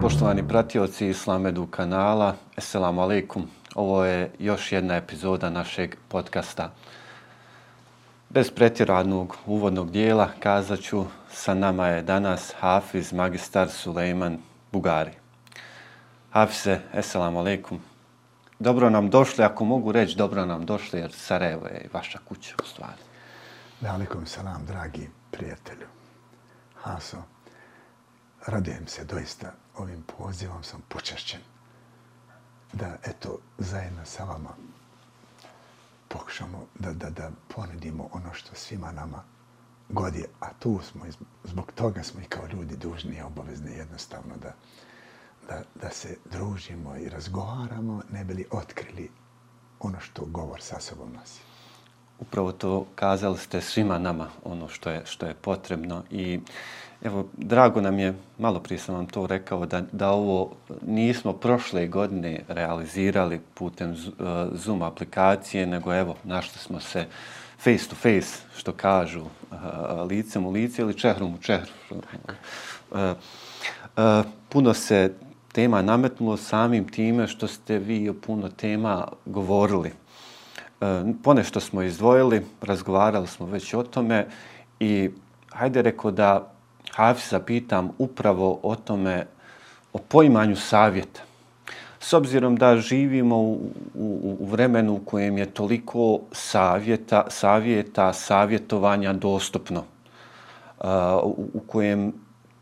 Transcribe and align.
Poštovani 0.00 0.48
pratioci 0.48 1.08
Islamedu 1.08 1.66
kanala, 1.66 2.36
Esselamu 2.56 3.00
alaikum. 3.00 3.48
Ovo 3.74 4.04
je 4.04 4.30
još 4.38 4.72
jedna 4.72 4.96
epizoda 4.96 5.50
našeg 5.50 5.96
podcasta. 6.08 6.72
Bez 8.28 8.50
pretjeranog 8.50 9.36
uvodnog 9.46 9.90
dijela 9.90 10.28
kazat 10.40 10.80
ću, 10.80 11.04
sa 11.30 11.54
nama 11.54 11.88
je 11.88 12.02
danas 12.02 12.54
Hafiz 12.60 13.12
magistar 13.12 13.68
Sulejman 13.68 14.38
Bugari. 14.72 15.12
Hafize, 16.30 16.80
eselamu 16.94 17.38
alaikum. 17.38 17.80
Dobro 18.58 18.90
nam 18.90 19.10
došli, 19.10 19.44
ako 19.44 19.64
mogu 19.64 19.92
reći 19.92 20.16
dobro 20.16 20.46
nam 20.46 20.66
došli, 20.66 21.00
jer 21.00 21.12
Sarajevo 21.12 21.66
je 21.66 21.88
vaša 21.92 22.18
kuća 22.28 22.54
u 22.62 22.66
stvari. 22.66 23.02
Velikom 23.80 24.26
salam, 24.26 24.66
dragi 24.66 25.08
prijatelju. 25.30 25.86
Haso, 26.82 27.22
radujem 28.46 28.86
se 28.86 29.04
doista 29.04 29.52
ovim 29.76 30.02
pozivom 30.02 30.62
sam 30.62 30.82
počašćen 30.88 31.40
da 32.74 32.96
eto 33.04 33.38
zajedno 33.58 34.04
sa 34.04 34.24
vama 34.24 34.50
pokušamo 36.08 36.66
da, 36.78 36.92
da, 36.92 37.10
da 37.10 37.30
ponudimo 37.54 38.08
ono 38.12 38.34
što 38.34 38.54
svima 38.54 38.92
nama 38.92 39.22
godi, 39.88 40.24
a 40.40 40.52
tu 40.58 40.80
smo, 40.82 41.04
zbog 41.44 41.72
toga 41.72 42.02
smo 42.02 42.20
i 42.20 42.24
kao 42.24 42.46
ljudi 42.46 42.76
dužni 42.76 43.16
i 43.16 43.22
obavezni 43.22 43.72
jednostavno 43.72 44.36
da, 44.36 44.54
da, 45.48 45.62
da 45.74 45.90
se 45.90 46.16
družimo 46.32 46.96
i 46.96 47.08
razgovaramo, 47.08 48.02
ne 48.12 48.24
bili 48.24 48.46
otkrili 48.50 49.10
ono 49.80 50.00
što 50.00 50.24
govor 50.24 50.62
sa 50.62 50.80
sobom 50.80 51.12
nosi. 51.12 51.53
Upravo 52.20 52.52
to 52.52 52.86
kazali 52.94 53.38
ste 53.38 53.60
svima 53.60 53.98
nama 53.98 54.28
ono 54.44 54.68
što 54.68 54.90
je, 54.90 55.02
što 55.04 55.26
je 55.26 55.34
potrebno 55.34 56.02
i 56.10 56.40
Evo, 57.04 57.26
drago 57.36 57.80
nam 57.80 57.98
je, 57.98 58.14
malo 58.38 58.60
prije 58.60 58.78
sam 58.78 58.94
vam 58.94 59.06
to 59.06 59.26
rekao, 59.26 59.66
da, 59.66 59.82
da 59.92 60.10
ovo 60.10 60.52
nismo 60.86 61.32
prošle 61.32 61.86
godine 61.86 62.40
realizirali 62.48 63.40
putem 63.54 63.90
uh, 63.90 63.96
Zoom 64.52 64.82
aplikacije, 64.82 65.66
nego 65.66 65.94
evo, 65.94 66.16
našli 66.24 66.58
smo 66.58 66.80
se 66.80 67.06
face 67.58 67.88
to 67.88 67.96
face, 67.96 68.42
što 68.56 68.72
kažu, 68.72 69.20
uh, 69.20 69.28
licem 70.08 70.46
u 70.46 70.50
lice 70.50 70.82
ili 70.82 70.98
čehrom 70.98 71.34
u 71.34 71.38
čehru. 71.38 71.72
Uh, 71.90 71.98
uh, 72.90 74.24
puno 74.48 74.74
se 74.74 75.14
tema 75.52 75.82
nametnulo 75.82 76.36
samim 76.36 76.88
time 76.88 77.28
što 77.28 77.48
ste 77.48 77.78
vi 77.78 78.08
o 78.08 78.14
puno 78.14 78.48
tema 78.48 79.08
govorili. 79.26 79.92
E, 80.84 81.04
ponešto 81.22 81.60
smo 81.60 81.82
izdvojili, 81.82 82.42
razgovarali 82.62 83.26
smo 83.26 83.46
već 83.46 83.74
o 83.74 83.82
tome 83.82 84.26
i 84.80 85.10
hajde 85.52 85.82
rekao 85.82 86.10
da 86.10 86.50
Hafisa 86.92 87.40
pitam 87.40 87.90
upravo 87.98 88.58
o 88.62 88.76
tome, 88.76 89.26
o 89.92 89.98
poimanju 89.98 90.56
savjeta. 90.56 91.20
S 92.00 92.12
obzirom 92.12 92.56
da 92.56 92.76
živimo 92.76 93.38
u, 93.38 93.52
u, 93.94 94.36
u 94.40 94.46
vremenu 94.46 94.94
u 94.94 95.04
kojem 95.04 95.38
je 95.38 95.46
toliko 95.46 96.20
savjeta, 96.32 97.24
savjeta, 97.30 98.12
savjetovanja 98.12 99.12
dostupno, 99.12 99.80
uh, 99.80 100.86
u, 101.22 101.48
u 101.54 101.60
kojem 101.66 102.12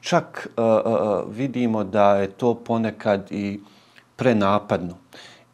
čak 0.00 0.48
uh, 0.56 0.64
uh, 0.64 1.34
vidimo 1.36 1.84
da 1.84 2.16
je 2.16 2.30
to 2.30 2.54
ponekad 2.54 3.32
i 3.32 3.60
prenapadno. 4.16 5.01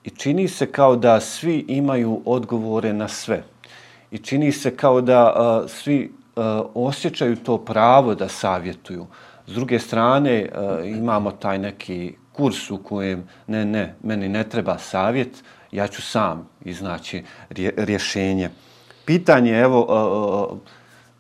I 0.05 0.11
čini 0.11 0.49
se 0.49 0.73
kao 0.73 0.97
da 0.97 1.21
svi 1.21 1.65
imaju 1.69 2.23
odgovore 2.25 2.93
na 2.93 3.09
sve. 3.09 3.43
I 4.11 4.19
čini 4.19 4.53
se 4.53 4.77
kao 4.77 5.01
da 5.01 5.35
uh, 5.65 5.71
svi 5.71 6.13
uh, 6.37 6.45
osjećaju 6.75 7.37
to 7.37 7.59
pravo 7.59 8.15
da 8.15 8.29
savjetuju. 8.29 9.07
S 9.47 9.55
druge 9.55 9.79
strane, 9.79 10.49
uh, 10.49 10.89
imamo 10.89 11.31
taj 11.31 11.59
neki 11.59 12.15
kurs 12.33 12.71
u 12.71 12.79
kojem 12.83 13.29
ne, 13.47 13.65
ne, 13.65 13.95
meni 14.03 14.29
ne 14.29 14.45
treba 14.45 14.79
savjet, 14.79 15.43
ja 15.73 15.87
ću 15.87 16.03
sam 16.03 16.49
iznaći 16.65 17.25
rje, 17.51 17.75
rješenje. 17.77 18.51
Pitanje, 19.05 19.61
evo, 19.61 19.81
uh, 19.81 20.53
uh, 20.53 20.59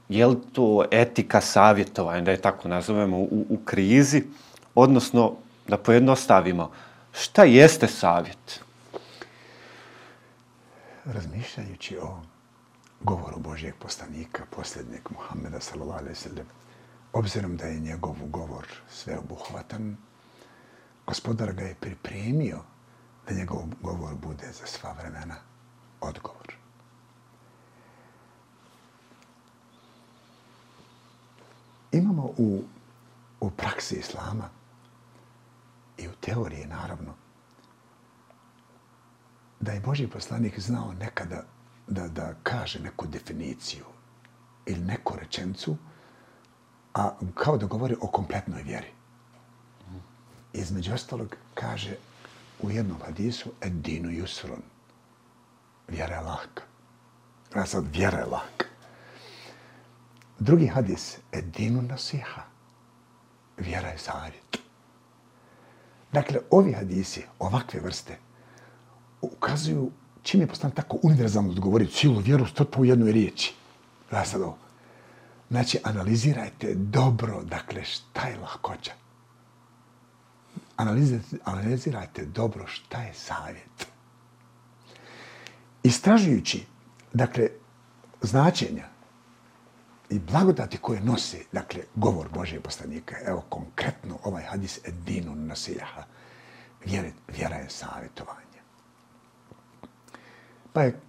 je 0.08 0.26
li 0.26 0.36
to 0.52 0.84
etika 0.90 1.40
savjetovanja, 1.40 2.20
da 2.20 2.30
je 2.30 2.40
tako 2.40 2.68
nazovemo, 2.68 3.16
u, 3.18 3.46
u 3.48 3.58
krizi, 3.64 4.22
odnosno 4.74 5.32
da 5.68 5.76
pojednostavimo, 5.76 6.70
šta 7.12 7.44
jeste 7.44 7.86
savjet? 7.86 8.60
Razmišljajući 11.12 11.98
o 12.02 12.20
govoru 13.00 13.38
Božijeg 13.38 13.74
poslanika, 13.78 14.42
posljednjeg 14.56 15.00
Muhammeda 15.10 15.60
sallallahu 15.60 15.98
alaihi 15.98 16.14
sallam, 16.14 16.46
obzirom 17.12 17.56
da 17.56 17.66
je 17.66 17.80
njegov 17.80 18.16
govor 18.26 18.66
sveobuhvatan, 18.90 19.96
gospodar 21.06 21.52
ga 21.52 21.62
je 21.62 21.74
pripremio 21.74 22.58
da 23.28 23.34
njegov 23.34 23.62
govor 23.82 24.14
bude 24.14 24.52
za 24.52 24.66
sva 24.66 24.92
vremena 24.92 25.36
odgovor. 26.00 26.54
Imamo 31.92 32.22
u, 32.22 32.62
u 33.40 33.50
praksi 33.50 33.96
Islama 33.96 34.50
i 35.98 36.08
u 36.08 36.12
teoriji, 36.20 36.66
naravno, 36.66 37.14
da 39.60 39.72
je 39.72 39.80
Boži 39.80 40.06
poslanik 40.06 40.58
znao 40.60 40.92
nekada 40.92 41.42
da, 41.86 42.08
da 42.08 42.34
kaže 42.42 42.78
neku 42.80 43.06
definiciju 43.06 43.84
ili 44.66 44.80
neku 44.80 45.16
rečencu, 45.16 45.76
a 46.94 47.10
kao 47.34 47.56
da 47.56 47.66
govori 47.66 47.96
o 48.00 48.06
kompletnoj 48.06 48.62
vjeri. 48.62 48.92
Između 50.52 50.94
ostalog 50.94 51.36
kaže 51.54 51.96
u 52.62 52.70
jednom 52.70 52.98
hadisu 53.06 53.50
edinu 53.60 54.10
Jusron. 54.10 54.62
Vjera 55.88 56.14
je 56.14 56.20
lahka. 56.20 56.62
A 57.54 57.66
sad, 57.66 57.84
vjera 57.96 58.18
je 58.18 58.24
lahka. 58.24 58.66
Drugi 60.38 60.66
hadis, 60.66 61.18
edinu 61.32 61.82
nasiha. 61.82 62.42
Vjera 63.56 63.88
je 63.88 63.98
savjet. 63.98 64.58
Dakle, 66.12 66.40
ovi 66.50 66.72
hadisi, 66.72 67.24
ovakve 67.38 67.80
vrste, 67.80 68.18
ukazuju 69.20 69.90
čim 70.22 70.40
je 70.40 70.46
postane 70.46 70.74
tako 70.74 70.98
univerzalno 71.02 71.54
da 71.54 71.60
govori 71.60 71.86
cijelu 71.86 72.20
vjeru 72.20 72.46
strpa 72.46 72.80
u 72.80 72.84
jednoj 72.84 73.12
riječi. 73.12 73.54
Da 74.10 74.24
sad 74.24 74.42
ovo. 74.42 74.58
Znači, 75.50 75.78
analizirajte 75.84 76.74
dobro, 76.74 77.42
dakle, 77.44 77.84
šta 77.84 78.26
je 78.28 78.38
lahkoća. 78.38 78.92
Analizirajte, 80.76 81.36
analizirajte 81.44 82.24
dobro 82.24 82.66
šta 82.66 83.02
je 83.02 83.14
savjet. 83.14 83.86
Istražujući, 85.82 86.66
dakle, 87.12 87.48
značenja 88.22 88.84
i 90.10 90.18
blagodati 90.18 90.78
koje 90.78 91.00
nose, 91.00 91.38
dakle, 91.52 91.82
govor 91.94 92.28
Božje 92.28 92.60
poslanika, 92.60 93.16
evo 93.26 93.44
konkretno 93.48 94.18
ovaj 94.24 94.42
hadis 94.42 94.80
edinu 94.84 95.34
nasijaha, 95.34 96.02
vjera, 96.84 97.08
vjera 97.28 97.56
je 97.56 97.70
savjetovanje. 97.70 98.47
Pa 100.78 100.82
je 100.82 101.00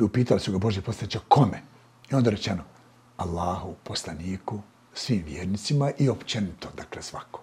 upitali 0.00 0.40
su 0.40 0.52
ga 0.52 0.58
Boži 0.58 0.80
poslanića 0.80 1.20
kome? 1.28 1.62
I 2.10 2.14
onda 2.14 2.30
rečeno 2.30 2.62
Allahu, 3.16 3.74
poslaniku, 3.84 4.60
svim 4.94 5.24
vjernicima 5.24 5.90
i 5.98 6.08
općenito, 6.08 6.68
dakle 6.76 7.02
svako. 7.02 7.42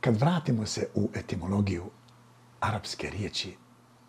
Kad 0.00 0.16
vratimo 0.16 0.66
se 0.66 0.88
u 0.94 1.10
etimologiju 1.14 1.90
arapske 2.60 3.10
riječi 3.10 3.56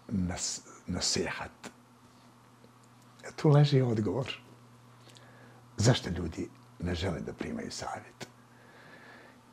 nas, 0.07 0.62
nasihat, 0.88 1.51
tu 3.36 3.50
leži 3.50 3.81
odgovor. 3.81 4.33
Zašto 5.78 6.10
ljudi 6.10 6.50
ne 6.80 6.95
žele 6.95 7.19
da 7.19 7.33
primaju 7.33 7.71
savjet? 7.71 8.28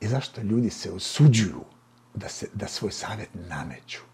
I 0.01 0.09
zašto 0.09 0.41
ljudi 0.41 0.71
se 0.71 0.93
osuđuju 0.93 1.65
da, 2.15 2.29
se, 2.29 2.49
da 2.55 2.69
svoj 2.69 2.93
savjet 2.93 3.31
nameću? 3.35 4.12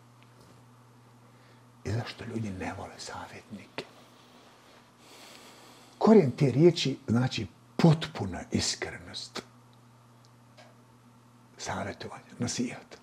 I 1.88 1.92
zašto 1.92 2.24
ljudi 2.24 2.50
ne 2.50 2.74
vole 2.78 2.94
savjetnike? 2.98 3.84
Korijen 5.98 6.30
te 6.30 6.50
riječi 6.50 6.98
znači 7.08 7.46
potpuna 7.76 8.40
iskrenost. 8.52 9.42
Savjetovanje, 11.58 12.30
nasijat. 12.38 12.98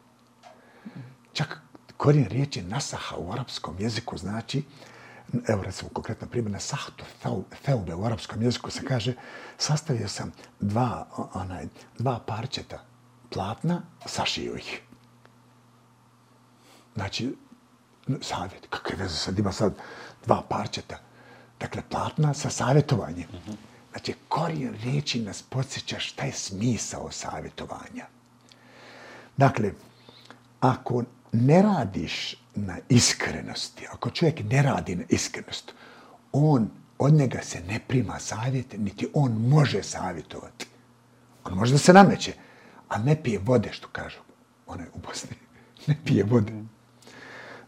Čak 1.33 1.61
korijen 1.97 2.29
riječi 2.29 2.61
nasaha 2.61 3.15
u 3.17 3.31
arapskom 3.31 3.75
jeziku 3.79 4.17
znači 4.17 4.63
evo 5.47 5.63
recimo 5.63 5.89
konkretno 5.89 6.27
primjer, 6.27 6.51
na 6.51 6.59
sahtu 6.59 7.05
feube 7.65 7.93
u 7.93 8.05
arapskom 8.05 8.41
jeziku 8.41 8.71
se 8.71 8.85
kaže 8.85 9.13
sastavio 9.57 10.07
sam 10.07 10.31
dva, 10.59 11.07
onaj, 11.33 11.67
dva 11.97 12.19
parčeta 12.27 12.85
platna, 13.29 13.81
sašio 14.05 14.55
ih. 14.55 14.81
Znači, 16.95 17.35
savjet, 18.21 18.67
kakve 18.69 18.95
veze 18.95 19.15
sad 19.15 19.39
ima 19.39 19.51
sad 19.51 19.73
dva 20.25 20.41
parčeta. 20.49 20.99
Dakle, 21.59 21.81
platna 21.89 22.33
sa 22.33 22.49
savjetovanjem. 22.49 23.27
Znači, 23.91 24.13
korijen 24.27 24.75
riječi 24.83 25.21
nas 25.21 25.41
podsjeća 25.41 25.99
šta 25.99 26.25
je 26.25 26.31
smisao 26.31 27.11
savjetovanja. 27.11 28.05
Dakle, 29.37 29.71
ako 30.59 31.03
ne 31.31 31.61
radiš 31.61 32.35
na 32.55 32.77
iskrenosti, 32.89 33.87
ako 33.91 34.09
čovjek 34.09 34.39
ne 34.43 34.61
radi 34.61 34.95
na 34.95 35.03
iskrenost, 35.09 35.73
on, 36.31 36.69
od 36.97 37.13
njega 37.13 37.41
se 37.41 37.61
ne 37.67 37.79
prima 37.87 38.19
savjet, 38.19 38.75
niti 38.77 39.07
on 39.13 39.31
može 39.31 39.83
savjetovati. 39.83 40.65
On 41.43 41.53
može 41.53 41.71
da 41.71 41.77
se 41.77 41.93
nameće, 41.93 42.33
a 42.89 42.97
ne 42.97 43.23
pije 43.23 43.39
vode, 43.39 43.73
što 43.73 43.87
kažu. 43.87 44.19
Ona 44.67 44.83
je 44.83 44.89
u 44.93 44.99
Bosni. 44.99 45.35
Ne 45.87 45.95
pije 46.05 46.23
vode. 46.23 46.53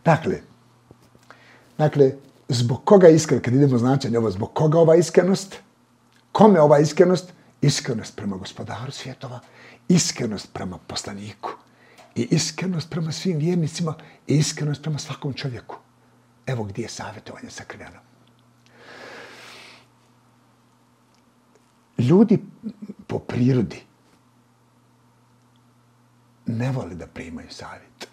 Dakle, 0.07 0.42
dakle, 1.77 2.12
zbog 2.50 2.86
koga 2.86 3.09
iskren, 3.09 3.42
kad 3.42 3.54
idemo 3.54 3.77
značenje 3.77 4.18
ovo, 4.18 4.31
zbog 4.31 4.54
koga 4.54 4.80
ova 4.80 4.95
iskrenost? 4.95 5.56
Kome 6.31 6.62
ova 6.62 6.80
iskrenost? 6.80 7.33
Iskrenost 7.62 8.15
prema 8.15 8.38
gospodaru 8.38 8.92
svjetova, 8.92 9.39
iskrenost 9.88 10.54
prema 10.54 10.77
poslaniku 10.77 11.50
i 12.15 12.27
iskrenost 12.31 12.89
prema 12.89 13.12
svim 13.12 13.38
vjernicima 13.38 13.94
i 14.27 14.38
iskrenost 14.38 14.81
prema 14.81 15.00
svakom 15.00 15.33
čovjeku. 15.33 15.75
Evo 16.45 16.63
gdje 16.63 16.81
je 16.81 16.89
savjetovanje 16.89 17.50
sakriveno. 17.50 18.00
Ljudi 21.98 22.39
po 23.07 23.19
prirodi 23.19 23.81
ne 26.45 26.71
vole 26.71 26.95
da 26.95 27.07
primaju 27.07 27.50
savjet. 27.50 28.07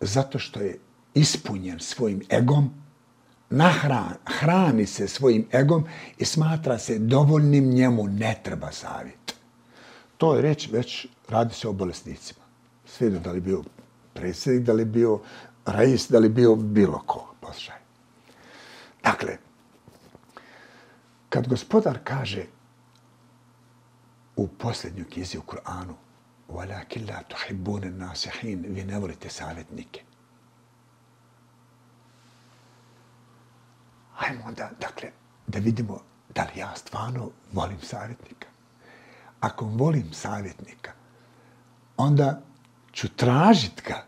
Zato 0.00 0.38
što 0.38 0.60
je 0.60 0.78
ispunjen 1.13 1.79
svojim 1.79 2.21
egom, 2.29 2.73
nahran, 3.49 4.13
hrani 4.25 4.85
se 4.85 5.07
svojim 5.07 5.47
egom 5.53 5.85
i 6.17 6.25
smatra 6.25 6.77
se 6.77 6.99
dovoljnim 6.99 7.69
njemu 7.69 8.07
ne 8.07 8.39
treba 8.43 8.71
savjet. 8.71 9.35
To 10.17 10.35
je 10.35 10.41
reč, 10.41 10.69
već 10.71 11.07
radi 11.29 11.53
se 11.53 11.67
o 11.67 11.73
bolesnicima. 11.73 12.45
Sve 12.85 13.09
da 13.09 13.31
li 13.31 13.41
bio 13.41 13.63
predsjednik, 14.13 14.65
da 14.65 14.73
li 14.73 14.85
bio 14.85 15.19
rajis, 15.65 16.09
da 16.09 16.19
li 16.19 16.29
bio 16.29 16.55
bilo 16.55 17.03
ko. 17.05 17.33
Poslušaj. 17.39 17.75
Dakle, 19.03 19.37
kad 21.29 21.47
gospodar 21.47 21.99
kaže 22.03 22.45
u 24.35 24.47
posljednjoj 24.47 25.09
knjizi 25.09 25.37
u 25.37 25.41
Kur'anu 25.41 25.93
وَلَكِنْ 26.49 27.05
لَا 27.05 27.21
تُحِبُّونَ 27.29 27.83
النَّاسِحِينَ 27.83 28.65
Vi 28.67 28.83
ne 28.83 28.99
volite 28.99 29.29
savjetnike. 29.29 30.01
Hajmo 34.14 34.44
onda, 34.46 34.70
dakle, 34.80 35.08
da 35.46 35.58
vidimo 35.58 35.98
da 36.34 36.42
li 36.42 36.60
ja 36.60 36.76
stvarno 36.76 37.30
volim 37.52 37.80
savjetnika. 37.82 38.46
Ako 39.40 39.64
volim 39.64 40.12
savjetnika, 40.12 40.92
onda 41.96 42.40
ću 42.92 43.08
tražit 43.08 43.82
ga 43.86 44.04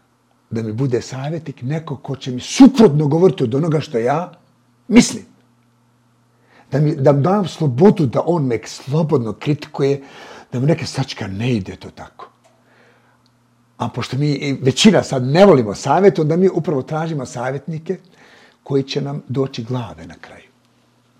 da 0.51 0.63
mi 0.63 0.73
bude 0.73 1.03
savjetnik 1.03 1.63
neko 1.63 1.97
ko 1.97 2.17
će 2.17 2.31
mi 2.31 2.41
suprotno 2.41 3.07
govoriti 3.07 3.45
od 3.45 3.55
onoga 3.55 3.81
što 3.81 3.99
ja 3.99 4.33
mislim. 4.89 5.25
Da 6.71 6.81
mi 6.81 6.97
da 6.97 7.13
dam 7.13 7.49
slobodu 7.49 8.07
da 8.07 8.23
on 8.27 8.47
me 8.47 8.59
slobodno 8.67 9.33
kritikuje, 9.33 10.03
da 10.53 10.61
mi 10.61 10.67
neke 10.67 10.87
sačka 10.87 11.27
ne 11.27 11.53
ide 11.53 11.77
to 11.77 11.91
tako. 11.91 12.31
A 13.77 13.89
pošto 13.89 14.17
mi 14.17 14.59
većina 14.63 15.03
sad 15.03 15.23
ne 15.23 15.47
volimo 15.47 15.75
savjet, 15.75 16.19
onda 16.19 16.37
mi 16.37 16.49
upravo 16.49 16.83
tražimo 16.83 17.27
savjetnike 17.27 17.99
koji 18.65 18.83
će 18.83 19.01
nam 19.01 19.23
doći 19.29 19.65
glave 19.65 20.07
na 20.07 20.15
kraju. 20.21 20.49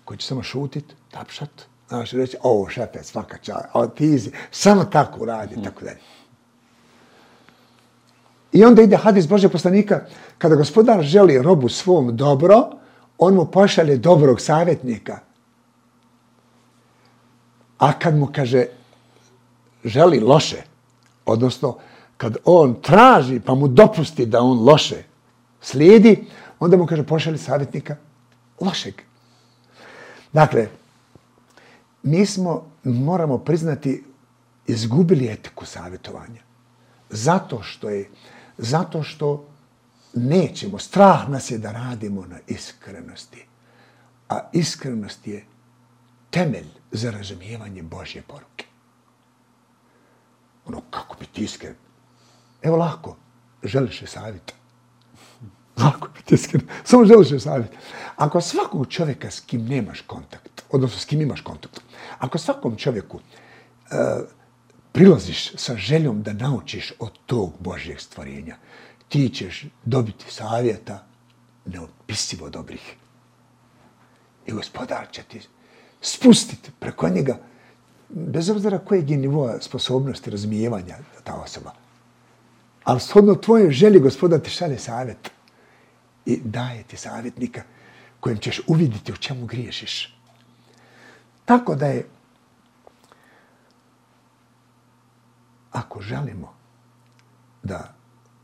Koji 0.05 0.17
će 0.17 0.27
samo 0.27 0.43
šutit, 0.43 0.85
tapšat, 1.11 1.49
znaš, 1.87 2.11
reći, 2.11 2.37
o, 2.43 2.67
šefe, 2.69 3.03
svaka 3.03 3.37
čaj, 3.37 3.63
o, 3.73 3.87
ti 3.87 4.19
si, 4.19 4.31
samo 4.51 4.85
tako 4.85 5.25
radi, 5.25 5.57
mm. 5.57 5.63
tako 5.63 5.85
dalje. 5.85 5.99
I 8.51 8.65
onda 8.65 8.81
ide 8.81 8.97
hadis 8.97 9.27
Božeg 9.27 9.51
poslanika, 9.51 10.05
kada 10.37 10.55
gospodar 10.55 11.03
želi 11.03 11.41
robu 11.41 11.69
svom 11.69 12.17
dobro, 12.17 12.69
on 13.17 13.33
mu 13.33 13.45
pošalje 13.45 13.97
dobrog 13.97 14.41
savjetnika. 14.41 15.19
A 17.77 17.99
kad 17.99 18.15
mu 18.15 18.27
kaže 18.35 18.65
želi 19.83 20.19
loše, 20.19 20.61
odnosno 21.25 21.77
kad 22.17 22.37
on 22.45 22.81
traži 22.81 23.39
pa 23.39 23.55
mu 23.55 23.67
dopusti 23.67 24.25
da 24.25 24.41
on 24.41 24.63
loše 24.63 25.03
slijedi, 25.61 26.25
onda 26.59 26.77
mu 26.77 26.85
kaže 26.85 27.03
pošalji 27.03 27.37
savjetnika 27.37 27.95
lošeg. 28.61 29.01
Dakle, 30.33 30.67
mi 32.03 32.25
smo, 32.25 32.71
moramo 32.83 33.37
priznati, 33.37 34.03
izgubili 34.67 35.27
etiku 35.31 35.65
savjetovanja. 35.65 36.41
Zato 37.09 37.63
što 37.63 37.89
je 37.89 38.09
Zato 38.57 39.03
što 39.03 39.47
nećemo, 40.13 40.79
strah 40.79 41.29
nas 41.29 41.51
je 41.51 41.57
da 41.57 41.71
radimo 41.71 42.25
na 42.25 42.39
iskrenosti. 42.47 43.45
A 44.29 44.49
iskrenost 44.53 45.27
je 45.27 45.45
temelj 46.29 46.67
za 46.91 47.11
razumijevanje 47.11 47.83
Božje 47.83 48.21
poruke. 48.21 48.65
Ono, 50.65 50.81
kako 50.89 51.15
biti 51.19 51.43
iskren? 51.43 51.75
Evo 52.61 52.77
lako, 52.77 53.17
želiš 53.63 54.01
je 54.01 54.07
savjeta. 54.07 54.53
Lako 55.77 56.07
biti 56.15 56.35
iskren, 56.35 56.61
samo 56.83 57.05
želiš 57.05 57.31
je 57.31 57.39
savjet. 57.39 57.71
Ako 58.15 58.41
svakog 58.41 58.87
čovjeka 58.87 59.31
s 59.31 59.39
kim 59.39 59.65
nemaš 59.65 60.01
kontakt, 60.01 60.63
odnosno 60.71 60.99
s 60.99 61.05
kim 61.05 61.21
imaš 61.21 61.41
kontakt, 61.41 61.81
ako 62.19 62.37
svakom 62.37 62.75
čovjeku 62.75 63.19
e, 63.19 63.95
prilaziš 64.91 65.51
sa 65.55 65.75
željom 65.75 66.23
da 66.23 66.33
naučiš 66.33 66.93
od 66.99 67.11
tog 67.25 67.53
Božjeg 67.59 67.99
stvorenja, 67.99 68.55
ti 69.09 69.29
ćeš 69.29 69.65
dobiti 69.85 70.25
savjeta 70.29 71.05
neopisivo 71.65 72.49
dobrih. 72.49 72.95
I 74.45 74.51
gospodar 74.51 75.07
će 75.11 75.23
ti 75.23 75.41
spustiti 76.01 76.71
preko 76.79 77.09
njega, 77.09 77.37
bez 78.09 78.49
obzira 78.49 78.79
kojeg 78.79 79.09
je 79.09 79.17
nivoa 79.17 79.61
sposobnosti 79.61 80.31
razumijevanja 80.31 80.97
ta 81.23 81.33
osoba. 81.33 81.71
Ali 82.83 82.99
shodno 82.99 83.35
tvoje 83.35 83.71
želi 83.71 83.99
gospodar 83.99 84.39
ti 84.39 84.49
šalje 84.49 84.79
savjet 84.79 85.31
i 86.25 86.41
daje 86.43 86.83
ti 86.83 86.97
savjetnika 86.97 87.63
kojem 88.19 88.37
ćeš 88.37 88.61
uviditi 88.67 89.11
u 89.11 89.17
čemu 89.17 89.45
griješiš. 89.45 90.17
Tako 91.45 91.75
da 91.75 91.85
je 91.85 92.07
ako 95.71 96.01
želimo 96.01 96.55
da 97.63 97.93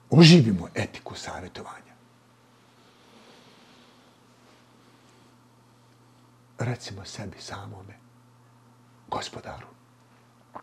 oživimo 0.10 0.68
etiku 0.76 1.16
savjetovanja, 1.16 1.96
recimo 6.60 7.06
sebi 7.06 7.38
samome, 7.40 7.98
gospodaru, 9.08 9.68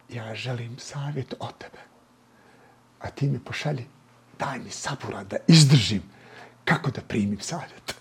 ja 0.08 0.34
želim 0.34 0.78
savjet 0.78 1.34
od 1.40 1.58
tebe, 1.58 1.82
a 3.00 3.10
ti 3.10 3.28
mi 3.28 3.38
pošalji, 3.44 3.86
daj 4.38 4.58
mi 4.58 4.70
sabura 4.70 5.24
da 5.24 5.36
izdržim 5.46 6.02
kako 6.68 6.90
da 6.90 7.00
primim 7.00 7.40
savjet. 7.40 7.94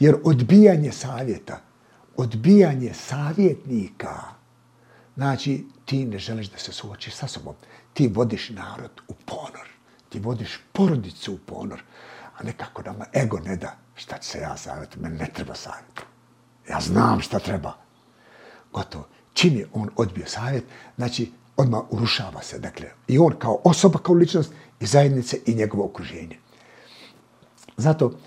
Jer 0.00 0.16
odbijanje 0.24 0.92
savjeta, 0.92 1.60
odbijanje 2.16 2.94
savjetnika, 2.94 4.14
znači 5.16 5.66
ti 5.84 6.04
ne 6.04 6.18
želiš 6.18 6.50
da 6.50 6.58
se 6.58 6.72
suočiš 6.72 7.14
sa 7.14 7.28
sobom 7.28 7.54
ti 7.98 8.08
vodiš 8.14 8.50
narod 8.50 8.90
u 9.08 9.14
ponor. 9.14 9.68
Ti 10.08 10.20
vodiš 10.20 10.60
porodicu 10.72 11.32
u 11.34 11.38
ponor. 11.38 11.82
A 12.38 12.42
nekako 12.42 12.82
nama 12.82 13.04
ego 13.14 13.38
ne 13.38 13.56
da 13.56 13.76
šta 13.94 14.18
će 14.18 14.28
se 14.28 14.38
ja 14.38 14.56
savjeti, 14.56 14.98
Meni 15.00 15.18
ne 15.18 15.26
treba 15.34 15.54
savjet. 15.54 16.00
Ja 16.68 16.80
znam 16.80 17.20
šta 17.20 17.38
treba. 17.38 17.72
Gotovo. 18.72 19.08
Čim 19.32 19.56
je 19.56 19.68
on 19.72 19.90
odbio 19.96 20.26
savjet, 20.26 20.64
znači 20.96 21.32
odmah 21.56 21.80
urušava 21.90 22.42
se. 22.42 22.58
Dakle, 22.58 22.86
i 23.08 23.18
on 23.18 23.34
kao 23.38 23.60
osoba, 23.64 23.98
kao 23.98 24.14
ličnost, 24.14 24.52
i 24.80 24.86
zajednice, 24.86 25.38
i 25.46 25.54
njegovo 25.54 25.84
okruženje. 25.84 26.38
Zato 27.78 28.18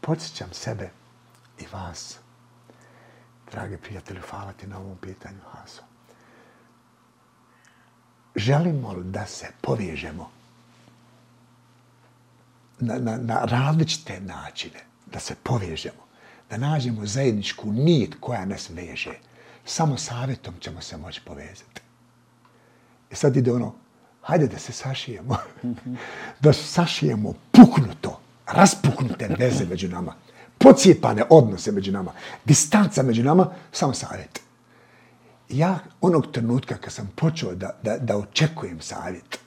podsjećam 0.00 0.48
sebe 0.52 0.90
i 1.58 1.64
vas, 1.72 2.18
drage 3.52 3.78
prijatelji, 3.78 4.20
hvala 4.30 4.52
ti 4.52 4.66
na 4.66 4.78
ovom 4.78 4.96
pitanju, 4.96 5.40
Haso 5.52 5.82
želimo 8.36 8.92
li 8.92 9.04
da 9.04 9.26
se 9.26 9.46
povežemo 9.60 10.30
na, 12.78 12.98
na, 12.98 13.16
na 13.16 13.44
različite 13.44 14.20
načine, 14.20 14.80
da 15.12 15.20
se 15.20 15.34
povežemo, 15.42 16.04
da 16.50 16.56
nađemo 16.56 17.06
zajedničku 17.06 17.72
nit 17.72 18.16
koja 18.20 18.44
nas 18.44 18.70
veže. 18.70 19.14
Samo 19.64 19.96
savjetom 19.96 20.54
ćemo 20.60 20.80
se 20.80 20.96
moći 20.96 21.20
povezati. 21.24 21.80
I 23.10 23.14
sad 23.14 23.36
ide 23.36 23.52
ono, 23.52 23.74
hajde 24.22 24.46
da 24.46 24.58
se 24.58 24.72
sašijemo. 24.72 25.36
da 26.42 26.52
sašijemo 26.52 27.34
puknuto, 27.50 28.19
raspuknute 28.52 29.36
veze 29.38 29.64
među 29.64 29.88
nama. 29.88 30.14
Pocijepane 30.58 31.22
odnose 31.30 31.72
među 31.72 31.92
nama. 31.92 32.12
Distanca 32.44 33.02
među 33.02 33.22
nama, 33.22 33.52
samo 33.72 33.94
savjet. 33.94 34.40
Ja 35.48 35.78
onog 36.00 36.26
trenutka 36.32 36.76
kad 36.76 36.92
sam 36.92 37.10
počeo 37.16 37.54
da, 37.54 37.78
da, 37.82 37.98
da 37.98 38.16
očekujem 38.16 38.80
savjet, 38.80 39.38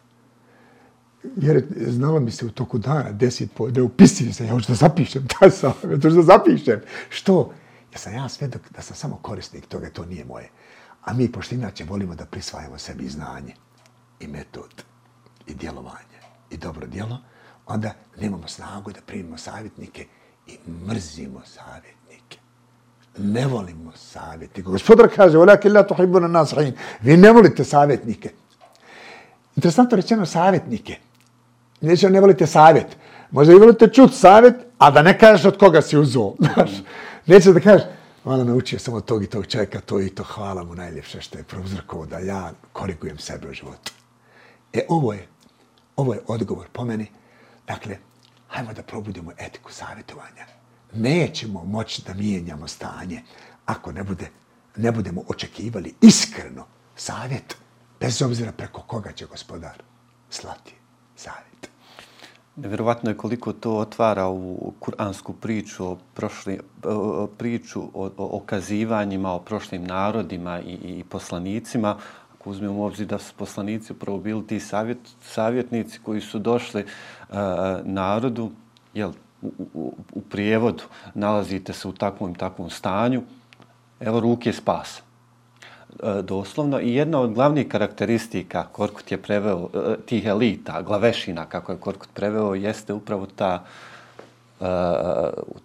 jer 1.35 1.63
znalo 1.87 2.19
mi 2.19 2.31
se 2.31 2.45
u 2.45 2.49
toku 2.49 2.77
dana 2.77 3.11
deset 3.11 3.53
po, 3.53 3.69
da 3.69 3.83
upisim 3.83 4.33
se, 4.33 4.45
ja 4.45 4.51
hoću 4.51 4.67
da 4.67 4.75
zapišem 4.75 5.27
taj 5.39 5.51
savjet, 5.51 6.03
hoću 6.03 6.15
da 6.15 6.21
zapišem. 6.21 6.81
Što? 7.09 7.53
Ja 7.93 7.97
sam 7.97 8.13
ja 8.13 8.29
svedok 8.29 8.61
da 8.75 8.81
sam 8.81 8.95
samo 8.95 9.19
korisnik 9.21 9.65
toga, 9.65 9.89
to 9.89 10.05
nije 10.05 10.25
moje. 10.25 10.49
A 11.03 11.13
mi, 11.13 11.31
pošto 11.31 11.55
inače 11.55 11.83
volimo 11.83 12.15
da 12.15 12.25
prisvajamo 12.25 12.77
sebi 12.77 13.09
znanje 13.09 13.53
i 14.19 14.27
metod 14.27 14.83
i 15.47 15.53
djelovanje 15.53 16.19
i 16.49 16.57
dobro 16.57 16.87
djelo, 16.87 17.17
onda 17.65 17.93
nemamo 18.21 18.47
snagu 18.47 18.91
da 18.91 18.99
primimo 19.05 19.37
savjetnike 19.37 20.05
i 20.47 20.57
mrzimo 20.87 21.41
savjetnike. 21.45 22.37
Ne 23.17 23.47
volimo 23.47 23.91
savjetnike. 23.95 24.61
Gospodar 24.61 25.09
kaže, 25.15 25.37
volaki 25.37 25.69
la 25.69 25.83
tuhibbu 25.87 26.19
na 26.19 26.27
nas 26.27 26.53
Vi 27.01 27.17
ne 27.17 27.31
volite 27.31 27.63
savjetnike. 27.63 28.29
Interesantno 29.55 29.95
rečeno 29.95 30.25
savjetnike. 30.25 30.97
Neće 31.81 32.09
ne 32.09 32.21
volite 32.21 32.47
savjet. 32.47 32.97
Možda 33.31 33.53
i 33.53 33.57
volite 33.57 33.87
čut 33.87 34.13
savjet, 34.13 34.55
a 34.77 34.91
da 34.91 35.01
ne 35.01 35.19
kažeš 35.19 35.45
od 35.45 35.57
koga 35.57 35.81
si 35.81 35.97
uzuo. 35.97 36.35
Neće 37.25 37.53
da 37.53 37.59
kažeš, 37.59 37.83
Hvala, 38.23 38.43
naučio 38.43 38.79
sam 38.79 38.93
od 38.93 39.05
tog 39.05 39.23
i 39.23 39.27
tog 39.27 39.47
čovjeka, 39.47 39.81
to 39.81 39.99
i 40.01 40.09
to 40.09 40.23
hvala 40.23 40.63
mu 40.63 40.75
najljepše 40.75 41.21
što 41.21 41.37
je 41.37 41.43
prouzrokovao 41.43 42.05
da 42.05 42.19
ja 42.19 42.51
korigujem 42.73 43.17
sebe 43.17 43.49
u 43.49 43.53
životu. 43.53 43.91
E, 44.73 44.85
ovo 44.89 45.13
je, 45.13 45.27
ovo 45.95 46.13
je 46.13 46.19
odgovor 46.27 46.67
po 46.71 46.85
meni. 46.85 47.07
Dakle, 47.67 47.97
hajmo 48.47 48.73
da 48.73 48.83
probudimo 48.83 49.31
etiku 49.37 49.71
savjetovanja. 49.71 50.45
Nećemo 50.93 51.63
moći 51.63 52.01
da 52.07 52.13
mijenjamo 52.13 52.67
stanje 52.67 53.21
ako 53.65 53.91
ne, 53.91 54.03
bude, 54.03 54.29
ne 54.75 54.91
budemo 54.91 55.23
očekivali 55.27 55.93
iskreno 56.01 56.65
savjet, 56.95 57.57
bez 57.99 58.21
obzira 58.21 58.51
preko 58.51 58.81
koga 58.81 59.11
će 59.11 59.25
gospodar 59.25 59.83
slati 60.29 60.75
savjet. 61.15 61.69
Nevjerovatno 62.55 63.09
je 63.09 63.17
koliko 63.17 63.53
to 63.53 63.77
otvara 63.77 64.27
u 64.27 64.73
kuransku 64.79 65.33
priču 65.33 65.85
o 65.85 65.97
prošli, 66.13 66.59
priču 67.37 67.81
o, 67.81 68.05
o 68.17 68.37
okazivanjima, 68.37 69.33
o 69.33 69.39
prošlim 69.39 69.83
narodima 69.83 70.59
i, 70.61 70.73
i 70.73 71.03
poslanicima. 71.09 71.97
Ako 72.35 72.49
uzmemo 72.49 72.73
u 72.73 72.83
obzir 72.83 73.07
da 73.07 73.19
su 73.19 73.33
poslanici 73.37 73.93
upravo 73.93 74.17
bili 74.17 74.47
ti 74.47 74.59
savjet, 74.59 74.97
savjetnici 75.21 75.99
koji 76.03 76.21
su 76.21 76.39
došli 76.39 76.81
uh, 76.81 76.89
E, 77.33 77.81
narodu, 77.83 78.51
jel, 78.93 79.11
u, 79.41 79.51
u, 79.73 79.93
u 80.13 80.21
prijevodu 80.21 80.83
nalazite 81.13 81.73
se 81.73 81.87
u 81.87 81.91
takvom 81.91 82.31
i 82.31 82.37
takvom 82.37 82.69
stanju, 82.69 83.23
evo 83.99 84.19
ruke 84.19 84.53
spasa. 84.53 85.01
E, 86.03 86.21
doslovno 86.21 86.79
i 86.79 86.93
jedna 86.95 87.19
od 87.19 87.33
glavnih 87.33 87.67
karakteristika 87.67 88.63
Korkut 88.71 89.11
je 89.11 89.17
preveo 89.21 89.69
e, 89.73 89.95
tih 90.05 90.25
elita, 90.25 90.81
glavešina 90.81 91.45
kako 91.45 91.71
je 91.71 91.77
Korkut 91.77 92.09
preveo, 92.13 92.55
jeste 92.55 92.93
upravo 92.93 93.25
ta 93.35 93.63
uh, 94.59 94.67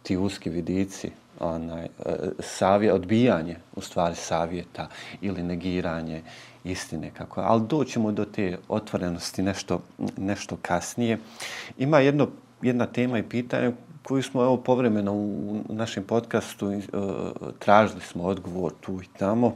ti 0.03 0.17
uski 0.17 0.51
vidici, 0.51 1.11
onaj, 1.41 1.89
uh, 1.99 2.15
savje, 2.41 2.93
odbijanje 2.93 3.57
u 3.77 3.81
stvari 3.81 4.15
savjeta 4.15 4.89
ili 5.21 5.43
negiranje 5.43 6.23
istine. 6.69 7.11
Kako, 7.11 7.41
ali 7.41 7.63
doćemo 7.69 8.13
do 8.13 8.25
te 8.25 8.59
otvorenosti 8.69 9.43
nešto, 9.43 9.81
nešto 10.17 10.57
kasnije. 10.63 11.19
Ima 11.79 11.99
jedno, 11.99 12.29
jedna 12.63 12.87
tema 12.87 13.19
i 13.19 13.23
pitanje 13.23 13.73
koju 14.03 14.23
smo 14.23 14.43
evo 14.43 14.57
povremeno 14.57 15.13
u 15.13 15.61
našem 15.69 16.05
podcastu 16.05 16.73
e, 16.73 16.81
tražili 17.59 18.01
smo 18.01 18.25
odgovor 18.25 18.73
tu 18.81 19.03
i 19.03 19.19
tamo. 19.19 19.55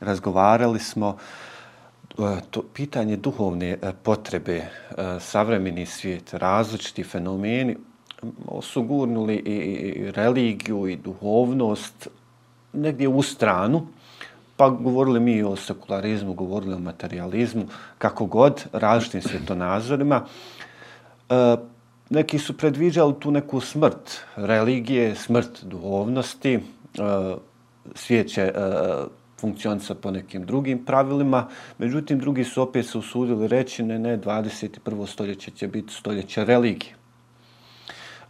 Razgovarali 0.00 0.80
smo 0.80 1.16
e, 1.16 2.22
to 2.50 2.62
pitanje 2.74 3.16
duhovne 3.16 3.70
e, 3.70 3.92
potrebe, 4.02 4.56
e, 4.56 4.68
savremeni 5.20 5.86
svijet, 5.86 6.34
različiti 6.34 7.04
fenomeni 7.04 7.76
su 8.62 8.82
gurnuli 8.82 9.34
i 9.34 10.10
religiju 10.10 10.86
i 10.86 10.96
duhovnost 10.96 12.08
negdje 12.72 13.08
u 13.08 13.22
stranu, 13.22 13.86
pa 14.56 14.68
govorili 14.68 15.20
mi 15.20 15.42
o 15.42 15.56
sekularizmu, 15.56 16.34
govorili 16.34 16.74
o 16.74 16.78
materializmu, 16.78 17.66
kako 17.98 18.26
god, 18.26 18.64
različitim 18.72 19.22
svjetonazorima. 19.22 20.24
E, 21.30 21.56
neki 22.10 22.38
su 22.38 22.56
predviđali 22.56 23.14
tu 23.20 23.30
neku 23.30 23.60
smrt 23.60 24.20
religije, 24.36 25.14
smrt 25.14 25.64
duhovnosti, 25.64 26.54
e, 26.54 26.60
svijet 27.94 28.28
će 28.28 28.42
e, 28.42 28.52
funkcionisati 29.40 30.00
po 30.00 30.10
nekim 30.10 30.46
drugim 30.46 30.84
pravilima. 30.84 31.48
Međutim, 31.78 32.18
drugi 32.18 32.44
su 32.44 32.62
opet 32.62 32.86
se 32.86 32.98
usudili 32.98 33.48
reći, 33.48 33.82
ne, 33.82 33.98
ne, 33.98 34.18
21. 34.18 35.06
stoljeće 35.06 35.50
će 35.50 35.68
biti 35.68 35.94
stoljeće 35.94 36.44
religije. 36.44 37.03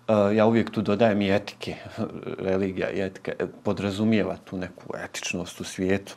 Eh, 0.08 0.36
ja 0.36 0.46
uvijek 0.46 0.70
tu 0.70 0.82
dodajem 0.82 1.22
i 1.22 1.34
etike. 1.34 1.76
Religija 2.48 2.90
i 2.90 3.00
etika 3.00 3.32
eh, 3.38 3.46
podrazumijeva 3.62 4.36
tu 4.44 4.56
neku 4.56 4.96
etičnost 5.04 5.60
u 5.60 5.64
svijetu. 5.64 6.16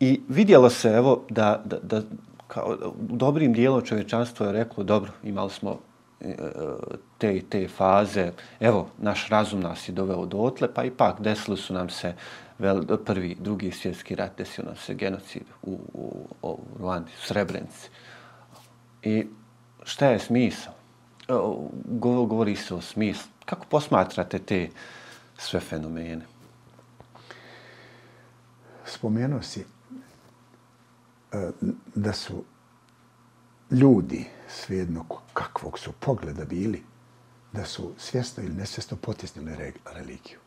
I 0.00 0.20
vidjelo 0.28 0.70
se, 0.70 0.88
evo, 0.88 1.24
da, 1.30 1.62
da, 1.64 1.78
da 1.78 2.02
kao, 2.48 2.92
u 3.10 3.16
dobrim 3.16 3.52
dijelom 3.52 3.82
čovječanstvo 3.82 4.46
je 4.46 4.52
reklo, 4.52 4.84
dobro, 4.84 5.12
imali 5.22 5.50
smo 5.50 5.80
eh, 6.20 6.34
te 7.18 7.36
i 7.36 7.42
te 7.42 7.68
faze, 7.68 8.32
evo, 8.60 8.88
naš 8.98 9.28
razum 9.28 9.60
nas 9.60 9.88
je 9.88 9.92
doveo 9.92 10.26
do 10.26 10.54
pa 10.74 10.84
ipak 10.84 11.20
desili 11.20 11.56
su 11.56 11.74
nam 11.74 11.88
se 11.88 12.14
vel, 12.58 12.82
prvi, 13.04 13.36
drugi 13.40 13.70
svjetski 13.70 14.14
rat, 14.14 14.38
desio 14.38 14.64
nam 14.64 14.76
se 14.76 14.94
genocid 14.94 15.42
u, 15.62 15.78
u, 15.92 16.28
u 16.42 16.58
Ruandi, 16.78 17.10
u 17.22 17.26
Srebrenici. 17.26 17.88
I 19.02 19.26
šta 19.84 20.06
je 20.06 20.18
smisao? 20.18 20.73
E, 21.28 21.32
govori 22.26 22.56
se 22.56 22.74
o 22.74 22.80
smislu. 22.80 23.30
Kako 23.44 23.66
posmatrate 23.66 24.38
te 24.38 24.70
sve 25.38 25.60
fenomene? 25.60 26.26
Spomenuo 28.86 29.42
si 29.42 29.60
e, 29.60 31.50
da 31.94 32.12
su 32.12 32.44
ljudi, 33.70 34.26
svejedno 34.48 35.04
kakvog 35.32 35.78
su 35.78 35.92
pogleda 35.92 36.44
bili, 36.44 36.82
da 37.52 37.64
su 37.64 37.92
svjesno 37.98 38.42
ili 38.42 38.54
nesvjesno 38.54 38.96
potisnili 38.96 39.72
religiju 39.94 40.44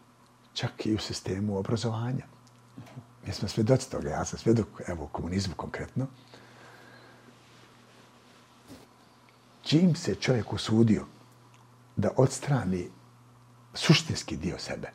čak 0.58 0.86
i 0.86 0.96
u 0.96 1.00
sistemu 1.00 1.58
obrazovanja. 1.58 2.26
Mi 3.26 3.34
smo 3.34 3.48
svedoci 3.48 3.92
toga, 3.92 4.10
ja 4.10 4.26
sam 4.26 4.40
svjedok, 4.40 4.68
evo, 4.88 5.08
komunizmu 5.12 5.54
konkretno. 5.56 6.08
Čim 9.68 9.96
se 9.96 10.16
čovjek 10.16 10.54
usudio 10.54 11.06
da 11.96 12.10
odstrani 12.18 12.88
suštinski 13.74 14.38
dio 14.38 14.60
sebe, 14.60 14.92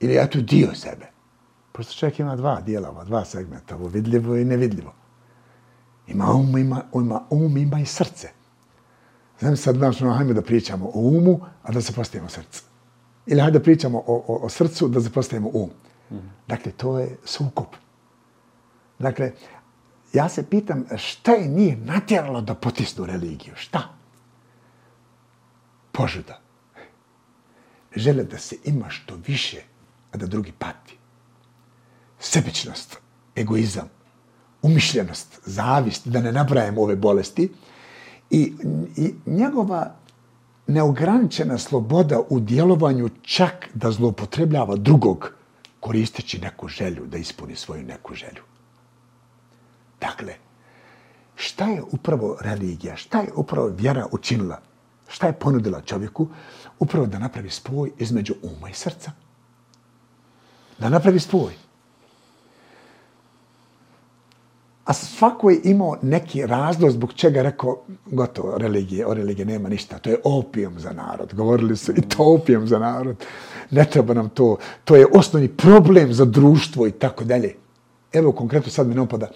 ili 0.00 0.14
ja 0.14 0.26
tu 0.30 0.40
dio 0.40 0.74
sebe, 0.74 1.06
prosto 1.72 1.94
čovjek 1.94 2.18
ima 2.18 2.36
dva 2.36 2.60
dijela, 2.60 2.90
ova 2.90 3.04
dva 3.04 3.24
segmenta, 3.24 3.74
ovo 3.76 3.88
vidljivo 3.88 4.36
i 4.36 4.44
nevidljivo. 4.44 4.92
Ima 6.06 6.32
um, 6.34 6.58
ima, 6.58 6.82
ima 6.94 7.22
um, 7.30 7.56
ima 7.56 7.80
i 7.80 7.86
srce. 7.86 8.28
Znam 9.40 9.56
sad, 9.56 9.76
znaš, 9.76 10.00
no, 10.00 10.12
hajme 10.12 10.34
da 10.34 10.42
pričamo 10.42 10.86
o 10.94 11.00
umu, 11.00 11.40
a 11.62 11.72
da 11.72 11.80
se 11.80 11.92
postavimo 11.92 12.28
srce. 12.28 12.62
Ili 13.26 13.40
hajde 13.40 13.58
da 13.58 13.62
pričamo 13.62 13.98
o, 13.98 14.24
o, 14.28 14.38
o 14.42 14.48
srcu, 14.48 14.88
da 14.88 15.00
zapostavimo 15.00 15.50
um. 15.52 15.70
Mm. 16.10 16.30
Dakle, 16.48 16.72
to 16.72 16.98
je 16.98 17.16
sukup. 17.24 17.76
Dakle, 18.98 19.32
ja 20.12 20.28
se 20.28 20.50
pitam 20.50 20.84
šta 20.96 21.32
je 21.32 21.48
nije 21.48 21.76
natjeralo 21.76 22.40
da 22.40 22.54
potisnu 22.54 23.06
religiju? 23.06 23.54
Šta? 23.56 23.82
Požuda. 25.92 26.40
Žele 27.96 28.24
da 28.24 28.38
se 28.38 28.56
ima 28.64 28.90
što 28.90 29.14
više, 29.26 29.62
a 30.12 30.16
da 30.16 30.26
drugi 30.26 30.52
pati. 30.52 30.96
Sebičnost, 32.18 32.96
egoizam, 33.36 33.88
umišljenost, 34.62 35.40
zavist, 35.44 36.08
da 36.08 36.20
ne 36.20 36.32
nabrajemo 36.32 36.82
ove 36.82 36.96
bolesti. 36.96 37.52
I, 38.30 38.52
i 38.96 39.14
njegova 39.26 39.94
neograničena 40.66 41.58
sloboda 41.58 42.20
u 42.28 42.40
djelovanju 42.40 43.08
čak 43.22 43.68
da 43.74 43.90
zlopotrebljava 43.90 44.76
drugog 44.76 45.32
koristeći 45.80 46.38
neku 46.38 46.68
želju, 46.68 47.06
da 47.06 47.18
ispuni 47.18 47.56
svoju 47.56 47.82
neku 47.82 48.14
želju. 48.14 48.42
Dakle, 50.02 50.34
šta 51.34 51.66
je 51.66 51.82
upravo 51.82 52.36
religija, 52.40 52.96
šta 52.96 53.20
je 53.20 53.32
upravo 53.36 53.68
vjera 53.68 54.06
učinila, 54.12 54.60
šta 55.08 55.26
je 55.26 55.32
ponudila 55.32 55.80
čovjeku? 55.80 56.28
upravo 56.82 57.06
da 57.06 57.18
napravi 57.18 57.50
spoj 57.50 57.90
između 57.98 58.34
uma 58.42 58.70
i 58.70 58.74
srca. 58.74 59.12
Da 60.78 60.88
napravi 60.88 61.20
spoj. 61.20 61.52
A 64.84 64.92
svako 64.92 65.50
je 65.50 65.60
imao 65.64 65.96
neki 66.02 66.46
razlog 66.46 66.90
zbog 66.90 67.12
čega 67.12 67.42
rekao, 67.42 67.76
gotovo, 68.06 68.58
religije, 68.58 69.06
o 69.06 69.14
religije 69.14 69.46
nema 69.46 69.68
ništa, 69.68 69.98
to 69.98 70.10
je 70.10 70.20
opijom 70.24 70.80
za 70.80 70.92
narod. 70.92 71.34
Govorili 71.34 71.76
su 71.76 71.92
i 71.92 72.02
to 72.02 72.34
opijom 72.34 72.66
za 72.66 72.78
narod. 72.78 73.16
Ne 73.70 73.84
treba 73.84 74.14
nam 74.14 74.28
to, 74.28 74.56
to 74.84 74.96
je 74.96 75.06
osnovni 75.14 75.48
problem 75.48 76.12
za 76.12 76.24
društvo 76.24 76.86
i 76.86 76.90
tako 76.90 77.24
dalje. 77.24 77.54
Evo 78.12 78.32
konkretno 78.32 78.70
sad 78.70 78.88
mi 78.88 78.94
ne 78.94 79.00
upada 79.00 79.28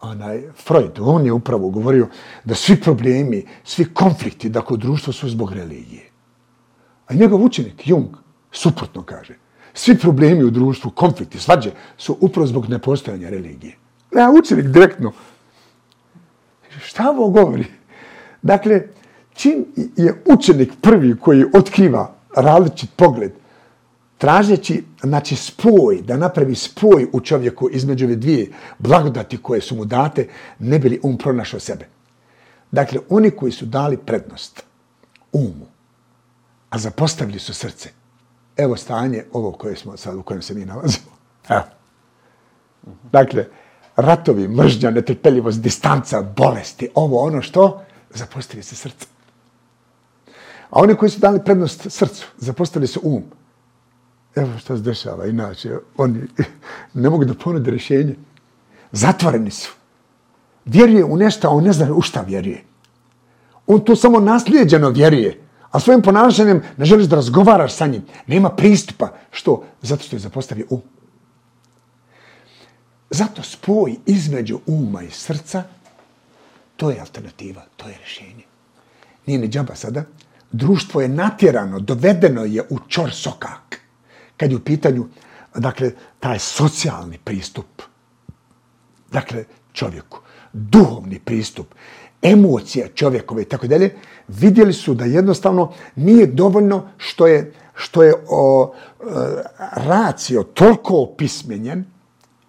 onaj 0.00 0.42
Freud, 0.56 0.98
on 1.00 1.26
je 1.26 1.32
upravo 1.32 1.70
govorio 1.70 2.08
da 2.44 2.54
svi 2.54 2.80
problemi, 2.80 3.44
svi 3.64 3.84
konflikti, 3.94 4.48
da 4.48 4.60
kod 4.60 4.80
društva 4.80 5.12
su 5.12 5.28
zbog 5.28 5.52
religije. 5.52 6.10
A 7.06 7.14
njegov 7.14 7.44
učenik, 7.44 7.88
Jung, 7.88 8.16
suprotno 8.52 9.02
kaže, 9.02 9.36
svi 9.74 9.98
problemi 9.98 10.44
u 10.44 10.50
društvu, 10.50 10.90
konflikti, 10.90 11.38
svađe, 11.38 11.70
su 11.96 12.16
upravo 12.20 12.46
zbog 12.46 12.68
nepostojanja 12.68 13.30
religije. 13.30 13.76
Ne, 14.12 14.28
učenik 14.38 14.66
direktno. 14.66 15.12
Šta 16.84 17.10
ovo 17.10 17.28
govori? 17.30 17.64
Dakle, 18.42 18.82
čim 19.32 19.64
je 19.96 20.22
učenik 20.26 20.72
prvi 20.80 21.16
koji 21.18 21.44
otkriva 21.54 22.14
različit 22.36 22.90
pogled, 22.96 23.32
tražeći, 24.20 24.84
znači, 25.02 25.36
spoj, 25.36 26.02
da 26.02 26.16
napravi 26.16 26.54
spoj 26.54 27.06
u 27.12 27.20
čovjeku 27.20 27.68
između 27.72 28.06
ove 28.06 28.16
dvije 28.16 28.52
blagodati 28.78 29.42
koje 29.42 29.60
su 29.60 29.76
mu 29.76 29.84
date, 29.84 30.28
ne 30.58 30.78
bili 30.78 31.00
um 31.02 31.18
pronašao 31.18 31.60
sebe. 31.60 31.86
Dakle, 32.70 33.00
oni 33.08 33.30
koji 33.30 33.52
su 33.52 33.66
dali 33.66 33.96
prednost 33.96 34.62
umu, 35.32 35.66
a 36.70 36.78
zapostavili 36.78 37.38
su 37.38 37.54
srce, 37.54 37.88
evo 38.56 38.76
stanje 38.76 39.24
ovo 39.32 39.52
koje 39.52 39.76
smo 39.76 39.96
sad, 39.96 40.16
u 40.16 40.22
kojem 40.22 40.42
se 40.42 40.54
mi 40.54 40.64
nalazimo. 40.64 41.16
Evo. 41.48 41.64
Dakle, 43.12 43.46
ratovi, 43.96 44.48
mržnja, 44.48 44.90
netrpeljivost, 44.90 45.60
distanca, 45.60 46.22
bolesti, 46.22 46.88
ovo 46.94 47.24
ono 47.24 47.42
što, 47.42 47.82
zapostavili 48.10 48.62
se 48.62 48.76
srce. 48.76 49.06
A 50.70 50.80
oni 50.82 50.94
koji 50.94 51.10
su 51.10 51.20
dali 51.20 51.44
prednost 51.44 51.86
srcu, 51.88 52.26
zapostavili 52.38 52.86
su 52.86 53.00
um, 53.02 53.24
evo 54.34 54.58
što 54.58 54.76
se 54.76 54.82
dešava, 54.82 55.26
inače, 55.26 55.70
oni 55.96 56.20
ne 56.94 57.10
mogu 57.10 57.24
da 57.24 57.34
ponude 57.34 57.70
rješenje. 57.70 58.14
Zatvoreni 58.92 59.50
su. 59.50 59.70
Vjeruje 60.64 61.04
u 61.04 61.16
nešto, 61.16 61.48
a 61.48 61.50
on 61.50 61.64
ne 61.64 61.72
zna 61.72 61.92
u 61.94 62.02
šta 62.02 62.20
vjeruje. 62.20 62.64
On 63.66 63.84
to 63.84 63.96
samo 63.96 64.20
naslijeđeno 64.20 64.90
vjeruje, 64.90 65.40
a 65.70 65.80
svojim 65.80 66.02
ponašanjem 66.02 66.62
ne 66.76 66.84
želiš 66.84 67.06
da 67.06 67.16
razgovaraš 67.16 67.74
sa 67.74 67.86
njim. 67.86 68.02
Nema 68.26 68.50
pristupa. 68.50 69.12
Što? 69.30 69.64
Zato 69.82 70.04
što 70.04 70.16
je 70.16 70.20
zapostavio 70.20 70.66
um. 70.70 70.82
Zato 73.10 73.42
spoj 73.42 73.96
između 74.06 74.60
uma 74.66 75.02
i 75.02 75.10
srca, 75.10 75.62
to 76.76 76.90
je 76.90 77.00
alternativa, 77.00 77.62
to 77.76 77.88
je 77.88 77.96
rješenje. 77.98 78.44
Nije 79.26 79.38
ni 79.38 79.48
džaba 79.48 79.74
sada. 79.74 80.04
Društvo 80.52 81.00
je 81.00 81.08
natjerano, 81.08 81.80
dovedeno 81.80 82.44
je 82.44 82.62
u 82.70 82.78
čor 82.88 83.12
sokak 83.12 83.69
kad 84.40 84.50
je 84.50 84.56
u 84.56 84.60
pitanju, 84.64 85.04
dakle, 85.54 85.90
taj 86.20 86.38
socijalni 86.38 87.18
pristup, 87.24 87.82
dakle, 89.12 89.44
čovjeku, 89.72 90.18
duhovni 90.52 91.18
pristup, 91.18 91.74
emocija 92.22 92.88
čovjekove 92.94 93.42
i 93.42 93.44
tako 93.44 93.66
dalje, 93.66 93.90
vidjeli 94.28 94.72
su 94.72 94.94
da 94.94 95.04
jednostavno 95.04 95.72
nije 95.96 96.26
dovoljno 96.26 96.88
što 96.96 97.26
je, 97.26 97.52
što 97.74 98.02
je 98.02 98.14
o, 98.28 98.72
e, 98.72 99.04
racio 99.76 100.42
toliko 100.42 101.02
opismenjen 101.02 101.84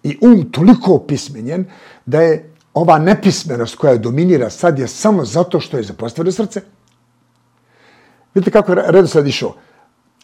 i 0.02 0.18
um 0.20 0.50
toliko 0.52 0.94
opismenjen 0.94 1.66
da 2.06 2.22
je 2.22 2.54
ova 2.74 2.98
nepismenost 2.98 3.76
koja 3.76 3.96
dominira 3.96 4.50
sad 4.50 4.78
je 4.78 4.88
samo 4.88 5.24
zato 5.24 5.60
što 5.60 5.76
je 5.76 5.82
zapostavljeno 5.82 6.32
srce. 6.32 6.62
Vidite 8.34 8.50
kako 8.50 8.72
je 8.72 8.82
redosled 8.88 9.26
išao 9.26 9.54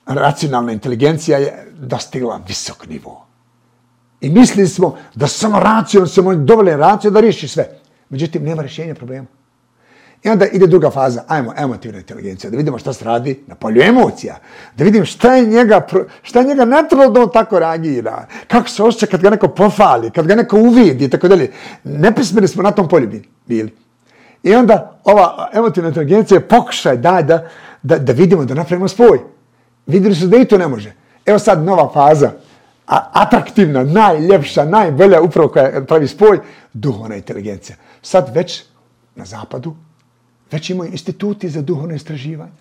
racionalna 0.09 0.73
inteligencija 0.73 1.39
je 1.39 1.67
dostigla 1.79 2.41
visok 2.49 2.87
nivo. 2.87 3.27
I 4.21 4.31
mislili 4.31 4.69
smo 4.69 4.97
da 5.15 5.27
samo 5.27 5.61
racijom 5.61 6.07
se 6.07 6.23
može 6.23 6.39
dovoljno 6.39 6.77
racijom 6.77 7.15
da 7.15 7.21
riješi 7.21 7.49
sve. 7.49 7.69
Međutim, 8.09 8.43
nema 8.43 8.63
rješenja 8.63 8.95
problema. 8.95 9.27
I 10.25 10.29
onda 10.29 10.47
ide 10.47 10.67
druga 10.67 10.91
faza, 10.91 11.25
ajmo, 11.29 11.53
emotivna 11.57 11.99
inteligencija, 11.99 12.51
da 12.51 12.57
vidimo 12.57 12.79
šta 12.79 12.93
se 12.93 13.05
radi 13.05 13.45
na 13.47 13.55
polju 13.55 13.83
emocija, 13.83 14.39
da 14.77 14.85
vidim 14.85 15.05
šta 15.05 15.35
je 15.35 15.47
njega, 15.47 15.87
šta 16.23 16.41
je 16.41 16.47
njega 16.47 16.65
natrlo 16.65 17.09
da 17.11 17.21
on 17.21 17.31
tako 17.33 17.59
reagira, 17.59 18.27
kako 18.49 18.69
se 18.69 18.83
osjeća 18.83 19.07
kad 19.07 19.23
ga 19.23 19.31
neko 19.31 19.49
pofali, 19.49 20.11
kad 20.11 20.27
ga 20.27 20.35
neko 20.35 20.57
uvidi 20.57 21.05
i 21.05 21.11
tako 21.11 21.29
dalje. 21.29 21.53
Nepismeni 21.85 22.49
smo 22.49 22.63
na 22.63 22.71
tom 22.71 22.89
polju 22.89 23.11
bili. 23.47 23.75
I 24.43 24.55
onda 24.55 25.01
ova 25.05 25.51
emotivna 25.53 25.89
inteligencija 25.89 26.39
je 26.39 26.49
pokušaj 26.49 26.97
daj 26.97 27.23
da, 27.23 27.49
da, 27.83 27.99
da 27.99 28.13
vidimo, 28.13 28.45
da 28.45 28.55
napravimo 28.55 28.89
spoj. 28.89 29.38
Vidjeli 29.89 30.15
su 30.15 30.27
da 30.27 30.37
i 30.37 30.45
to 30.45 30.59
ne 30.59 30.69
može. 30.69 30.93
Evo 31.27 31.39
sad 31.39 31.65
nova 31.65 31.91
faza, 31.93 32.33
a, 32.87 33.11
atraktivna, 33.13 33.85
najljepša, 33.85 34.65
najbolja, 34.65 35.23
upravo 35.23 35.49
koja 35.49 35.85
pravi 35.85 36.09
spoj, 36.09 36.39
duhovna 36.73 37.17
inteligencija. 37.17 37.77
Sad 38.03 38.35
već 38.35 38.65
na 39.15 39.25
zapadu, 39.25 39.77
već 40.51 40.71
imaju 40.71 40.91
instituti 40.91 41.49
za 41.49 41.63
duhovno 41.63 41.95
istraživanje. 41.95 42.53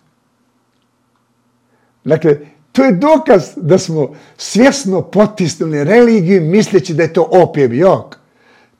Dakle, 2.03 2.39
to 2.71 2.83
je 2.83 2.91
dokaz 2.91 3.43
da 3.55 3.77
smo 3.77 4.15
svjesno 4.37 5.01
potisnuli 5.01 5.83
religiju 5.83 6.41
misleći 6.41 6.93
da 6.93 7.03
je 7.03 7.13
to 7.13 7.29
opijem 7.31 7.73
jok. 7.73 8.15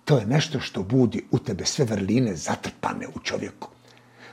To 0.06 0.18
je 0.18 0.26
nešto 0.26 0.60
što 0.60 0.84
budi 0.84 1.26
u 1.32 1.40
tebe 1.40 1.66
sve 1.66 1.86
vrline 1.86 2.36
zatrpane 2.36 3.08
u 3.16 3.20
čovjeku. 3.20 3.68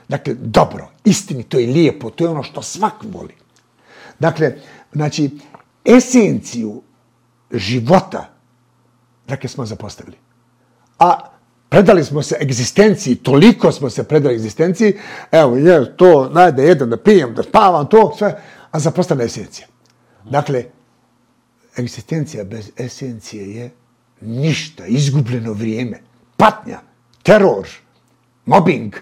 Dakle, 0.07 0.33
dobro, 0.33 0.89
istini, 1.03 1.43
to 1.43 1.59
je 1.59 1.67
lijepo, 1.67 2.09
to 2.09 2.23
je 2.23 2.29
ono 2.29 2.43
što 2.43 2.61
svak 2.61 2.93
voli. 3.03 3.33
Dakle, 4.19 4.55
znači, 4.93 5.29
esenciju 5.85 6.81
života, 7.51 8.29
dakle, 9.27 9.49
smo 9.49 9.65
zapostavili. 9.65 10.17
A 10.99 11.19
predali 11.69 12.03
smo 12.03 12.23
se 12.23 12.37
egzistenciji, 12.41 13.15
toliko 13.15 13.71
smo 13.71 13.89
se 13.89 14.03
predali 14.03 14.35
egzistenciji, 14.35 14.93
evo, 15.31 15.57
je 15.57 15.97
to, 15.97 16.29
najde, 16.29 16.63
jedem, 16.63 16.89
da 16.89 16.97
pijem, 16.97 17.33
da 17.35 17.43
spavam, 17.43 17.87
to, 17.89 18.15
sve, 18.17 18.41
a 18.71 18.79
zapostavlja 18.79 19.25
esencija. 19.25 19.67
Dakle, 20.23 20.65
egzistencija 21.77 22.43
bez 22.43 22.71
esencije 22.77 23.55
je 23.55 23.71
ništa, 24.21 24.85
izgubljeno 24.85 25.53
vrijeme, 25.53 26.01
patnja, 26.37 26.79
teror, 27.23 27.67
mobbing. 28.45 28.95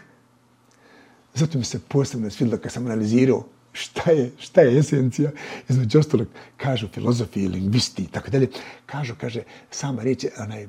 Zato 1.34 1.58
mi 1.58 1.63
se 1.63 1.80
posebno 1.80 2.30
svidilo 2.30 2.58
kad 2.58 2.71
sam 2.71 2.86
analizirao 2.86 3.43
šta 3.74 4.12
je, 4.12 4.32
šta 4.38 4.62
je 4.62 4.80
esencija, 4.80 5.32
između 5.70 6.00
ostalog, 6.00 6.28
kažu 6.58 6.88
filozofi, 6.94 7.48
lingvisti 7.48 8.04
i 8.04 8.08
tako 8.08 8.30
dalje, 8.30 8.50
kažu, 8.86 9.16
kaže, 9.22 9.44
sama 9.72 10.04
riječ, 10.04 10.26
onaj, 10.40 10.68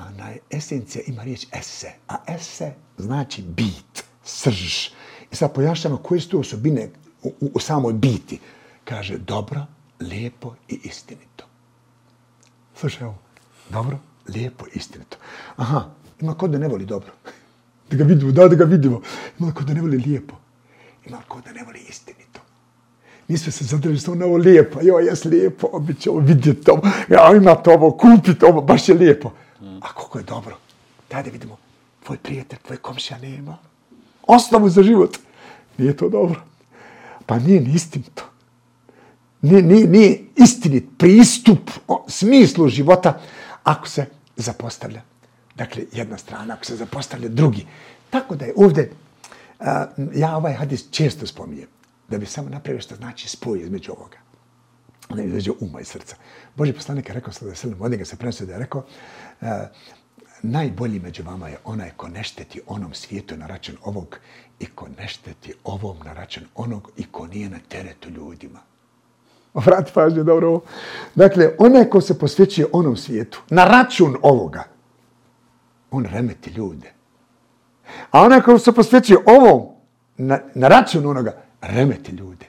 onaj, 0.00 0.38
esencija 0.50 1.04
ima 1.06 1.22
riječ 1.22 1.46
ese, 1.52 1.92
a 2.08 2.16
ese 2.34 2.72
znači 2.98 3.42
bit, 3.42 4.04
srž. 4.24 4.88
I 5.32 5.36
sad 5.36 5.54
pojašnjamo 5.54 5.96
koje 5.96 6.20
su 6.20 6.28
tu 6.28 6.40
osobine 6.40 6.88
u, 7.22 7.28
u, 7.40 7.50
u 7.54 7.60
samoj 7.60 7.92
biti. 7.92 8.38
Kaže, 8.84 9.18
dobro, 9.18 9.66
lijepo 10.00 10.54
i 10.68 10.80
istinito. 10.84 11.46
Slušaj 12.74 13.06
ovo, 13.06 13.18
dobro, 13.70 13.98
lijepo, 14.28 14.64
istinito. 14.74 15.16
Aha, 15.56 15.90
ima 16.20 16.34
kod 16.34 16.50
da 16.50 16.58
ne 16.58 16.68
voli 16.68 16.86
dobro. 16.86 17.12
Da 17.90 17.98
ga 17.98 18.04
vidimo, 18.04 18.32
da, 18.32 18.48
da 18.48 18.54
ga 18.54 18.64
vidimo. 18.64 19.00
Ima 19.38 19.54
kod 19.54 19.66
da 19.66 19.74
ne 19.74 19.80
voli 19.80 19.96
lijepo 19.96 20.41
ima 21.06 21.18
ko 21.28 21.40
da 21.40 21.52
ne 21.52 21.64
voli 21.64 21.80
istinito. 21.88 22.40
Mi 23.28 23.38
smo 23.38 23.52
se 23.52 23.64
zadržali 23.64 24.00
samo 24.00 24.16
na 24.16 24.26
ovo 24.26 24.36
lijepo. 24.36 24.78
Jo, 24.82 24.98
jes 24.98 25.24
lijepo, 25.24 25.78
bit 25.78 26.00
će 26.00 26.10
ovo 26.10 26.18
vidjeti 26.18 26.70
ovo. 26.70 26.82
Ja, 27.08 27.36
ima 27.36 27.54
to 27.54 27.70
ovo, 27.70 27.90
kupiti 27.90 28.44
ovo, 28.44 28.60
baš 28.60 28.88
je 28.88 28.94
lijepo. 28.94 29.32
A 29.80 29.92
koliko 29.94 30.18
je 30.18 30.24
dobro. 30.24 30.56
Tada 31.08 31.22
da 31.22 31.30
vidimo, 31.30 31.56
tvoj 32.04 32.18
prijatelj, 32.18 32.58
tvoj 32.58 32.76
komšija 32.76 33.18
nema. 33.18 33.58
Osnovu 34.26 34.68
za 34.68 34.82
život. 34.82 35.18
Nije 35.78 35.96
to 35.96 36.08
dobro. 36.08 36.40
Pa 37.26 37.38
nije 37.38 37.60
ni 37.60 37.74
istinito. 37.74 38.24
Nije, 39.42 39.62
nije, 39.62 39.86
nije 39.86 40.20
istinit 40.36 40.84
pristup 40.98 41.70
o 41.88 42.04
smislu 42.08 42.68
života 42.68 43.20
ako 43.62 43.88
se 43.88 44.06
zapostavlja. 44.36 45.02
Dakle, 45.54 45.84
jedna 45.92 46.18
strana, 46.18 46.54
ako 46.54 46.64
se 46.64 46.76
zapostavlja 46.76 47.28
drugi. 47.28 47.66
Tako 48.10 48.36
da 48.36 48.44
je 48.44 48.52
ovdje 48.56 48.92
ja 50.14 50.36
ovaj 50.36 50.52
hadis 50.52 50.90
često 50.90 51.26
spominjem, 51.26 51.68
da 52.08 52.18
bi 52.18 52.26
samo 52.26 52.48
napravio 52.48 52.80
što 52.80 52.96
znači 52.96 53.28
spoj 53.28 53.60
između 53.60 53.92
ovoga. 53.92 54.16
Ono 55.08 55.22
između 55.22 55.54
uma 55.60 55.80
i 55.80 55.84
srca. 55.84 56.16
Boži 56.56 56.72
poslanik 56.72 57.08
je 57.08 57.14
rekao 57.14 57.32
sada 57.32 57.50
da 57.50 57.54
se 57.54 57.68
od 57.80 57.90
njega 57.90 58.04
se 58.04 58.16
prenosio 58.16 58.46
da 58.46 58.52
je 58.52 58.58
rekao, 58.58 58.84
najbolji 60.42 61.00
među 61.00 61.22
vama 61.22 61.48
je 61.48 61.58
onaj 61.64 61.90
ko 61.96 62.08
ne 62.08 62.24
šteti 62.24 62.60
onom 62.66 62.94
svijetu 62.94 63.36
na 63.36 63.46
račun 63.46 63.76
ovog 63.82 64.18
i 64.58 64.66
ko 64.66 64.88
ne 64.98 65.08
šteti 65.08 65.54
ovom 65.64 65.96
na 66.04 66.12
račun 66.12 66.44
onog 66.54 66.90
i 66.96 67.04
ko 67.04 67.26
nije 67.26 67.50
na 67.50 67.58
teretu 67.68 68.10
ljudima. 68.10 68.58
Vrati 69.54 69.92
pažnju, 69.94 70.24
dobro 70.24 70.48
ovo. 70.48 70.62
Dakle, 71.14 71.50
onaj 71.58 71.84
ko 71.84 72.00
se 72.00 72.18
posvećuje 72.18 72.66
onom 72.72 72.96
svijetu 72.96 73.42
na 73.50 73.64
račun 73.64 74.16
ovoga, 74.22 74.64
on 75.90 76.04
remeti 76.04 76.50
ljude. 76.50 76.92
A 78.10 78.22
onaj 78.22 78.40
ko 78.40 78.58
se 78.58 78.72
posvećuje 78.72 79.18
ovom 79.26 79.68
na, 80.16 80.38
na 80.54 80.68
račun 80.68 81.06
onoga, 81.06 81.42
remeti 81.60 82.12
ljude. 82.12 82.46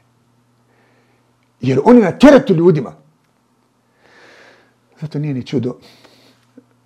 Jer 1.62 1.80
oni 1.86 2.02
na 2.02 2.12
teretu 2.12 2.54
ljudima. 2.54 2.94
Zato 5.02 5.20
nije 5.20 5.34
ni 5.34 5.46
čudo 5.46 5.78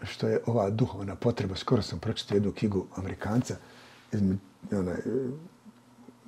što 0.03 0.27
je 0.27 0.41
ova 0.45 0.69
duhovna 0.69 1.15
potreba. 1.15 1.55
Skoro 1.55 1.81
sam 1.81 1.99
pročitao 1.99 2.35
jednu 2.35 2.51
knjigu 2.51 2.85
Amerikanca, 2.95 3.55
onaj, 4.71 4.95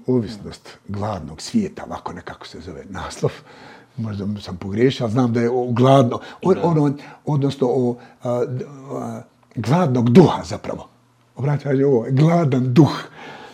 uvisnost 0.05 0.77
gladnog 0.87 1.41
svijeta, 1.41 1.83
ovako 1.83 2.13
nekako 2.13 2.47
se 2.47 2.59
zove 2.61 2.83
naslov. 2.89 3.31
Možda 3.97 4.25
sam 4.41 4.57
pogriješio, 4.57 5.03
ali 5.03 5.11
znam 5.11 5.33
da 5.33 5.41
je 5.41 5.49
o 5.49 5.71
gladno, 5.71 6.19
o, 6.43 6.53
ono, 6.63 6.93
odnosno 7.25 7.67
o 7.67 7.95
a, 8.23 8.45
a, 8.91 9.21
gladnog 9.55 10.09
duha 10.09 10.43
zapravo. 10.43 10.89
Obratite, 11.39 11.85
ovo, 11.85 12.05
gladan 12.09 12.73
duh. 12.73 12.91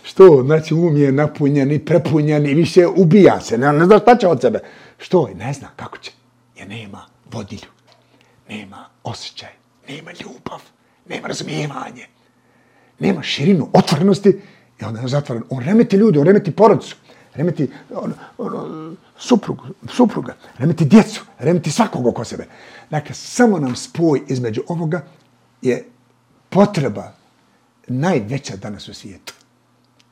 Što? 0.03 0.43
Znači, 0.45 0.73
um 0.73 0.97
je 0.97 1.11
napunjen 1.11 1.71
i 1.71 1.85
prepunjen 1.85 2.45
i 2.45 2.53
više 2.53 2.87
ubija 2.87 3.41
se. 3.41 3.57
Ne, 3.57 3.73
ne 3.73 3.85
zna 3.85 3.99
šta 3.99 4.15
će 4.17 4.27
od 4.27 4.41
sebe. 4.41 4.59
Što? 4.97 5.29
Ne 5.35 5.53
zna 5.53 5.67
kako 5.75 5.97
će. 5.97 6.11
Jer 6.55 6.67
nema 6.67 7.05
vodilju. 7.31 7.69
Nema 8.49 8.85
osjećaj. 9.03 9.49
Nema 9.89 10.11
ljubav. 10.11 10.61
Nema 11.09 11.27
razumijevanje. 11.27 12.07
Nema 12.99 13.23
širinu 13.23 13.69
otvorenosti. 13.73 14.41
I 14.81 14.83
onda 14.83 15.01
je 15.01 15.07
zatvoren. 15.07 15.43
On 15.49 15.63
remeti 15.63 15.95
ljudi, 15.95 16.19
on 16.19 16.25
remeti 16.25 16.51
porodicu. 16.51 16.95
Remeti 17.33 17.71
on, 17.95 18.13
on, 18.37 18.97
suprug, 19.17 19.61
supruga. 19.89 20.35
Remeti 20.57 20.85
djecu. 20.85 21.25
Remeti 21.39 21.71
svakog 21.71 22.07
oko 22.07 22.23
sebe. 22.23 22.45
Dakle, 22.89 23.15
samo 23.15 23.59
nam 23.59 23.75
spoj 23.75 24.21
između 24.27 24.61
ovoga 24.67 25.01
je 25.61 25.85
potreba 26.49 27.24
najveća 27.87 28.55
danas 28.55 28.87
u 28.87 28.93
svijetu. 28.93 29.33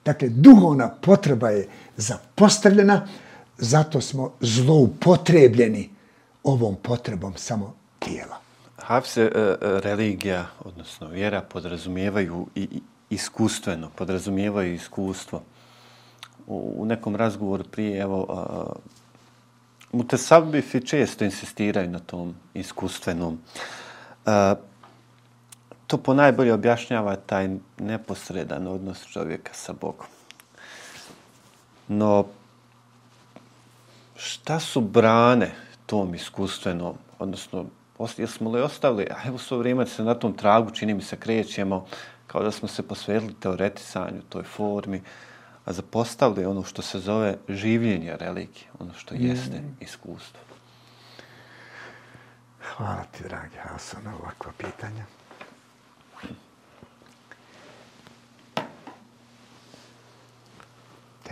Dakle, 0.06 0.30
duhovna 0.30 0.90
potreba 0.90 1.50
je 1.50 1.68
zapostavljena, 1.98 3.08
zato 3.58 4.02
smo 4.02 4.34
zloupotrebljeni 4.40 5.90
ovom 6.44 6.76
potrebom 6.76 7.34
samo 7.36 7.76
tijela. 8.00 8.40
Hafse, 8.78 9.22
e, 9.22 9.40
e, 9.40 9.56
religija, 9.62 10.46
odnosno 10.60 11.08
vjera, 11.08 11.42
podrazumijevaju 11.42 12.48
i 12.56 12.82
iskustveno, 13.10 13.90
podrazumijevaju 13.96 14.74
iskustvo. 14.74 15.42
U 16.48 16.86
nekom 16.86 17.16
razgovoru 17.16 17.64
prije, 17.64 18.02
evo, 18.02 18.28
mutasabifi 19.92 20.86
često 20.86 21.26
insistiraju 21.26 21.90
na 21.90 22.00
tom 22.00 22.36
iskustvenom. 22.54 23.40
To 25.94 25.98
po 25.98 26.14
najbolje 26.14 26.54
objašnjava 26.54 27.16
taj 27.16 27.50
neposredan 27.78 28.68
odnos 28.68 29.06
čovjeka 29.06 29.54
sa 29.54 29.74
Bogom. 29.74 30.08
No, 31.88 32.26
šta 34.16 34.60
su 34.60 34.82
brane 34.82 35.52
tom 35.86 36.16
iskustvenom, 36.16 36.98
odnosno, 37.20 37.66
jesmo 38.18 38.52
li 38.52 38.62
ostali, 38.62 39.08
a 39.12 39.28
evo 39.28 39.38
svo 39.38 39.58
vrijeme 39.58 39.86
se 39.86 40.04
na 40.04 40.16
tom 40.16 40.34
tragu, 40.34 40.72
čini 40.72 40.94
mi 40.94 41.02
se, 41.02 41.20
krećemo, 41.20 41.86
kao 42.28 42.44
da 42.44 42.52
smo 42.52 42.68
se 42.68 42.88
posvetili 42.88 43.36
teoretisanju, 43.40 44.22
toj 44.30 44.44
formi, 44.44 45.02
a 45.66 45.74
zapostavili 45.74 46.46
ono 46.46 46.64
što 46.64 46.82
se 46.82 47.00
zove 47.00 47.38
življenje 47.50 48.18
religije, 48.18 48.66
ono 48.80 48.94
što 48.94 49.16
jeste 49.16 49.62
mm. 49.62 49.78
iskustvo. 49.80 50.42
Hvala 52.62 53.04
ti, 53.12 53.24
dragi 53.24 53.58
Hasan, 53.62 54.04
na 54.04 54.16
ovakva 54.16 54.52
pitanja. 54.58 55.06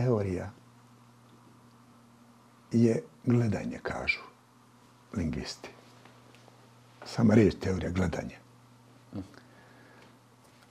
Teorija 0.01 0.51
je 2.71 3.03
gledanje, 3.25 3.79
kažu 3.83 4.19
lingvisti. 5.13 5.69
Sama 7.05 7.33
riječ 7.33 7.55
teorija 7.61 7.91
gledanje. 7.91 8.37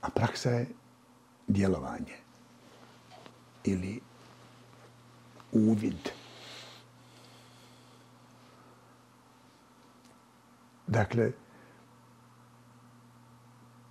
A 0.01 0.09
praksa 0.09 0.49
je 0.49 0.67
djelovanje 1.47 2.15
ili 3.63 4.01
uvid. 5.51 6.09
Dakle, 10.87 11.31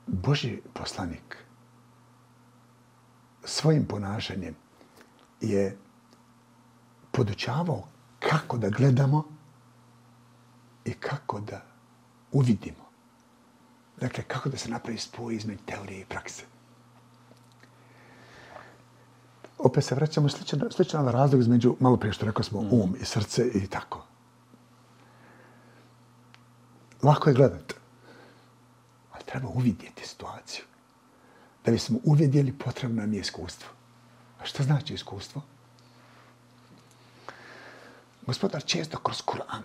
Boži 0.07 0.61
poslanik 0.74 1.37
svojim 3.44 3.87
ponašanjem 3.87 4.55
je 5.40 5.79
podučavao 7.11 7.85
kako 8.18 8.59
da 8.59 8.68
gledamo 8.68 9.24
i 10.85 10.92
kako 10.92 11.40
da 11.40 11.62
uvidimo. 12.33 12.90
Dakle, 14.00 14.24
kako 14.24 14.48
da 14.48 14.57
se 14.57 14.68
napravi 14.68 14.98
spoj 14.98 15.35
između 15.35 15.61
teorije 15.66 16.00
i 16.00 16.05
prakse. 16.05 16.42
Opet 19.59 19.85
se 19.85 19.94
vraćamo 19.94 20.29
slično, 20.29 20.70
slično 20.70 21.03
na 21.03 21.11
razlog 21.11 21.40
između, 21.40 21.76
malo 21.81 21.96
prije 21.96 22.12
što 22.12 22.26
rekao 22.26 22.42
smo, 22.42 22.61
um 22.61 22.96
i 23.00 23.05
srce 23.05 23.48
i 23.55 23.66
tako. 23.66 24.05
Lako 27.03 27.31
je 27.31 27.35
gledati. 27.35 27.74
Ali 29.12 29.24
treba 29.24 29.48
uvidjeti 29.48 30.09
situaciju. 30.09 30.64
Da 31.64 31.72
bismo 31.72 31.98
uvidjeli, 32.05 32.53
potrebno 32.53 33.03
nam 33.03 33.12
je 33.14 33.20
iskustvo. 33.20 33.68
A 34.40 34.44
što 34.44 34.62
znači 34.62 34.94
iskustvo? 34.94 35.42
Gospodar 38.26 38.64
često 38.64 38.98
kroz 38.98 39.22
Kur'an 39.22 39.62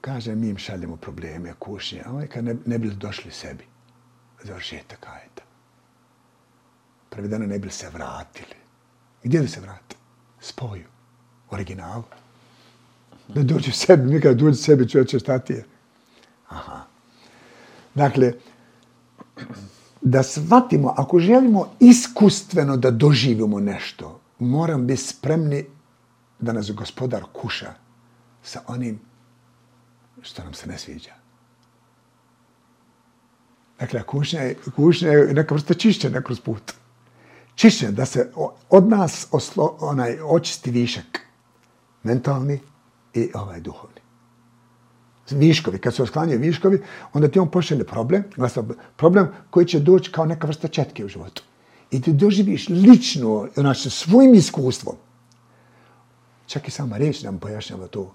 kaže 0.00 0.34
mi 0.34 0.48
im 0.48 0.58
šaljemo 0.58 0.96
probleme, 0.96 1.54
kušnje, 1.58 2.02
a 2.06 2.10
ovaj 2.10 2.26
kad 2.26 2.44
ne, 2.44 2.56
ne 2.66 2.78
bili 2.78 2.94
došli 2.94 3.30
sebi, 3.30 3.64
završetak 4.42 5.06
ajeta. 5.06 5.42
Prvi 7.10 7.28
dana 7.28 7.46
ne 7.46 7.58
bili 7.58 7.72
se 7.72 7.90
vratili. 7.90 8.54
Gdje 9.22 9.40
da 9.40 9.48
se 9.48 9.60
vrate? 9.60 9.96
Spoju. 10.40 10.86
Originalu. 11.50 12.04
Da 13.28 13.42
dođu 13.42 13.72
sebi, 13.72 14.14
nikad 14.14 14.36
dođu 14.36 14.56
sebi, 14.56 14.88
čovječe, 14.88 15.18
šta 15.18 15.38
ti 15.38 15.52
je? 15.52 15.64
Aha. 16.48 16.84
Dakle, 17.94 18.32
da 20.00 20.22
shvatimo, 20.22 20.94
ako 20.96 21.18
želimo 21.18 21.68
iskustveno 21.80 22.76
da 22.76 22.90
doživimo 22.90 23.60
nešto, 23.60 24.20
moram 24.38 24.86
biti 24.86 25.02
spremni 25.02 25.66
da 26.40 26.52
nas 26.52 26.70
gospodar 26.72 27.24
kuša 27.32 27.74
sa 28.42 28.60
onim 28.66 29.00
što 30.22 30.44
nam 30.44 30.54
se 30.54 30.66
ne 30.66 30.78
sviđa. 30.78 31.10
Dakle, 33.80 34.02
kušnja 34.02 34.40
je, 34.40 34.56
kušnja 34.76 35.08
je 35.08 35.34
neka 35.34 35.54
vrsta 35.54 35.74
čišćenja 35.74 36.20
kroz 36.20 36.40
put. 36.40 36.72
Čišćenja 37.54 37.92
da 37.92 38.06
se 38.06 38.32
od 38.70 38.88
nas 38.88 39.26
oslo, 39.30 39.76
onaj 39.80 40.18
očisti 40.24 40.70
višak. 40.70 41.20
Mentalni 42.02 42.60
i 43.14 43.30
ovaj 43.34 43.60
duhovni. 43.60 43.99
Viškovi, 45.30 45.78
kad 45.78 45.94
se 45.94 46.02
osklanjaju 46.02 46.40
viškovi, 46.40 46.82
onda 47.12 47.28
ti 47.28 47.38
on 47.38 47.50
pošelje 47.50 47.84
problem, 47.84 48.24
glasa, 48.36 48.64
problem 48.96 49.28
koji 49.50 49.66
će 49.66 49.80
doći 49.80 50.12
kao 50.12 50.26
neka 50.26 50.46
vrsta 50.46 50.68
četke 50.68 51.04
u 51.04 51.08
životu. 51.08 51.42
I 51.90 52.02
ti 52.02 52.12
doživiš 52.12 52.68
lično, 52.68 53.48
znači, 53.54 53.90
svojim 53.90 54.34
iskustvom. 54.34 54.96
Čak 56.46 56.68
i 56.68 56.70
sama 56.70 56.96
reč 56.96 57.22
nam 57.22 57.38
pojašnjava 57.38 57.86
to 57.86 58.14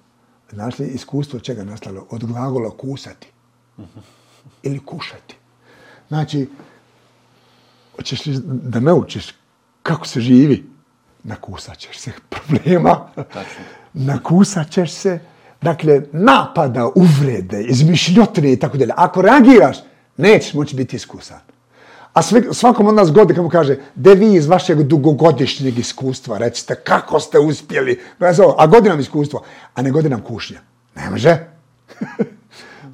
Znaš 0.51 0.79
li 0.79 0.87
iskustvo 0.87 1.39
čega 1.39 1.63
nastalo? 1.63 2.07
Od 2.09 2.25
glagola 2.25 2.69
kusati. 2.69 3.27
Ili 4.63 4.79
kušati. 4.79 5.35
Znači, 6.07 6.49
hoćeš 7.95 8.25
li 8.25 8.39
da 8.43 8.79
naučiš 8.79 9.35
kako 9.83 10.07
se 10.07 10.21
živi? 10.21 10.65
Nakusat 11.23 11.77
ćeš 11.77 11.99
se 11.99 12.11
problema. 12.33 13.07
Nakusat 13.93 14.69
ćeš 14.69 14.91
se. 14.91 15.19
Dakle, 15.61 16.01
napada, 16.11 16.89
uvrede, 16.95 17.63
izmišljotine 17.63 18.53
i 18.53 18.59
tako 18.59 18.77
dalje. 18.77 18.93
Ako 18.97 19.21
reagiraš, 19.21 19.77
nećeš 20.17 20.53
moći 20.53 20.75
biti 20.75 20.95
iskusan. 20.95 21.39
A 22.13 22.21
svakom 22.53 22.87
od 22.87 22.95
nas 22.95 23.11
godi, 23.11 23.41
mu 23.41 23.49
kaže, 23.49 23.77
de 23.95 24.15
vi 24.15 24.33
iz 24.33 24.47
vašeg 24.47 24.83
dugogodišnjeg 24.83 25.79
iskustva, 25.79 26.37
recite, 26.37 26.75
kako 26.75 27.19
ste 27.19 27.39
uspjeli, 27.39 27.99
a 28.57 28.67
godinam 28.67 28.99
iskustvo, 28.99 29.43
a 29.73 29.81
ne 29.81 29.91
godinam 29.91 30.21
kušnja. 30.21 30.59
Ne 30.95 31.09
može. 31.09 31.37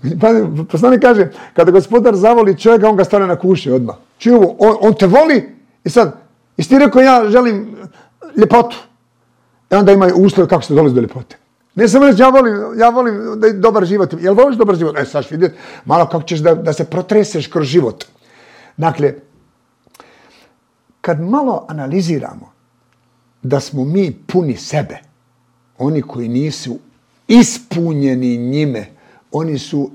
Pa, 0.22 0.28
poslanik 0.72 1.02
kaže, 1.02 1.28
kada 1.54 1.72
gospodar 1.72 2.16
zavoli 2.16 2.58
čovjeka, 2.58 2.90
on 2.90 2.96
ga 2.96 3.04
stane 3.04 3.28
na 3.28 3.36
kuši 3.36 3.72
odmah. 3.72 3.96
Čuj 4.18 4.34
ovo, 4.34 4.56
on, 4.60 4.76
on 4.82 4.94
te 4.94 5.08
voli 5.08 5.56
i 5.84 5.90
sad, 5.90 6.18
i 6.58 6.64
ti 6.64 6.80
rekao 6.80 7.02
ja 7.02 7.30
želim 7.30 7.76
ljepotu. 8.38 8.78
I 9.72 9.76
onda 9.76 9.92
imaju 9.92 10.16
uslove 10.16 10.50
kako 10.50 10.64
se 10.64 10.74
dolazi 10.74 10.96
do 10.96 11.02
ljepote. 11.02 11.38
Ne 11.76 11.88
samo 11.88 12.06
reći, 12.06 12.22
ja 12.22 12.30
volim, 12.30 12.80
ja 12.80 12.90
volim 12.90 13.40
da 13.40 13.48
je 13.48 13.54
dobar 13.54 13.86
život. 13.86 14.14
Jel 14.20 14.34
voliš 14.34 14.58
dobar 14.58 14.76
život? 14.76 14.98
E, 14.98 15.06
sad 15.06 15.26
vidjeti 15.30 15.56
malo 15.86 16.06
kako 16.06 16.24
ćeš 16.24 16.40
da, 16.40 16.56
da 16.56 16.74
se 16.74 16.86
protreseš 16.86 17.48
kroz 17.48 17.68
život. 17.68 18.06
Dakle, 18.78 19.14
kad 21.02 21.22
malo 21.22 21.66
analiziramo 21.70 22.52
da 23.44 23.60
smo 23.60 23.86
mi 23.86 24.24
puni 24.28 24.58
sebe, 24.58 24.98
oni 25.78 26.02
koji 26.02 26.28
nisu 26.28 26.80
ispunjeni 27.28 28.38
njime, 28.38 28.86
oni 29.32 29.60
su, 29.60 29.92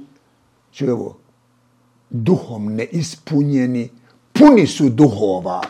čuj 0.72 0.90
ovo, 0.90 1.18
duhom 2.10 2.74
neispunjeni, 2.74 3.90
puni 4.32 4.66
su 4.66 4.88
duhova 4.88 5.62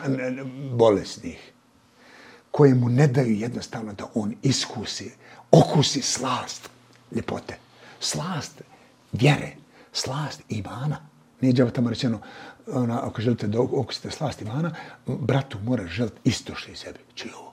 bolesnih, 0.72 1.52
koje 2.50 2.74
mu 2.74 2.88
ne 2.88 3.06
daju 3.06 3.36
jednostavno 3.36 3.92
da 3.92 4.06
on 4.14 4.34
iskusi, 4.42 5.12
okusi 5.50 6.02
slast 6.02 6.70
ljepote, 7.12 7.58
slast 8.00 8.62
vjere, 9.12 9.56
slast 9.92 10.42
imana. 10.48 10.96
Nije 11.40 11.52
džava 11.52 11.70
tamo 11.70 11.90
rečeno, 11.90 12.18
ona, 12.72 13.06
ako 13.06 13.20
želite 13.20 13.46
da 13.46 13.60
okusite 13.60 14.10
slast 14.10 14.42
imana, 14.42 14.74
bratu 15.06 15.58
mora 15.64 15.86
želiti 15.86 16.16
isto 16.24 16.54
što 16.54 16.70
i 16.70 16.76
sebi. 16.76 16.98
Čuj 17.14 17.30
ovo. 17.38 17.52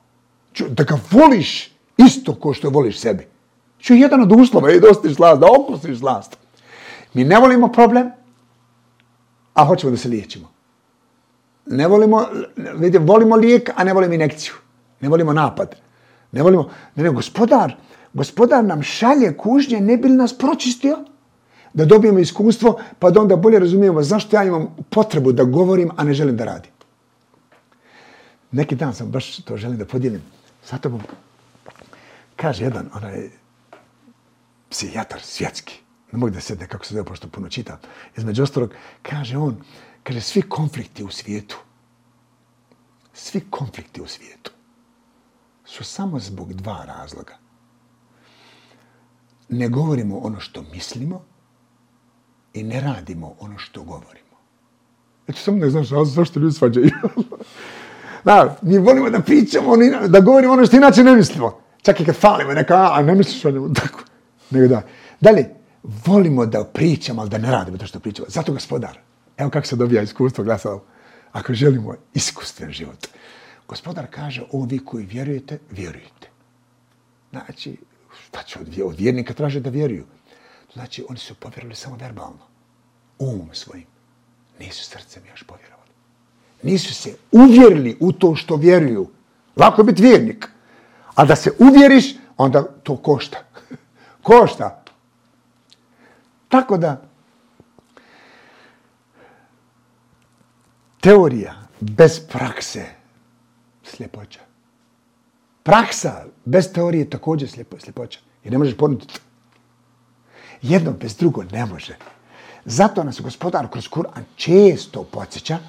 Čuj, 0.54 0.70
da 0.70 0.84
ga 0.84 1.00
voliš 1.12 1.72
isto 1.98 2.36
ko 2.36 2.54
što 2.54 2.70
voliš 2.70 3.00
sebi. 3.00 3.28
Čuj, 3.80 4.02
jedan 4.02 4.22
od 4.22 4.32
uslova 4.32 4.70
je 4.70 4.80
da 4.80 4.90
ostiš 4.90 5.16
slast, 5.16 5.42
da 5.42 5.48
okusiš 5.60 6.00
slast. 6.00 6.38
Mi 7.14 7.24
ne 7.24 7.40
volimo 7.40 7.72
problem, 7.72 8.12
a 9.54 9.66
hoćemo 9.66 9.92
da 9.92 9.98
se 9.98 10.10
liječimo. 10.10 10.52
Ne 11.66 11.88
volimo, 11.88 12.28
vidite, 12.56 13.00
volimo 13.00 13.36
lijek, 13.36 13.70
a 13.76 13.84
ne 13.84 13.94
volimo 13.94 14.14
inekciju. 14.14 14.54
Ne 15.02 15.10
volimo 15.10 15.34
napad. 15.34 15.83
Ne 16.34 16.42
volimo, 16.42 16.70
ne, 16.96 17.04
ne, 17.04 17.10
gospodar, 17.10 17.76
gospodar 18.14 18.66
nam 18.66 18.84
šalje 18.84 19.36
kužnje, 19.38 19.80
ne 19.82 19.98
bi 19.98 20.10
li 20.10 20.16
nas 20.18 20.38
pročistio? 20.38 20.98
Da 21.74 21.86
dobijemo 21.86 22.20
iskustvo, 22.20 22.80
pa 23.00 23.10
da 23.10 23.22
onda 23.22 23.36
bolje 23.36 23.60
razumijemo 23.60 24.04
zašto 24.04 24.36
ja 24.36 24.44
imam 24.44 24.68
potrebu 24.90 25.32
da 25.32 25.44
govorim, 25.44 25.92
a 25.98 26.04
ne 26.04 26.14
želim 26.14 26.38
da 26.38 26.46
radim. 26.46 26.72
Neki 28.52 28.76
dan 28.76 28.94
sam 28.94 29.12
baš 29.12 29.38
to 29.38 29.58
želim 29.58 29.78
da 29.78 29.86
podijelim. 29.86 30.22
Zato 30.66 30.90
bom, 30.90 31.02
kaže 32.36 32.64
jedan, 32.64 32.90
onaj 32.94 33.30
psihijatar 34.70 35.22
svjetski, 35.22 35.80
ne 36.12 36.20
mogu 36.20 36.32
da 36.34 36.42
sedne 36.42 36.68
kako 36.68 36.86
se 36.86 36.94
zove, 36.94 37.06
pošto 37.06 37.28
puno 37.28 37.50
čitam, 37.50 37.78
između 38.18 38.44
ostalog, 38.44 38.74
kaže 39.02 39.38
on, 39.38 39.58
kaže, 40.04 40.22
svi 40.22 40.42
konflikti 40.42 41.04
u 41.04 41.10
svijetu, 41.10 41.58
svi 43.14 43.42
konflikti 43.50 44.02
u 44.02 44.08
svijetu 44.08 44.53
su 45.74 45.84
samo 45.84 46.20
zbog 46.20 46.54
dva 46.54 46.86
razloga. 46.86 47.34
Ne 49.50 49.70
govorimo 49.70 50.18
ono 50.18 50.40
što 50.40 50.64
mislimo 50.74 51.26
i 52.54 52.64
ne 52.64 52.82
radimo 52.82 53.36
ono 53.40 53.58
što 53.58 53.84
govorimo. 53.84 54.38
Znači, 55.26 55.44
samo 55.44 55.58
ne 55.58 55.70
znaš 55.70 55.88
zašto 56.06 56.40
ljudi 56.40 56.56
svađaju. 56.56 56.90
da, 58.26 58.58
mi 58.62 58.78
volimo 58.78 59.10
da 59.10 59.20
pričamo, 59.20 59.78
da 60.08 60.20
govorimo 60.20 60.54
ono 60.54 60.66
što 60.66 60.78
inače 60.78 61.04
ne 61.04 61.16
mislimo. 61.16 61.60
Čak 61.82 62.00
i 62.00 62.06
kad 62.06 62.16
falimo, 62.16 62.54
neka, 62.54 62.90
a 62.94 63.02
ne 63.02 63.16
misliš 63.16 63.46
o 63.46 63.52
njemu, 63.52 63.74
tako. 63.82 64.00
Nego 64.50 64.68
da. 64.68 64.82
Dalje, 65.22 65.50
volimo 65.84 66.46
da 66.46 66.64
pričamo, 66.64 67.22
ali 67.22 67.30
da 67.30 67.38
ne 67.38 67.52
radimo 67.52 67.78
to 67.78 67.86
što 67.86 68.00
pričamo. 68.00 68.28
Zato 68.30 68.54
gospodar. 68.54 69.00
Evo 69.38 69.50
kako 69.50 69.68
se 69.68 69.76
dobija 69.76 70.02
iskustvo, 70.02 70.44
glasa 70.44 70.80
Ako 71.32 71.54
želimo 71.54 71.96
iskustven 72.14 72.72
život. 72.72 73.08
Gospodar 73.68 74.08
kaže, 74.12 74.44
o 74.52 74.66
vi 74.66 74.80
koji 74.86 75.06
vjerujete, 75.06 75.60
vjerujete. 75.72 76.30
Znači, 77.32 77.78
šta 78.28 78.44
će 78.44 78.60
od, 78.60 78.68
od 78.86 79.00
vjernika 79.00 79.34
traže 79.34 79.60
da 79.60 79.70
vjeruju? 79.70 80.06
Znači, 80.74 81.06
oni 81.10 81.20
su 81.20 81.36
povjerili 81.36 81.76
samo 81.76 81.96
verbalno. 81.96 82.48
Um 83.20 83.50
svojim. 83.54 83.86
Nisu 84.60 84.84
srcem 84.84 85.24
još 85.32 85.44
povjerovali. 85.44 85.90
Nisu 86.64 86.94
se 86.94 87.16
uvjerili 87.32 87.98
u 88.00 88.12
to 88.12 88.36
što 88.36 88.56
vjeruju. 88.56 89.10
Lako 89.56 89.82
je 89.82 89.86
biti 89.86 90.02
vjernik. 90.02 90.48
A 91.16 91.26
da 91.26 91.36
se 91.36 91.52
uvjeriš, 91.60 92.16
onda 92.38 92.64
to 92.64 92.98
košta. 92.98 93.38
košta. 94.24 94.84
Tako 96.50 96.78
da, 96.78 97.02
teorija 101.02 101.56
bez 101.80 102.20
prakse 102.28 103.03
sljepoća. 103.96 104.40
Praksa 105.64 106.26
bez 106.46 106.74
teorije 106.74 107.10
također 107.10 107.50
slijepo, 107.50 107.80
sljepoća. 107.80 108.20
Jer 108.44 108.52
ne 108.52 108.58
možeš 108.58 108.78
ponuditi. 108.78 109.20
Jedno 110.62 110.92
bez 110.92 111.16
drugo 111.16 111.44
ne 111.44 111.66
može. 111.66 111.98
Zato 112.66 113.04
nas 113.04 113.22
gospodar 113.22 113.68
kroz 113.72 113.90
Kur'an 113.90 114.24
često 114.36 115.04
podsjeća, 115.04 115.60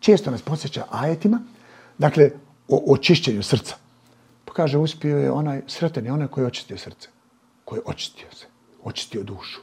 često 0.00 0.30
nas 0.30 0.42
podsjeća 0.42 0.84
ajetima, 0.90 1.40
dakle, 1.98 2.30
o 2.68 2.92
očišćenju 2.92 3.42
srca. 3.42 3.76
Pa 4.44 4.52
kaže, 4.52 4.78
uspio 4.78 5.18
je 5.18 5.30
onaj, 5.30 5.62
sretan 5.66 6.04
je 6.04 6.12
onaj 6.12 6.28
koji 6.28 6.42
je 6.42 6.46
očistio 6.46 6.78
srce. 6.78 7.08
Koji 7.64 7.78
je 7.78 7.82
očistio 7.86 8.26
se. 8.32 8.46
Očistio 8.84 9.22
dušu. 9.22 9.60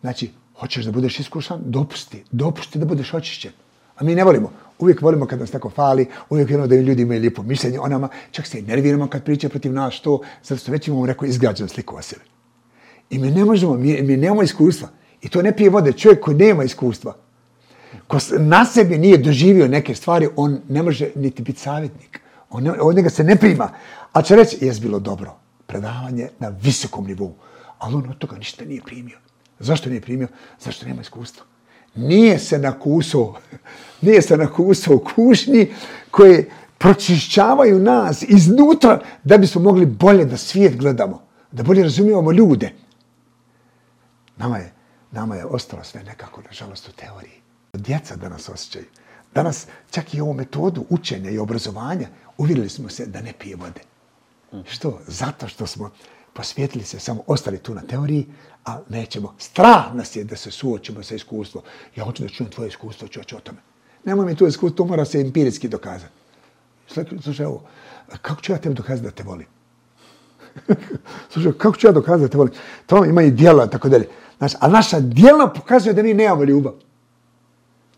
Znači, 0.00 0.30
hoćeš 0.60 0.84
da 0.84 0.92
budeš 0.92 1.20
iskušan? 1.20 1.60
Dopusti. 1.64 2.24
Dopusti 2.30 2.78
da 2.78 2.84
budeš 2.86 3.14
očišćen. 3.14 3.52
A 3.96 4.04
mi 4.04 4.14
ne 4.14 4.24
volimo. 4.24 4.52
Uvijek 4.78 5.02
volimo 5.02 5.26
kad 5.26 5.40
nas 5.40 5.50
tako 5.50 5.70
fali, 5.70 6.06
uvijek 6.30 6.50
volimo 6.50 6.66
da 6.66 6.76
ljudi 6.76 7.02
imaju 7.02 7.20
lijepo 7.20 7.42
mišljenje 7.42 7.80
o 7.80 7.88
nama, 7.88 8.08
čak 8.30 8.46
se 8.46 8.58
i 8.58 8.62
nerviramo 8.62 9.06
kad 9.06 9.24
priča 9.24 9.48
protiv 9.48 9.72
nas 9.72 9.94
što, 9.94 10.20
zato 10.42 10.60
što 10.60 10.72
već 10.72 10.88
imamo 10.88 11.06
neko 11.06 11.26
izgrađenu 11.26 11.68
sliku 11.68 11.96
o 11.96 12.02
sebi. 12.02 12.22
I 13.10 13.18
mi 13.18 13.30
ne 13.30 13.44
možemo, 13.44 13.74
mi, 13.74 14.02
mi 14.02 14.16
nemamo 14.16 14.42
iskustva. 14.42 14.88
I 15.22 15.28
to 15.28 15.42
ne 15.42 15.56
pije 15.56 15.70
vode. 15.70 15.92
Čovjek 15.92 16.20
koji 16.20 16.36
nema 16.36 16.64
iskustva, 16.64 17.16
ko 18.06 18.18
na 18.38 18.64
sebi 18.64 18.98
nije 18.98 19.18
doživio 19.18 19.68
neke 19.68 19.94
stvari, 19.94 20.28
on 20.36 20.60
ne 20.68 20.82
može 20.82 21.10
niti 21.14 21.42
biti 21.42 21.60
savjetnik. 21.60 22.20
On 22.50 22.62
ne, 22.62 22.72
od 22.80 22.96
njega 22.96 23.10
se 23.10 23.24
ne 23.24 23.36
prima. 23.36 23.70
A 24.12 24.22
će 24.22 24.36
reći, 24.36 24.58
jes 24.60 24.80
bilo 24.80 24.98
dobro. 24.98 25.36
Predavanje 25.66 26.28
na 26.38 26.48
visokom 26.48 27.06
nivou. 27.06 27.34
Ali 27.78 27.94
on 27.94 28.10
od 28.10 28.18
toga 28.18 28.36
ništa 28.36 28.64
nije 28.64 28.82
primio. 28.82 29.18
Zašto 29.58 29.88
nije 29.88 30.00
primio? 30.00 30.28
Zašto 30.60 30.86
nema 30.86 31.00
iskustva 31.00 31.44
nije 31.94 32.38
se 32.38 32.58
nakusao, 32.58 33.34
nije 34.00 34.22
se 34.22 34.36
nakusao 34.36 34.98
kušnji 35.14 35.72
koje 36.10 36.50
pročišćavaju 36.78 37.78
nas 37.78 38.22
iznutra 38.22 39.00
da 39.24 39.38
bismo 39.38 39.60
mogli 39.62 39.86
bolje 39.86 40.24
da 40.24 40.36
svijet 40.36 40.76
gledamo, 40.76 41.22
da 41.52 41.62
bolje 41.62 41.82
razumijemo 41.82 42.32
ljude. 42.32 42.72
Nama 44.36 44.58
je, 44.58 44.72
nama 45.10 45.36
je 45.36 45.44
ostalo 45.44 45.84
sve 45.84 46.02
nekako, 46.02 46.42
nažalost, 46.42 46.88
u 46.88 46.92
teoriji. 46.92 47.40
Djeca 47.72 48.16
danas 48.16 48.48
osjećaju. 48.48 48.84
Danas 49.34 49.66
čak 49.90 50.14
i 50.14 50.20
ovu 50.20 50.32
metodu 50.32 50.84
učenja 50.90 51.30
i 51.30 51.38
obrazovanja 51.38 52.08
uvjerili 52.38 52.68
smo 52.68 52.88
se 52.88 53.06
da 53.06 53.20
ne 53.20 53.32
pije 53.32 53.56
vode. 53.56 53.80
Što? 54.64 55.00
Zato 55.06 55.48
što 55.48 55.66
smo 55.66 55.90
posvjetili 56.32 56.84
se, 56.84 56.98
samo 56.98 57.22
ostali 57.26 57.58
tu 57.58 57.74
na 57.74 57.82
teoriji, 57.82 58.26
a 58.64 58.78
nećemo. 58.88 59.34
Strah 59.38 59.94
nas 59.94 60.16
je 60.16 60.24
da 60.24 60.36
se 60.36 60.50
suočimo 60.50 61.02
sa 61.02 61.14
iskustvom. 61.14 61.64
Ja 61.96 62.04
hoću 62.04 62.22
da 62.22 62.28
čujem 62.28 62.50
tvoje 62.50 62.68
iskustvo, 62.68 63.08
ću 63.08 63.20
o 63.36 63.40
tome. 63.40 63.58
Nemoj 64.04 64.26
mi 64.26 64.36
tu 64.36 64.46
iskustvo, 64.46 64.76
to 64.76 64.84
mora 64.84 65.04
se 65.04 65.20
empirijski 65.20 65.68
dokazati. 65.68 66.12
Slušaj, 67.22 67.46
ovo, 67.46 67.62
kako 68.22 68.40
ću 68.40 68.52
ja 68.52 68.58
tebi 68.58 68.74
dokazati 68.74 69.04
da 69.04 69.10
te 69.10 69.22
volim? 69.22 69.46
Slušaj, 71.32 71.52
kako 71.52 71.76
ću 71.76 71.86
ja 71.86 71.92
dokazati 71.92 72.22
da 72.22 72.28
te 72.28 72.38
volim? 72.38 72.52
To 72.86 73.04
ima 73.04 73.22
i 73.22 73.30
dijela, 73.30 73.66
tako 73.66 73.88
dalje. 73.88 74.08
Znači, 74.38 74.56
a 74.60 74.68
naša 74.68 75.00
dijela 75.00 75.48
pokazuje 75.48 75.92
da 75.92 76.02
mi 76.02 76.14
nemamo 76.14 76.44
ljubav. 76.44 76.72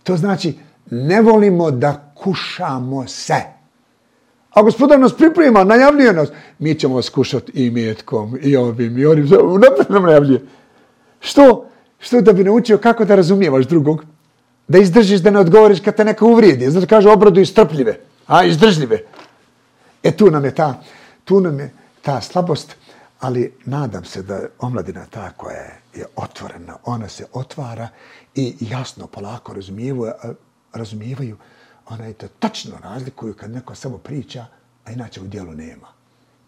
To 0.02 0.16
znači, 0.16 0.58
ne 0.90 1.22
volimo 1.22 1.70
da 1.70 2.12
kušamo 2.14 3.08
se. 3.08 3.55
A 4.56 4.62
gospodar 4.62 5.00
nas 5.00 5.12
priprema, 5.16 5.64
najavljuje 5.64 6.12
nas. 6.12 6.28
Mi 6.58 6.74
ćemo 6.74 6.94
vas 6.94 7.08
kušati 7.08 7.52
i 7.54 7.70
metkom, 7.70 8.38
i 8.42 8.56
ovim, 8.56 8.98
i 8.98 9.06
onim. 9.06 9.28
Napred 9.60 9.90
nam 9.90 10.02
najavljuje. 10.02 10.46
Što? 11.20 11.66
Što 11.98 12.20
da 12.20 12.32
bi 12.32 12.44
naučio 12.44 12.78
kako 12.78 13.04
da 13.04 13.14
razumijevaš 13.14 13.66
drugog? 13.66 14.04
Da 14.68 14.78
izdržiš, 14.78 15.20
da 15.20 15.30
ne 15.30 15.38
odgovoriš 15.38 15.80
kad 15.80 15.96
te 15.96 16.04
neka 16.04 16.24
uvrijedi. 16.24 16.70
Zato 16.70 16.86
kaže 16.86 17.10
obradu 17.10 17.40
istrpljive, 17.40 17.98
a 18.26 18.44
izdržljive. 18.44 18.98
E 20.02 20.12
tu 20.16 20.30
nam 20.30 20.44
je 20.44 20.54
ta, 20.54 20.82
tu 21.24 21.40
nam 21.40 21.60
je 21.60 21.70
ta 22.02 22.20
slabost, 22.20 22.76
ali 23.20 23.52
nadam 23.64 24.04
se 24.04 24.22
da 24.22 24.40
omladina 24.58 25.04
ta 25.10 25.30
koja 25.36 25.62
je 25.94 26.06
otvorena, 26.16 26.76
ona 26.84 27.08
se 27.08 27.26
otvara 27.32 27.88
i 28.34 28.54
jasno, 28.60 29.06
polako 29.06 29.54
razumijevaju, 29.54 30.12
razumijevaju 30.72 31.36
ona 31.88 32.04
je 32.04 32.12
to 32.12 32.28
tačno 32.28 32.78
razlikuju 32.82 33.34
kad 33.34 33.50
neko 33.50 33.74
samo 33.74 33.98
priča, 33.98 34.46
a 34.84 34.92
inače 34.92 35.20
u 35.20 35.26
dijelu 35.26 35.52
nema. 35.52 35.96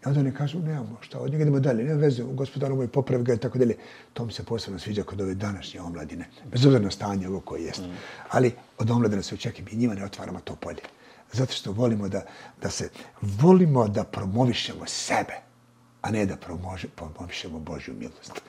I 0.05 0.07
onda 0.07 0.19
oni 0.19 0.33
kažu, 0.33 0.59
nemamo 0.59 0.97
šta, 1.01 1.19
od 1.19 1.31
njega 1.31 1.41
idemo 1.41 1.59
dalje, 1.59 1.83
nema 1.83 1.99
veze, 1.99 2.23
gospodaru 2.23 2.75
moj 2.75 2.87
popravi 2.87 3.23
ga 3.23 3.33
i 3.33 3.37
tako 3.37 3.57
dalje. 3.57 3.75
To 4.13 4.25
mi 4.25 4.31
se 4.31 4.43
posebno 4.43 4.79
sviđa 4.79 5.03
kod 5.03 5.21
ove 5.21 5.33
današnje 5.35 5.81
omladine, 5.81 6.25
bez 6.51 6.65
obzira 6.65 6.83
na 6.83 6.91
stanje 6.91 7.27
ovo 7.27 7.39
koje 7.39 7.63
jest. 7.63 7.81
Mm. 7.81 7.97
Ali 8.29 8.53
od 8.77 8.91
omladine 8.91 9.23
se 9.23 9.35
očekuje, 9.35 9.65
mi 9.71 9.77
njima 9.77 9.93
ne 9.93 10.05
otvaramo 10.05 10.39
to 10.39 10.55
polje. 10.55 10.81
Zato 11.31 11.53
što 11.53 11.71
volimo 11.71 12.09
da, 12.09 12.25
da 12.61 12.69
se, 12.69 12.89
volimo 13.21 13.87
da 13.87 14.03
promovišemo 14.03 14.85
sebe, 14.85 15.35
a 16.01 16.11
ne 16.11 16.25
da 16.25 16.35
promože, 16.35 16.87
promovišemo 16.87 17.59
Božju 17.59 17.93
milost. 17.93 18.41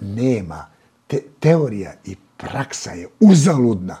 Nema, 0.00 0.66
te, 1.06 1.20
teorija 1.40 1.94
i 2.04 2.16
praksa 2.36 2.90
je 2.90 3.08
uzaludna 3.20 3.96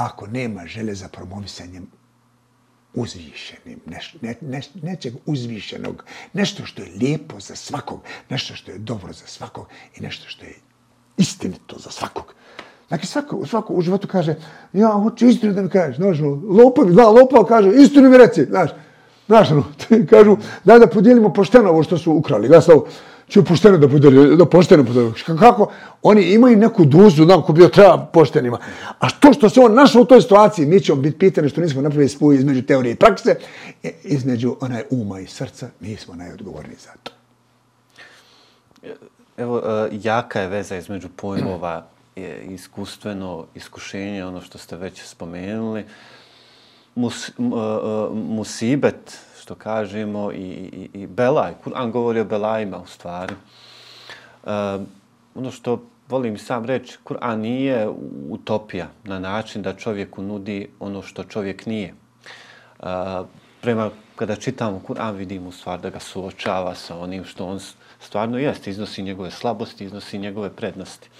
ako 0.00 0.26
nema 0.26 0.66
želje 0.66 0.94
za 0.94 1.08
promovisanjem 1.08 1.86
uzvišenim, 2.94 3.80
neš, 3.86 4.16
ne, 4.20 4.34
ne, 4.40 4.60
nečeg 4.82 5.14
uzvišenog, 5.26 6.04
nešto 6.32 6.66
što 6.66 6.82
je 6.82 6.92
lijepo 7.00 7.40
za 7.40 7.56
svakog, 7.56 8.00
nešto 8.30 8.54
što 8.54 8.70
je 8.70 8.78
dobro 8.78 9.12
za 9.12 9.26
svakog 9.26 9.66
i 9.96 10.00
nešto 10.00 10.28
što 10.28 10.44
je 10.44 10.54
istinito 11.16 11.78
za 11.78 11.90
svakog. 11.90 12.34
Znači, 12.88 13.06
svako, 13.06 13.46
svako 13.46 13.74
u 13.74 13.82
životu 13.82 14.08
kaže, 14.08 14.34
ja 14.72 14.88
hoću 14.88 15.26
istinu 15.26 15.52
da 15.52 15.62
mi 15.62 15.68
kažeš, 15.68 15.96
znaš, 15.96 16.18
no, 16.18 16.42
lopovi, 16.48 16.94
da, 16.94 17.08
lopao 17.08 17.44
kaže, 17.44 17.70
istinu 17.70 18.10
mi 18.10 18.18
reci, 18.18 18.44
znaš, 18.44 18.70
znaš, 19.26 19.50
no, 19.50 19.64
kažu, 20.10 20.36
daj 20.64 20.78
da 20.78 20.86
podijelimo 20.86 21.32
pošteno 21.32 21.70
ovo 21.70 21.82
što 21.82 21.98
su 21.98 22.12
ukrali, 22.12 22.48
gledaj, 22.48 22.66
ću 23.30 23.44
pošteno 23.44 23.78
da 23.78 23.86
bude, 23.86 24.10
da 24.36 24.46
pošteno 24.46 24.82
bude. 24.82 25.12
Kako? 25.38 25.72
Oni 26.02 26.22
imaju 26.22 26.56
neku 26.56 26.84
duzu, 26.84 27.24
znam 27.24 27.42
ko 27.42 27.52
bio 27.52 27.68
treba 27.68 28.10
poštenima. 28.12 28.58
A 28.98 29.10
to 29.10 29.32
što 29.32 29.48
se 29.48 29.60
on 29.60 29.74
našao 29.74 30.02
u 30.02 30.04
toj 30.04 30.22
situaciji, 30.22 30.66
mi 30.66 30.80
ćemo 30.80 31.00
biti 31.00 31.18
pitani 31.18 31.48
što 31.48 31.60
nismo 31.60 31.82
napravili 31.82 32.08
spoju 32.08 32.38
između 32.38 32.62
teorije 32.62 32.92
i 32.92 32.96
prakse, 32.96 33.36
e, 33.82 33.92
između 34.04 34.56
onaj 34.60 34.82
uma 34.90 35.20
i 35.20 35.26
srca, 35.26 35.68
mi 35.80 35.96
smo 35.96 36.14
najodgovorni 36.14 36.74
za 36.78 36.90
to. 37.02 37.12
E, 38.82 38.94
evo, 39.36 39.58
e, 39.58 39.88
jaka 40.02 40.40
je 40.40 40.48
veza 40.48 40.76
između 40.76 41.08
pojmova 41.16 41.86
je 42.16 42.44
iskustveno 42.44 43.46
iskušenje, 43.54 44.24
ono 44.24 44.40
što 44.40 44.58
ste 44.58 44.76
već 44.76 45.02
spomenuli, 45.02 45.84
mus, 46.94 47.30
musibet, 48.12 49.18
što 49.50 49.54
kažemo, 49.54 50.32
i, 50.32 50.36
i, 50.38 50.88
i 50.94 51.06
Belaj. 51.06 51.54
Kur'an 51.64 51.90
govori 51.90 52.20
o 52.20 52.24
Belajima, 52.24 52.78
u 52.78 52.86
stvari. 52.86 53.34
Uh, 54.44 54.50
ono 55.34 55.50
što 55.50 55.82
volim 56.08 56.38
sam 56.38 56.64
reći, 56.64 56.98
Kur'an 57.04 57.34
nije 57.34 57.88
utopija 58.30 58.88
na 59.04 59.18
način 59.18 59.62
da 59.62 59.74
čovjeku 59.74 60.22
nudi 60.22 60.68
ono 60.80 61.02
što 61.02 61.24
čovjek 61.24 61.66
nije. 61.66 61.94
Uh, 62.78 62.86
prema 63.60 63.90
kada 64.16 64.36
čitamo 64.36 64.80
Kur'an 64.88 65.16
vidimo 65.16 65.48
u 65.48 65.52
stvari 65.52 65.82
da 65.82 65.90
ga 65.90 66.00
suočava 66.00 66.74
sa 66.74 66.96
onim 66.96 67.24
što 67.24 67.46
on 67.46 67.58
stvarno 68.00 68.38
jeste, 68.38 68.70
iznosi 68.70 69.02
njegove 69.02 69.30
slabosti, 69.30 69.84
iznosi 69.84 70.18
njegove 70.18 70.50
prednosti. 70.50 71.10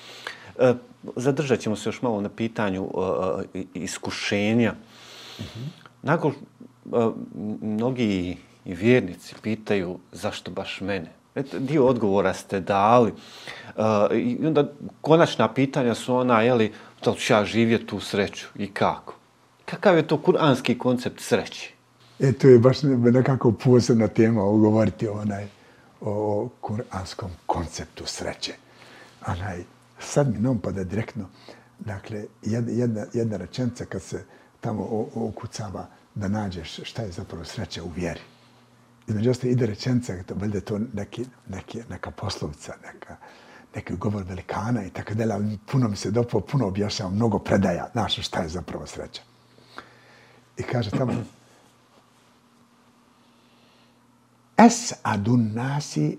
Uh, 0.54 0.76
zadržat 1.16 1.60
ćemo 1.60 1.76
se 1.76 1.88
još 1.88 2.02
malo 2.02 2.20
na 2.20 2.28
pitanju 2.28 2.82
uh, 2.82 3.64
iskušenja. 3.74 4.72
Mm 4.72 5.42
-hmm. 5.42 5.66
Nakon 6.02 6.34
mnogi 7.62 8.36
i 8.64 8.74
vjernici 8.74 9.34
pitaju 9.42 9.98
zašto 10.12 10.50
baš 10.50 10.80
mene. 10.80 11.12
Eto, 11.34 11.58
dio 11.58 11.86
odgovora 11.86 12.34
ste 12.34 12.60
dali. 12.60 13.12
I 14.14 14.46
onda 14.46 14.72
konačna 15.00 15.52
pitanja 15.54 15.94
su 15.94 16.14
ona, 16.14 16.42
je 16.42 16.54
li, 16.54 16.72
da 17.04 17.10
li 17.10 17.18
ću 17.18 17.32
ja 17.32 17.44
živjeti 17.44 17.86
tu 17.86 18.00
sreću 18.00 18.46
i 18.56 18.70
kako? 18.72 19.14
Kakav 19.64 19.96
je 19.96 20.06
to 20.06 20.22
kuranski 20.22 20.78
koncept 20.78 21.20
sreći? 21.20 21.74
E, 22.18 22.32
to 22.32 22.48
je 22.48 22.58
baš 22.58 22.82
nekako 23.12 23.52
posebna 23.52 24.08
tema 24.08 24.40
govoriti 24.40 25.08
onaj, 25.08 25.46
o 26.00 26.48
kuranskom 26.60 27.30
konceptu 27.46 28.06
sreće. 28.06 28.52
Onaj, 29.26 29.64
sad 29.98 30.32
mi 30.32 30.38
nam 30.38 30.58
pada 30.58 30.84
direktno, 30.84 31.24
dakle, 31.78 32.24
jedna, 32.42 32.72
jedna, 32.72 33.04
jedna 33.12 33.36
rečenca 33.36 33.84
kad 33.84 34.02
se 34.02 34.24
tamo 34.60 35.08
okucava, 35.14 35.86
da 36.20 36.28
nađeš 36.28 36.80
šta 36.82 37.02
je 37.02 37.12
zapravo 37.12 37.44
sreća 37.44 37.82
u 37.82 37.88
vjeri. 37.96 38.20
Između 39.08 39.30
ostaje 39.30 39.52
ide 39.52 39.66
rečenca, 39.66 40.22
to, 40.22 40.34
valjda 40.34 40.60
to 40.60 40.78
neki, 40.92 41.24
neki, 41.48 41.82
neka 41.90 42.10
poslovica, 42.10 42.74
neka, 42.84 43.16
neki 43.74 43.96
govor 43.96 44.24
velikana 44.28 44.84
i 44.84 44.90
tako 44.90 45.14
dalje, 45.14 45.58
puno 45.66 45.88
mi 45.88 45.96
se 45.96 46.10
dopao, 46.10 46.40
puno 46.40 46.66
objašnjava, 46.66 47.10
mnogo 47.12 47.38
predaja, 47.38 47.88
znaš 47.92 48.26
šta 48.26 48.42
je 48.42 48.48
zapravo 48.48 48.86
sreća. 48.86 49.22
I 50.58 50.62
kaže 50.62 50.90
tamo, 50.90 51.12
es 54.56 54.92
adun 55.02 55.50
nasi 55.54 56.18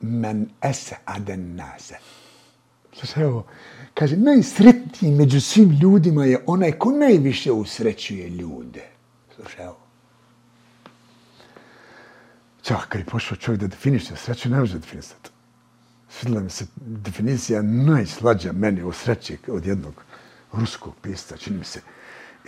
men 0.00 0.48
es 0.62 0.92
aden 1.04 1.56
nase. 1.56 1.96
Slušaj, 2.92 3.22
evo, 3.22 3.46
kaže, 3.94 4.16
najsretniji 4.16 5.12
među 5.12 5.40
svim 5.40 5.70
ljudima 5.70 6.24
je 6.24 6.44
onaj 6.46 6.72
ko 6.72 6.90
najviše 6.90 7.52
usrećuje 7.52 8.28
ljude. 8.28 8.91
Slušaj, 9.36 9.64
evo. 9.64 9.78
Čak, 12.62 12.88
kad 12.88 13.00
je 13.00 13.04
pošao 13.04 13.36
čovjek 13.36 13.60
da 13.60 13.66
definiše 13.66 14.16
sreću, 14.16 14.48
ne 14.48 14.58
može 14.58 14.78
definisati. 14.78 15.30
Svidila 16.10 16.40
mi 16.40 16.50
se 16.50 16.66
definicija 16.76 17.62
najslađa 17.62 18.52
meni 18.52 18.82
u 18.82 18.92
sreći 18.92 19.38
od 19.48 19.66
jednog 19.66 20.04
ruskog 20.52 20.94
pisca, 21.02 21.36
čini 21.36 21.58
mi 21.58 21.64
se, 21.64 21.80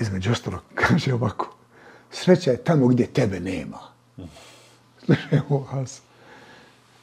između 0.01 0.33
ostalo, 0.33 0.63
kaže 0.75 1.15
ovako, 1.15 1.57
sreća 2.11 2.51
je 2.51 2.65
tamo 2.65 2.87
gdje 2.87 3.07
tebe 3.07 3.41
nema. 3.41 3.79
Slušaj, 5.05 5.41
ovo, 5.49 5.65
Has. 5.65 6.01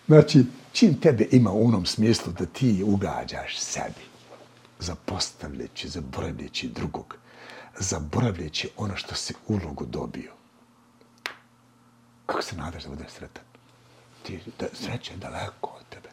Znači, 0.07 0.45
čim 0.71 0.99
tebe 0.99 1.27
ima 1.31 1.51
u 1.51 1.67
onom 1.67 1.85
smislu 1.85 2.33
da 2.33 2.45
ti 2.45 2.83
ugađaš 2.85 3.59
sebi, 3.59 4.05
zapostavljeći, 4.79 5.89
zaboravljeći 5.89 6.67
drugog, 6.67 7.17
zaboravljajući 7.79 8.69
ono 8.77 8.95
što 8.95 9.15
si 9.15 9.33
ulogu 9.47 9.85
dobio. 9.85 10.31
Kako 12.25 12.41
se 12.41 12.55
nadaš 12.55 12.83
da 12.83 12.89
budeš 12.89 13.11
sretan? 13.11 13.43
Ti, 14.23 14.39
da, 14.59 14.65
sreća 14.73 15.13
je 15.13 15.17
daleko 15.17 15.69
od 15.79 15.85
tebe. 15.89 16.09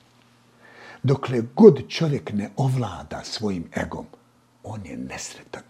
Dokle 1.03 1.43
god 1.55 1.89
čovjek 1.89 2.33
ne 2.33 2.51
ovlada 2.57 3.25
svojim 3.25 3.71
egom, 3.77 4.07
on 4.63 4.87
je 4.87 4.97
nesretan. 4.97 5.63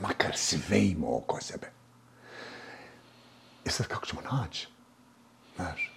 Makar 0.00 0.36
sve 0.36 0.86
ima 0.86 1.06
oko 1.08 1.40
sebe. 1.40 1.70
I 3.64 3.70
sad 3.70 3.86
kako 3.86 4.06
ćemo 4.06 4.20
naći? 4.32 4.68
Znaš, 5.56 5.92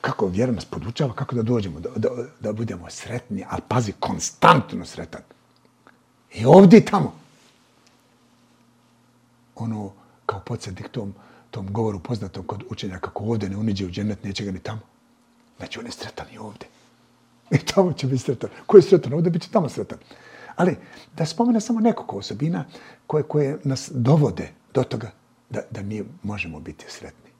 kako 0.00 0.26
vjera 0.26 0.52
nas 0.52 0.64
podučava, 0.64 1.14
kako 1.14 1.34
da 1.34 1.42
dođemo, 1.42 1.80
da, 1.80 1.88
da, 1.96 2.08
da 2.40 2.52
budemo 2.52 2.90
sretni, 2.90 3.44
ali 3.48 3.62
pazi, 3.68 3.92
konstantno 4.00 4.86
sretan. 4.86 5.22
I 6.34 6.44
ovdje 6.44 6.78
i 6.78 6.84
tamo 6.84 7.23
ono, 9.56 9.92
kao 10.26 10.40
podsjetnik 10.40 10.88
tom, 10.88 11.14
tom 11.50 11.72
govoru 11.72 12.00
poznatom 12.00 12.46
kod 12.46 12.62
učenja 12.70 12.98
kako 12.98 13.24
ovdje 13.24 13.48
ne 13.48 13.56
uniđe 13.56 13.86
u 13.86 13.90
džennet, 13.90 14.24
neće 14.24 14.44
ga 14.44 14.50
ni 14.50 14.58
tamo. 14.58 14.80
Znači, 15.58 15.78
on 15.78 15.86
je 15.86 15.92
sretan 15.92 16.26
i 16.32 16.38
ovdje. 16.38 16.68
I 17.50 17.58
tamo 17.58 17.92
će 17.92 18.06
biti 18.06 18.22
sretan. 18.22 18.50
Ko 18.66 18.76
je 18.76 18.82
sretan 18.82 19.12
ovdje, 19.12 19.30
bit 19.30 19.42
će 19.42 19.50
tamo 19.50 19.68
sretan. 19.68 19.98
Ali 20.56 20.76
da 21.16 21.26
spomene 21.26 21.60
samo 21.60 21.80
nekoliko 21.80 22.16
osobina 22.16 22.64
koje, 23.06 23.22
koje 23.22 23.58
nas 23.64 23.90
dovode 23.94 24.52
do 24.74 24.82
toga 24.82 25.10
da, 25.50 25.60
da 25.70 25.82
mi 25.82 26.04
možemo 26.22 26.60
biti 26.60 26.84
sretni. 26.88 27.30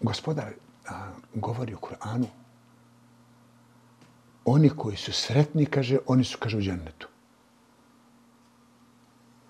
Gospodar 0.00 0.52
a, 0.88 1.12
govori 1.34 1.74
u 1.74 1.78
Kur'anu 1.78 2.26
oni 4.50 4.70
koji 4.70 4.96
su 4.96 5.12
sretni, 5.12 5.66
kaže, 5.66 5.98
oni 6.06 6.24
su, 6.24 6.38
kaže, 6.40 6.56
u 6.56 6.60
džennetu. 6.60 7.08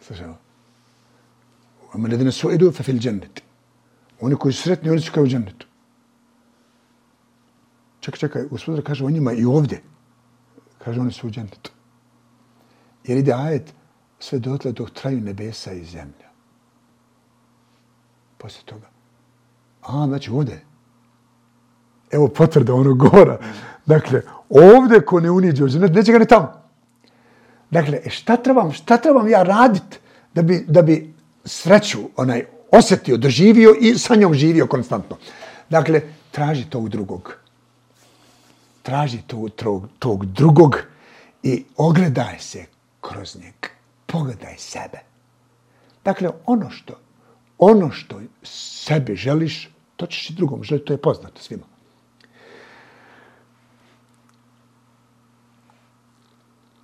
Slušajmo. 0.01 0.39
Ono. 1.93 2.05
ovo. 2.05 2.09
Ledine 2.09 2.33
su 2.33 2.51
idu 2.51 2.73
fe 2.73 2.83
fil 2.83 2.99
dženneti. 2.99 3.43
Oni 4.21 4.37
koji 4.37 4.55
su 4.55 4.63
sretni, 4.63 4.91
oni 4.91 5.01
su 5.01 5.13
kao 5.13 5.25
u 5.25 5.27
džennetu. 5.27 5.67
Čekaj, 8.01 8.19
čekaj, 8.19 8.49
gospodar 8.51 8.85
kaže 8.85 9.05
o 9.05 9.11
njima 9.11 9.33
i 9.33 9.45
ovdje. 9.45 9.83
Kaže, 10.79 11.01
oni 11.01 11.13
su 11.13 11.27
u 11.27 11.31
džennetu. 11.31 11.71
Jer 13.05 13.19
ide 13.19 13.33
ajet 13.33 13.75
sve 14.19 14.39
dotle 14.39 14.73
dok 14.73 14.91
traju 14.91 15.21
nebesa 15.21 15.73
i 15.73 15.85
zemlja. 15.85 16.31
Poslije 18.39 18.65
toga. 18.65 18.89
A, 19.83 20.07
znači 20.07 20.31
ovdje. 20.31 20.65
Evo 22.11 22.29
potvrda 22.29 22.75
onog 22.75 22.99
govora. 22.99 23.39
Dakle, 23.87 24.23
ovdje 24.51 25.01
ko 25.01 25.21
ne 25.21 25.31
uniđe 25.31 25.65
u 25.65 25.69
džennet, 25.69 25.95
neće 25.95 26.13
ga 26.13 26.19
ni 26.19 26.27
tamo. 26.27 26.53
Dakle, 27.71 28.01
e, 28.05 28.11
šta 28.11 28.37
trebam, 28.37 28.73
šta 28.73 28.97
trebam 28.97 29.29
ja 29.29 29.43
radit 29.43 30.01
da 30.35 30.43
bi, 30.43 30.65
da 30.69 30.83
bi 30.83 31.15
sreću 31.45 31.99
onaj 32.17 32.45
osjetio, 32.71 33.17
doživio 33.17 33.75
i 33.81 33.99
sa 33.99 34.15
njom 34.15 34.35
živio 34.35 34.67
konstantno. 34.67 35.17
Dakle, 35.71 36.03
traži 36.31 36.65
tog 36.71 36.89
drugog. 36.89 37.37
Traži 38.83 39.23
tog, 39.27 39.51
tog, 39.51 39.89
tog 39.99 40.27
drugog 40.27 40.77
i 41.43 41.65
ogledaj 41.77 42.39
se 42.39 42.65
kroz 43.01 43.37
njeg. 43.37 43.55
Pogledaj 44.07 44.55
sebe. 44.59 44.99
Dakle, 46.05 46.31
ono 46.47 46.71
što, 46.71 46.95
ono 47.59 47.91
što 47.91 48.21
sebi 48.43 49.17
želiš, 49.17 49.71
to 49.97 50.07
ćeš 50.07 50.31
i 50.31 50.35
drugom 50.35 50.65
želiti, 50.65 50.87
to 50.87 50.93
je 50.93 51.03
poznato 51.03 51.43
svima. 51.43 51.63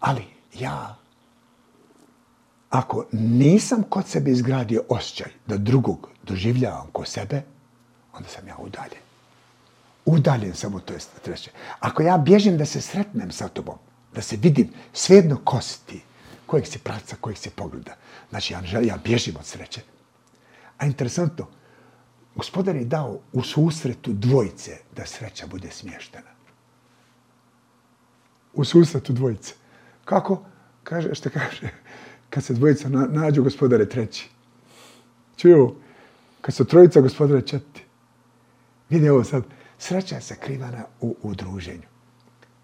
Ali 0.00 0.24
ja, 0.54 0.96
ako 2.70 3.06
nisam 3.12 3.82
kod 3.82 4.06
sebe 4.06 4.30
izgradio 4.30 4.82
osjećaj 4.88 5.32
da 5.46 5.56
drugog 5.56 6.08
doživljavam 6.22 6.86
ko 6.92 7.04
sebe, 7.04 7.42
onda 8.12 8.28
sam 8.28 8.48
ja 8.48 8.56
udaljen. 8.58 9.02
Udaljen 10.04 10.54
sam 10.54 10.74
od 10.74 10.84
to 10.84 10.94
treće. 11.22 11.50
Ako 11.80 12.02
ja 12.02 12.18
bježim 12.18 12.58
da 12.58 12.66
se 12.66 12.80
sretnem 12.80 13.30
sa 13.30 13.48
tobom, 13.48 13.78
da 14.14 14.22
se 14.22 14.36
vidim, 14.36 14.70
svejedno 14.92 15.40
ko 15.44 15.60
si 15.60 15.78
ti, 15.86 16.02
kojeg 16.46 16.66
si 16.66 16.78
praca, 16.78 17.16
kojeg 17.20 17.38
si 17.38 17.50
pogleda. 17.50 17.96
Znači, 18.30 18.52
ja, 18.52 18.62
želim, 18.64 18.88
ja 18.88 18.96
bježim 19.04 19.36
od 19.36 19.46
sreće. 19.46 19.80
A 20.78 20.86
interesantno, 20.86 21.46
gospodar 22.34 22.76
je 22.76 22.84
dao 22.84 23.18
u 23.32 23.42
susretu 23.42 24.12
dvojice 24.12 24.78
da 24.96 25.06
sreća 25.06 25.46
bude 25.46 25.70
smještena. 25.70 26.30
U 28.54 28.64
susretu 28.64 29.12
dvojice. 29.12 29.54
Kako? 30.06 30.42
Kaže, 30.84 31.14
što 31.14 31.30
kaže? 31.30 31.68
Kad 32.30 32.44
se 32.44 32.54
dvojica 32.54 32.88
na, 32.88 33.06
nađu, 33.10 33.42
gospodar 33.42 33.80
je 33.80 33.88
treći. 33.88 34.28
Čuju? 35.36 35.74
Kad 36.40 36.54
su 36.54 36.64
trojica, 36.64 37.00
gospodar 37.00 37.36
je 37.36 37.42
četiri. 37.42 37.82
Vidi 38.90 39.08
ovo 39.08 39.24
sad. 39.24 39.42
Sreća 39.78 40.14
je 40.14 40.20
sakrivana 40.20 40.84
u, 41.00 41.16
u 41.22 41.34
druženju. 41.34 41.88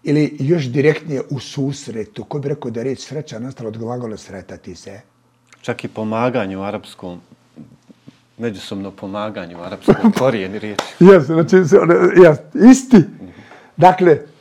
Ili 0.03 0.37
još 0.39 0.63
direktnije 0.63 1.21
u 1.29 1.39
susretu. 1.39 2.23
Ko 2.23 2.39
bi 2.39 2.49
rekao 2.49 2.71
da 2.71 2.79
je 2.79 2.83
reč 2.83 2.99
sreća 2.99 3.39
nastala 3.39 3.67
od 3.67 3.77
glagola 3.77 4.17
sretati 4.17 4.75
se? 4.75 5.01
Čak 5.61 5.83
i 5.83 5.87
pomaganje 5.87 6.57
u 6.57 6.63
arapskom, 6.63 7.21
međusobno 8.37 8.91
pomaganje 8.91 9.55
u 9.57 9.61
arapskom 9.61 10.11
korijeni 10.19 10.59
riječi. 10.59 10.83
Jes, 10.99 11.23
znači, 11.23 11.55
jes, 11.55 12.37
isti. 12.71 13.03
Dakle, 13.77 14.32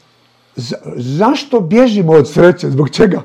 za, 0.57 0.77
zašto 0.97 1.61
bježimo 1.61 2.13
od 2.13 2.31
sreće? 2.31 2.71
Zbog 2.71 2.91
čega? 2.91 3.23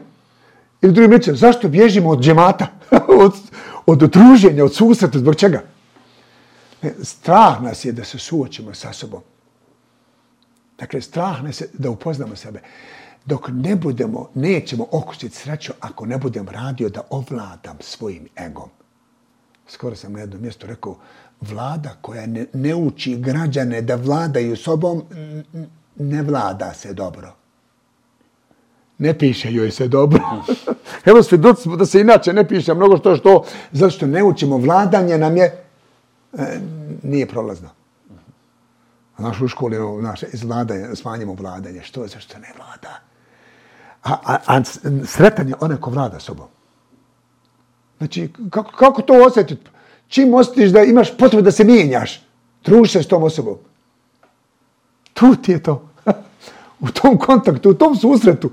Ili 0.81 0.93
drugim 0.93 1.11
rečem, 1.11 1.35
zašto 1.35 1.69
bježimo 1.69 2.09
od 2.09 2.21
džemata? 2.23 2.67
od, 3.23 3.33
od 3.85 3.99
druženja, 3.99 4.65
od 4.65 4.75
susreta, 4.75 5.19
zbog 5.19 5.35
čega? 5.35 5.63
E, 6.81 6.93
strah 7.01 7.61
nas 7.61 7.85
je 7.85 7.91
da 7.91 8.03
se 8.03 8.19
suočimo 8.19 8.73
sa 8.73 8.93
sobom. 8.93 9.21
Dakle, 10.79 11.01
strah 11.01 11.43
nas 11.43 11.61
je 11.61 11.67
da 11.73 11.89
upoznamo 11.89 12.35
sebe. 12.35 12.61
Dok 13.25 13.49
ne 13.53 13.75
budemo, 13.75 14.29
nećemo 14.35 14.85
okusiti 14.91 15.35
sreću 15.35 15.73
ako 15.79 16.05
ne 16.05 16.17
budem 16.17 16.49
radio 16.49 16.89
da 16.89 17.01
ovladam 17.09 17.77
svojim 17.79 18.27
egom. 18.45 18.69
Skoro 19.67 19.95
sam 19.95 20.13
na 20.13 20.19
jednom 20.19 20.41
mjestu 20.41 20.67
rekao, 20.67 20.95
vlada 21.41 21.95
koja 22.01 22.25
ne, 22.25 22.45
ne 22.53 22.75
uči 22.75 23.15
građane 23.15 23.81
da 23.81 23.95
vladaju 23.95 24.55
sobom, 24.57 25.03
ne 25.99 26.21
vlada 26.21 26.73
se 26.73 26.93
dobro. 26.93 27.33
Ne 28.97 29.17
piše 29.17 29.53
joj 29.53 29.71
se 29.71 29.87
dobro. 29.87 30.23
Evo 31.09 31.23
svjedoci 31.23 31.61
smo 31.61 31.75
da 31.75 31.85
se 31.85 32.01
inače 32.01 32.33
ne 32.33 32.47
piše 32.47 32.73
mnogo 32.73 32.97
što 32.97 33.15
što, 33.15 33.45
zato 33.71 33.89
što 33.89 34.07
ne 34.07 34.23
učimo 34.23 34.57
vladanje 34.57 35.17
nam 35.17 35.37
je, 35.37 35.63
e, 36.33 36.59
nije 37.03 37.27
prolazno. 37.27 37.69
Naš 39.17 39.41
u 39.41 39.47
školi 39.47 40.01
naše 40.01 40.27
izvladanje, 40.33 40.95
smanjimo 40.95 41.33
vladanje. 41.33 41.81
Što 41.81 42.01
je 42.01 42.07
zašto 42.07 42.39
ne 42.39 42.53
vlada? 42.57 42.99
A, 44.03 44.17
a, 44.25 44.37
a 44.45 44.63
sretan 45.05 45.49
je 45.49 45.55
onaj 45.59 45.77
ko 45.77 45.89
vlada 45.89 46.19
sobom. 46.19 46.47
Znači, 47.97 48.29
kako, 48.49 48.71
kako 48.71 49.01
to 49.01 49.25
osjetiti? 49.25 49.69
Čim 50.07 50.33
osjetiš 50.33 50.71
da 50.71 50.83
imaš 50.83 51.17
potrebu 51.17 51.41
da 51.41 51.51
se 51.51 51.63
mijenjaš, 51.63 52.25
družiš 52.63 52.93
se 52.93 53.03
s 53.03 53.07
tom 53.07 53.23
osobom. 53.23 53.57
Tu 55.13 55.35
ti 55.35 55.51
je 55.51 55.63
to 55.63 55.86
u 56.79 56.87
tom 56.87 57.17
kontaktu, 57.17 57.69
u 57.69 57.73
tom 57.73 57.95
susretu. 57.95 58.51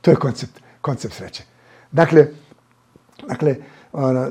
To 0.00 0.10
je 0.10 0.16
koncept, 0.16 0.60
koncept 0.80 1.14
sreće. 1.14 1.42
Dakle, 1.92 2.26
dakle 3.28 3.56
ona, 3.92 4.30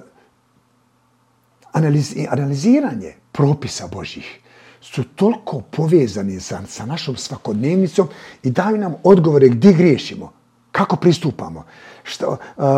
analiz, 1.72 2.16
analiziranje 2.30 3.14
propisa 3.32 3.88
Božjih 3.88 4.40
su 4.82 5.04
toliko 5.04 5.62
povezani 5.62 6.40
sa, 6.40 6.62
sa 6.68 6.86
našom 6.86 7.18
svakodnevnicom 7.18 8.08
i 8.44 8.50
daju 8.50 8.78
nam 8.78 8.96
odgovore 9.04 9.50
gdje 9.50 9.74
griješimo, 9.74 10.32
kako 10.72 10.96
pristupamo, 10.96 11.66
šta, 12.04 12.38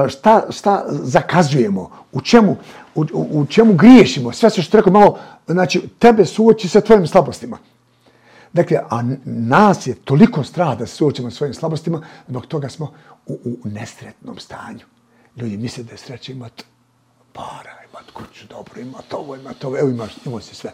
šta, 0.09 0.45
šta 0.49 0.86
zakazujemo, 0.89 1.91
u 2.11 2.21
čemu, 2.21 2.55
u, 2.95 3.05
u 3.13 3.45
čemu 3.45 3.73
griješimo. 3.73 4.32
Sve 4.32 4.49
se 4.49 4.61
što 4.61 4.77
rekao 4.77 4.93
malo, 4.93 5.19
znači, 5.47 5.82
tebe 5.99 6.25
suoči 6.25 6.69
sa 6.69 6.82
tvojim 6.82 7.07
slabostima. 7.07 7.57
Dakle, 8.54 8.78
a 8.89 9.04
nas 9.26 9.88
je 9.88 9.95
toliko 9.95 10.43
strah 10.43 10.78
da 10.78 10.88
se 10.88 10.95
suočimo 10.95 11.32
svojim 11.32 11.54
slabostima, 11.54 12.02
zbog 12.28 12.45
toga 12.45 12.70
smo 12.70 12.93
u, 13.26 13.34
u 13.43 13.70
nesretnom 13.70 14.39
stanju. 14.39 14.86
Ljudi 15.36 15.58
misle 15.58 15.84
da 15.84 15.91
je 15.91 15.97
sreće 15.97 16.32
imati 16.32 16.64
para, 17.34 17.72
imati 17.89 18.12
kuću, 18.14 18.47
dobro, 18.47 18.82
imati 18.82 19.16
ovo, 19.16 19.36
imati 19.36 19.66
ovo, 19.66 19.80
evo 19.80 19.89
imaš, 19.89 20.12
imao 20.26 20.41
si 20.41 20.56
sve. 20.56 20.72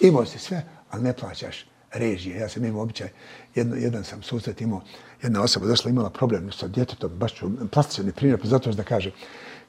Imao 0.00 0.26
si 0.26 0.38
sve, 0.38 0.64
ali 0.90 1.02
ne 1.02 1.12
plaćaš 1.12 1.66
režije. 1.92 2.38
Ja 2.38 2.48
sam 2.48 2.64
imao 2.64 2.82
običaj, 2.82 3.08
jedno, 3.54 3.76
jedan 3.76 4.04
sam 4.04 4.22
susret 4.22 4.60
imao, 4.60 4.82
jedna 5.22 5.42
osoba 5.42 5.66
došla 5.66 5.90
imala 5.90 6.10
problem 6.10 6.52
sa 6.52 6.68
djetetom, 6.68 7.10
baš 7.18 7.34
ću 7.34 7.50
plastični 7.70 8.12
primjer, 8.12 8.40
pa 8.40 8.48
zato 8.48 8.72
da 8.72 8.82
kaže, 8.82 9.10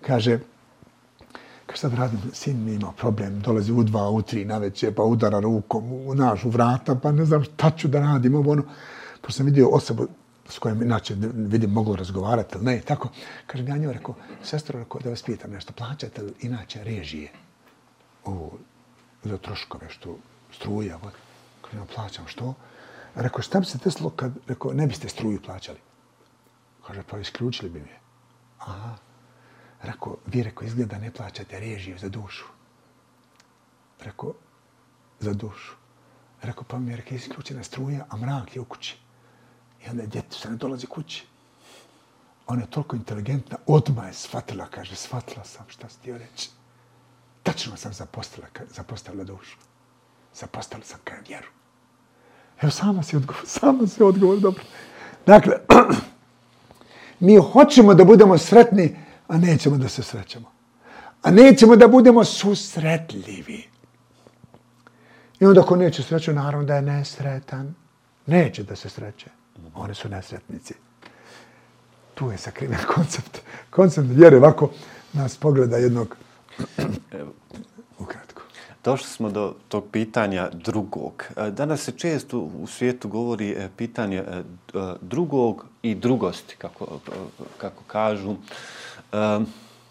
kaže, 0.01 0.39
Kaže, 1.69 1.81
sad 1.81 1.93
radim, 1.93 2.19
sin 2.33 2.63
mi 2.65 2.73
ima 2.73 2.91
problem, 2.91 3.39
dolazi 3.39 3.71
u 3.71 3.83
dva, 3.83 4.09
u 4.09 4.21
tri, 4.21 4.45
na 4.45 4.57
veće, 4.57 4.91
pa 4.91 5.03
udara 5.03 5.39
rukom 5.39 5.91
u 5.93 6.15
našu 6.15 6.49
vrata, 6.49 6.95
pa 6.95 7.11
ne 7.11 7.25
znam 7.25 7.43
šta 7.43 7.71
ću 7.71 7.87
da 7.87 7.99
radim, 7.99 8.35
ovo 8.35 8.51
ono. 8.51 8.63
Pošto 9.21 9.37
sam 9.37 9.45
vidio 9.45 9.69
osobu 9.69 10.07
s 10.47 10.59
kojom 10.59 10.81
inače 10.81 11.15
vidim 11.33 11.71
mogu 11.71 11.95
razgovarati, 11.95 12.55
ali 12.55 12.65
ne, 12.65 12.81
tako. 12.81 13.09
Kaže, 13.47 13.65
ja 13.65 13.77
njoj 13.77 13.93
rekao, 13.93 14.15
sestro, 14.43 14.79
rekao, 14.79 15.01
da 15.01 15.09
vas 15.09 15.23
pitam 15.23 15.51
nešto, 15.51 15.73
plaćate 15.73 16.21
li 16.21 16.33
inače 16.41 16.83
režije? 16.83 17.31
Ovo, 18.25 18.51
za 19.23 19.37
troškove, 19.37 19.89
što 19.89 20.17
struja, 20.51 20.97
vod. 21.03 21.13
Kaže, 21.61 21.77
ja 21.77 21.85
plaćam, 21.95 22.27
što? 22.27 22.53
Rekao, 23.15 23.41
šta 23.41 23.59
bi 23.59 23.65
se 23.65 23.77
desilo 23.83 24.09
kad, 24.09 24.31
rekao, 24.47 24.73
ne 24.73 24.87
biste 24.87 25.09
struju 25.09 25.41
plaćali? 25.41 25.79
Kaže, 26.87 27.03
pa 27.09 27.19
isključili 27.19 27.69
bi 27.69 27.79
mi 27.79 27.89
je. 27.89 27.99
Aha, 28.59 28.95
Rekao, 29.83 30.17
vi 30.25 30.43
rekao, 30.43 30.65
izgleda 30.65 30.97
ne 30.97 31.11
plaćate 31.11 31.59
režiju 31.59 31.97
za 31.97 32.09
dušu. 32.09 32.45
Rekao, 33.99 34.33
za 35.19 35.33
dušu. 35.33 35.73
Rekao, 36.41 36.63
pa 36.63 36.79
mi 36.79 36.91
je 36.91 36.97
rekao, 36.97 37.15
isključena 37.15 37.63
struja, 37.63 38.05
a 38.09 38.17
mrak 38.17 38.55
je 38.55 38.61
u 38.61 38.65
kući. 38.65 38.97
I 39.85 39.89
onda 39.89 40.01
je 40.01 40.07
djete 40.07 40.35
se 40.35 40.49
ne 40.49 40.55
dolazi 40.55 40.87
kući. 40.87 41.25
Ona 42.47 42.61
je 42.61 42.69
toliko 42.69 42.95
inteligentna, 42.95 43.57
odmah 43.67 44.07
je 44.07 44.13
shvatila, 44.13 44.67
kaže, 44.67 44.95
shvatila 44.95 45.45
sam 45.45 45.65
šta 45.67 45.89
si 45.89 45.99
ti 45.99 46.17
reći. 46.17 46.49
Tačno 47.43 47.77
sam 47.77 47.93
zapostala, 47.93 48.47
zapostavila 48.69 49.23
dušu. 49.23 49.57
Zapostavila 50.33 50.85
sam 50.85 50.99
kaj 51.03 51.17
vjeru. 51.27 51.47
Evo, 52.61 52.71
sama 52.71 53.03
si 53.03 53.17
odgovor, 53.17 53.43
sama 53.59 53.87
si 53.87 54.03
odgovor, 54.03 54.39
dobro. 54.39 54.63
Dakle, 55.25 55.53
mi 57.19 57.35
hoćemo 57.53 57.93
da 57.93 58.03
budemo 58.03 58.37
sretni, 58.37 58.97
a 59.29 59.37
nećemo 59.37 59.77
da 59.77 59.89
se 59.89 60.03
srećemo. 60.03 60.51
A 61.21 61.31
nećemo 61.31 61.75
da 61.75 61.87
budemo 61.87 62.23
susretljivi. 62.23 63.63
I 65.39 65.45
onda 65.45 65.61
ko 65.61 65.75
neće 65.75 66.03
sreću, 66.03 66.33
naravno 66.33 66.65
da 66.65 66.75
je 66.75 66.81
nesretan. 66.81 67.75
Neće 68.25 68.63
da 68.63 68.75
se 68.75 68.89
sreće. 68.89 69.29
Oni 69.75 69.95
su 69.95 70.09
nesretnici. 70.09 70.73
Tu 72.15 72.31
je 72.31 72.37
sakriven 72.37 72.79
koncept. 72.95 73.39
Koncept 73.69 74.07
vjere 74.09 74.37
ovako 74.37 74.71
nas 75.13 75.37
pogleda 75.37 75.77
jednog 75.77 76.15
ukratko. 77.99 78.41
Došli 78.83 79.07
smo 79.07 79.29
do 79.29 79.55
tog 79.67 79.85
pitanja 79.91 80.49
drugog. 80.53 81.23
E, 81.37 81.51
danas 81.51 81.81
se 81.81 81.91
često 81.91 82.39
u 82.39 82.67
svijetu 82.67 83.07
govori 83.07 83.49
e, 83.49 83.69
pitanje 83.77 84.17
e, 84.17 84.43
drugog 85.01 85.65
i 85.81 85.95
drugosti, 85.95 86.55
kako, 86.57 86.99
kako 87.57 87.83
kažu 87.87 88.35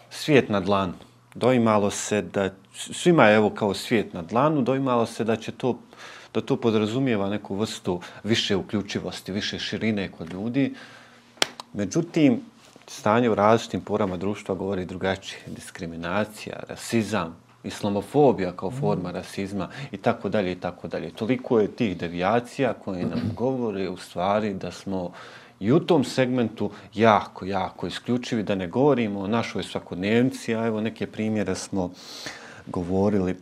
svijet 0.09 0.49
na 0.49 0.59
dlanu. 0.59 0.93
Doimalo 1.35 1.91
se 1.91 2.21
da, 2.21 2.49
svima 2.73 3.25
je 3.25 3.35
evo 3.35 3.49
kao 3.49 3.73
svijet 3.73 4.13
na 4.13 4.21
dlanu, 4.21 4.61
doimalo 4.61 5.05
se 5.05 5.23
da 5.23 5.35
će 5.35 5.51
to, 5.51 5.79
da 6.33 6.41
to 6.41 6.57
podrazumijeva 6.57 7.29
neku 7.29 7.55
vrstu 7.55 8.01
više 8.23 8.55
uključivosti, 8.55 9.31
više 9.31 9.59
širine 9.59 10.11
kod 10.11 10.33
ljudi. 10.33 10.75
Međutim, 11.73 12.41
stanje 12.87 13.29
u 13.29 13.35
različitim 13.35 13.81
porama 13.81 14.17
društva 14.17 14.55
govori 14.55 14.85
drugačije. 14.85 15.41
Diskriminacija, 15.47 16.63
rasizam, 16.69 17.35
islamofobija 17.63 18.51
kao 18.51 18.71
forma 18.71 19.11
rasizma 19.11 19.69
i 19.91 19.97
tako 19.97 20.29
dalje 20.29 20.51
i 20.51 20.55
tako 20.55 20.87
dalje. 20.87 21.11
Toliko 21.11 21.59
je 21.59 21.71
tih 21.71 21.97
devijacija 21.97 22.73
koje 22.73 23.05
nam 23.05 23.31
govore 23.35 23.89
u 23.89 23.97
stvari 23.97 24.53
da 24.53 24.71
smo 24.71 25.11
I 25.59 25.71
u 25.71 25.79
tom 25.79 26.03
segmentu 26.03 26.71
jako, 26.93 27.45
jako 27.45 27.87
isključivi, 27.87 28.43
da 28.43 28.55
ne 28.55 28.67
govorimo 28.67 29.19
o 29.19 29.27
našoj 29.27 29.63
svakodnevnici, 29.63 30.55
a 30.55 30.65
evo 30.65 30.81
neke 30.81 31.07
primjere 31.07 31.55
smo 31.55 31.91
govorili. 32.67 33.35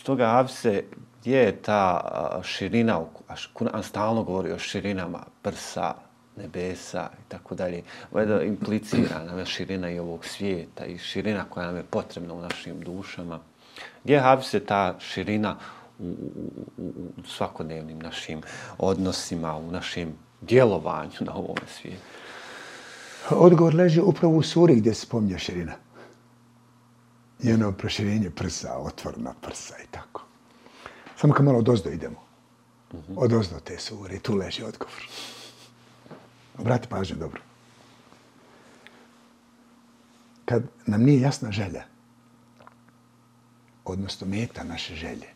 Stoga 0.00 0.24
Avse, 0.24 0.82
gdje 1.20 1.38
je 1.38 1.62
ta 1.62 2.40
širina, 2.42 3.00
a 3.28 3.34
Kur'an 3.54 3.82
stalno 3.82 4.22
govori 4.22 4.52
o 4.52 4.58
širinama 4.58 5.24
prsa, 5.42 5.94
nebesa 6.36 7.10
i 7.12 7.28
tako 7.28 7.54
dalje. 7.54 7.82
Ovo 8.12 8.40
implicira 8.40 9.24
nam 9.24 9.38
je 9.38 9.46
širina 9.46 9.90
i 9.90 9.98
ovog 9.98 10.24
svijeta 10.24 10.84
i 10.84 10.98
širina 10.98 11.44
koja 11.44 11.66
nam 11.66 11.76
je 11.76 11.82
potrebna 11.82 12.34
u 12.34 12.40
našim 12.40 12.80
dušama. 12.80 13.38
Gdje 14.04 14.20
havi 14.20 14.42
se 14.42 14.60
ta 14.60 14.94
širina 14.98 15.56
u, 15.98 16.04
u, 16.76 16.92
u 17.16 17.22
svakodnevnim 17.26 17.98
našim 17.98 18.42
odnosima, 18.78 19.56
u 19.56 19.70
našim 19.70 20.14
djelovanju 20.42 21.20
na 21.20 21.34
ovom 21.34 21.56
svijetu? 21.68 22.02
Odgovor 23.30 23.74
leži 23.74 24.00
upravo 24.00 24.36
u 24.36 24.42
suri 24.42 24.74
gdje 24.76 24.94
se 24.94 25.00
spominje 25.00 25.38
širina. 25.38 25.72
Ono 27.54 27.72
proširenje 27.72 28.30
prsa, 28.30 28.78
otvorna 28.78 29.34
prsa 29.40 29.74
i 29.84 29.86
tako. 29.90 30.22
Samo 31.16 31.34
kad 31.34 31.44
malo 31.44 31.58
od 31.58 31.68
ozdo 31.68 31.90
idemo. 31.90 32.22
Od 33.16 33.32
ozdo 33.32 33.60
te 33.64 33.78
sure, 33.78 34.18
tu 34.18 34.36
leži 34.36 34.62
odgovor. 34.62 35.08
Obrati 36.58 36.88
pažnju 36.88 37.16
dobro. 37.16 37.40
Kad 40.44 40.62
nam 40.86 41.02
nije 41.02 41.20
jasna 41.20 41.52
želja, 41.52 41.84
odnosno 43.84 44.26
meta 44.26 44.64
naše 44.64 44.94
želje, 44.94 45.28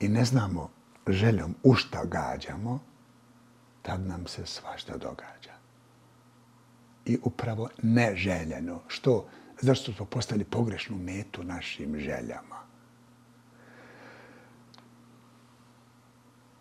i 0.00 0.08
ne 0.08 0.24
znamo 0.24 0.70
željom 1.06 1.54
u 1.62 1.74
šta 1.74 2.04
gađamo, 2.04 2.80
tad 3.82 4.00
nam 4.06 4.26
se 4.26 4.46
svašta 4.46 4.96
događa. 4.96 5.52
I 7.04 7.18
upravo 7.22 7.68
neželjeno. 7.82 8.80
Što? 8.88 9.28
Zašto 9.60 9.92
smo 9.92 10.06
postali 10.06 10.44
pogrešnu 10.44 10.96
metu 10.96 11.44
našim 11.44 11.98
željama? 11.98 12.58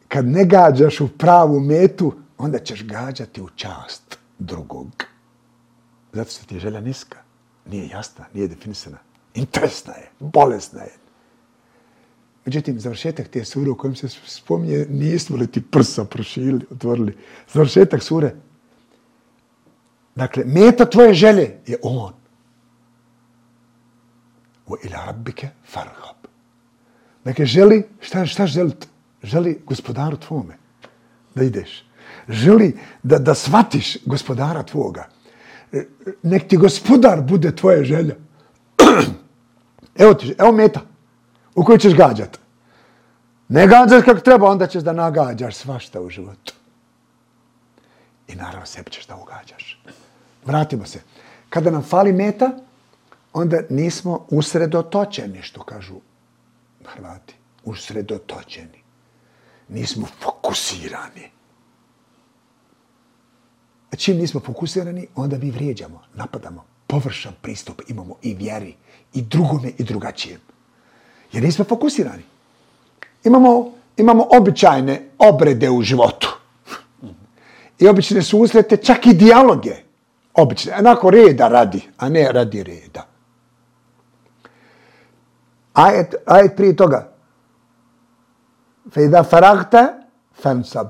Kad 0.08 0.26
ne 0.26 0.46
gađaš 0.46 1.02
u 1.02 1.18
pravu 1.18 1.60
metu, 1.60 2.14
onda 2.38 2.60
ćeš 2.60 2.84
gađati 2.84 3.42
u 3.42 3.50
čast 3.50 4.20
drugog. 4.40 5.06
Zato 6.14 6.32
što 6.32 6.46
ti 6.46 6.56
je 6.56 6.60
želja 6.60 6.82
niska. 6.82 7.18
Nije 7.66 7.88
jasna, 7.88 8.26
nije 8.34 8.48
definisana. 8.48 8.98
Interesna 9.34 9.94
je, 9.94 10.10
bolesna 10.20 10.82
je. 10.82 11.07
Međutim, 12.48 12.80
završetak 12.80 13.28
te 13.28 13.46
sure 13.46 13.70
u 13.70 13.76
kojem 13.76 13.96
se 13.96 14.08
spominje, 14.26 14.86
nismo 14.90 15.38
li 15.38 15.48
ti 15.48 15.62
prsa 15.62 16.06
prošili, 16.06 16.66
otvorili. 16.72 17.18
Završetak 17.54 18.04
sure. 18.04 18.36
Dakle, 20.16 20.44
meta 20.46 20.86
tvoje 20.86 21.14
želje 21.14 21.60
je 21.68 21.78
on. 21.84 22.14
U 24.68 24.76
ila 24.84 25.06
rabbike 25.06 25.50
farhab. 25.66 26.28
Dakle, 27.24 27.46
želi, 27.46 27.84
šta, 28.00 28.26
šta 28.26 28.48
želi? 28.48 28.72
Želi 29.24 29.60
gospodaru 29.66 30.18
tvome 30.18 30.58
da 31.36 31.44
ideš 31.44 31.84
želi 32.30 32.78
da, 33.04 33.20
da 33.20 33.36
shvatiš 33.36 33.98
gospodara 34.06 34.64
tvoga. 34.64 35.08
E, 35.72 35.86
nek 36.24 36.48
ti 36.48 36.58
gospodar 36.58 37.22
bude 37.22 37.56
tvoja 37.56 37.84
želja. 37.84 38.16
evo 40.04 40.14
ti, 40.14 40.36
evo 40.38 40.52
meta 40.52 40.82
u 41.58 41.64
kojoj 41.64 41.80
ćeš 41.80 41.96
gađati. 41.96 42.40
Ne 43.48 43.68
gađaš 43.68 44.06
kako 44.06 44.20
treba, 44.20 44.50
onda 44.50 44.68
ćeš 44.68 44.84
da 44.84 44.94
nagađaš 44.94 45.56
svašta 45.56 46.02
u 46.02 46.10
životu. 46.10 46.54
I 48.28 48.36
naravno 48.36 48.66
sebi 48.66 48.92
ćeš 48.92 49.08
da 49.08 49.16
ugađaš. 49.16 49.84
Vratimo 50.46 50.86
se. 50.86 51.02
Kada 51.50 51.72
nam 51.72 51.84
fali 51.84 52.14
meta, 52.14 52.52
onda 53.34 53.58
nismo 53.70 54.26
usredotočeni, 54.30 55.42
što 55.42 55.64
kažu 55.64 55.96
Hrvati. 56.86 57.36
Usredotočeni. 57.64 58.84
Nismo 59.68 60.08
fokusirani 60.20 61.38
čim 63.98 64.18
nismo 64.18 64.40
fokusirani, 64.40 65.08
onda 65.16 65.38
mi 65.38 65.52
vrijeđamo, 65.52 66.02
napadamo, 66.14 66.66
površan 66.88 67.34
pristup 67.42 67.82
imamo 67.88 68.16
i 68.22 68.34
vjeri, 68.34 68.76
i 69.14 69.22
drugome 69.22 69.72
i 69.78 69.84
drugačijem. 69.84 70.40
Jer 71.32 71.44
nismo 71.44 71.66
fokusirani. 71.66 72.24
Imamo, 73.24 73.72
imamo 73.98 74.28
običajne 74.32 75.10
obrede 75.18 75.70
u 75.70 75.82
životu. 75.82 76.38
I 77.80 77.88
obične 77.88 78.22
susrete, 78.22 78.78
čak 78.78 79.06
i 79.06 79.14
dijaloge. 79.14 79.76
Obične, 80.34 80.76
onako 80.80 81.10
reda 81.10 81.48
radi, 81.48 81.82
a 81.98 82.10
ne 82.10 82.32
radi 82.32 82.64
reda. 82.64 83.06
Ajet, 85.74 86.16
ajet 86.26 86.56
prije 86.56 86.76
toga. 86.76 87.12
Fejda 88.94 89.24
faragta, 89.24 89.94
fansab. 90.42 90.88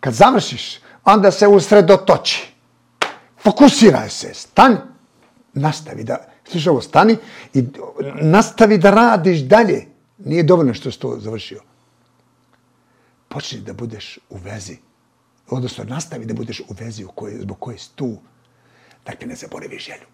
Kad 0.00 0.14
završiš, 0.14 0.80
onda 1.04 1.30
se 1.30 1.48
usredotoči. 1.48 2.54
Fokusiraj 3.42 4.08
se, 4.08 4.34
stan, 4.34 4.76
nastavi 5.52 6.04
da, 6.04 6.16
sliš 6.50 6.64
stani 6.82 7.16
i 7.54 7.64
nastavi 8.22 8.78
da 8.78 8.90
radiš 8.90 9.40
dalje. 9.40 9.86
Nije 10.18 10.42
dovoljno 10.42 10.74
što 10.74 10.90
si 10.90 11.00
to 11.00 11.16
završio. 11.20 11.60
Počni 13.28 13.60
da 13.60 13.72
budeš 13.72 14.18
u 14.30 14.36
vezi. 14.36 14.76
Odnosno, 15.50 15.84
nastavi 15.84 16.24
da 16.24 16.34
budeš 16.34 16.60
u 16.60 16.74
vezi 16.80 17.04
u 17.04 17.08
kojoj, 17.08 17.40
zbog 17.40 17.58
koje 17.58 17.78
si 17.78 17.90
tu. 17.94 18.16
Dakle, 19.06 19.26
ne 19.26 19.34
zaboravi 19.34 19.78
želju 19.78 20.06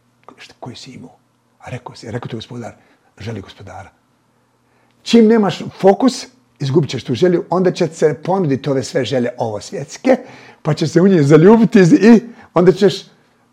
koju 0.60 0.76
si 0.76 0.90
imao. 0.90 1.16
A 1.58 1.70
rekao 1.70 1.96
si, 1.96 2.10
rekao 2.10 2.28
ti 2.28 2.36
gospodar, 2.36 2.74
želi 3.18 3.40
gospodara. 3.40 3.90
Čim 5.02 5.26
nemaš 5.26 5.62
fokus, 5.80 6.26
izgubit 6.58 6.90
ćeš 6.90 7.04
tu 7.04 7.14
želju, 7.14 7.44
onda 7.50 7.70
će 7.72 7.88
se 7.88 8.14
ponuditi 8.24 8.70
ove 8.70 8.82
sve 8.82 9.04
želje 9.04 9.30
ovo 9.38 9.60
svjetske, 9.60 10.16
pa 10.62 10.74
će 10.74 10.86
se 10.86 11.00
u 11.00 11.08
njih 11.08 11.22
zaljubiti 11.22 11.78
i 11.78 12.20
onda 12.54 12.72
ćeš 12.72 12.94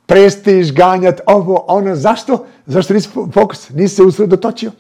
prestiž, 0.06 0.72
ganjat, 0.72 1.22
ovo, 1.26 1.66
ono. 1.68 1.96
Zašto? 1.96 2.46
Zašto 2.66 2.94
nisi 2.94 3.10
fokus? 3.34 3.70
Nisi 3.70 3.96
se 3.96 4.04
usredotočio? 4.04 4.72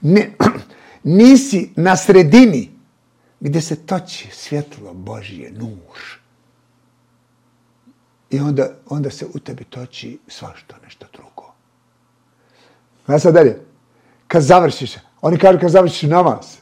Ne, 0.00 0.30
nisi 1.04 1.70
na 1.76 1.96
sredini 1.96 2.78
gdje 3.40 3.60
se 3.60 3.76
toči 3.76 4.28
svjetlo 4.32 4.94
Božije, 4.94 5.52
nur. 5.52 5.98
I 8.30 8.40
onda, 8.40 8.68
onda 8.88 9.10
se 9.10 9.26
u 9.34 9.38
tebi 9.38 9.64
toči 9.64 10.18
svašto 10.28 10.74
nešto 10.84 11.06
drugo. 11.12 11.54
Ja 13.08 13.18
sad 13.18 13.34
dalje. 13.34 13.60
Kad 14.28 14.42
završiš, 14.42 14.92
oni 15.20 15.38
kažu 15.38 15.58
kad 15.58 15.70
završiš 15.70 16.10
namaz, 16.10 16.56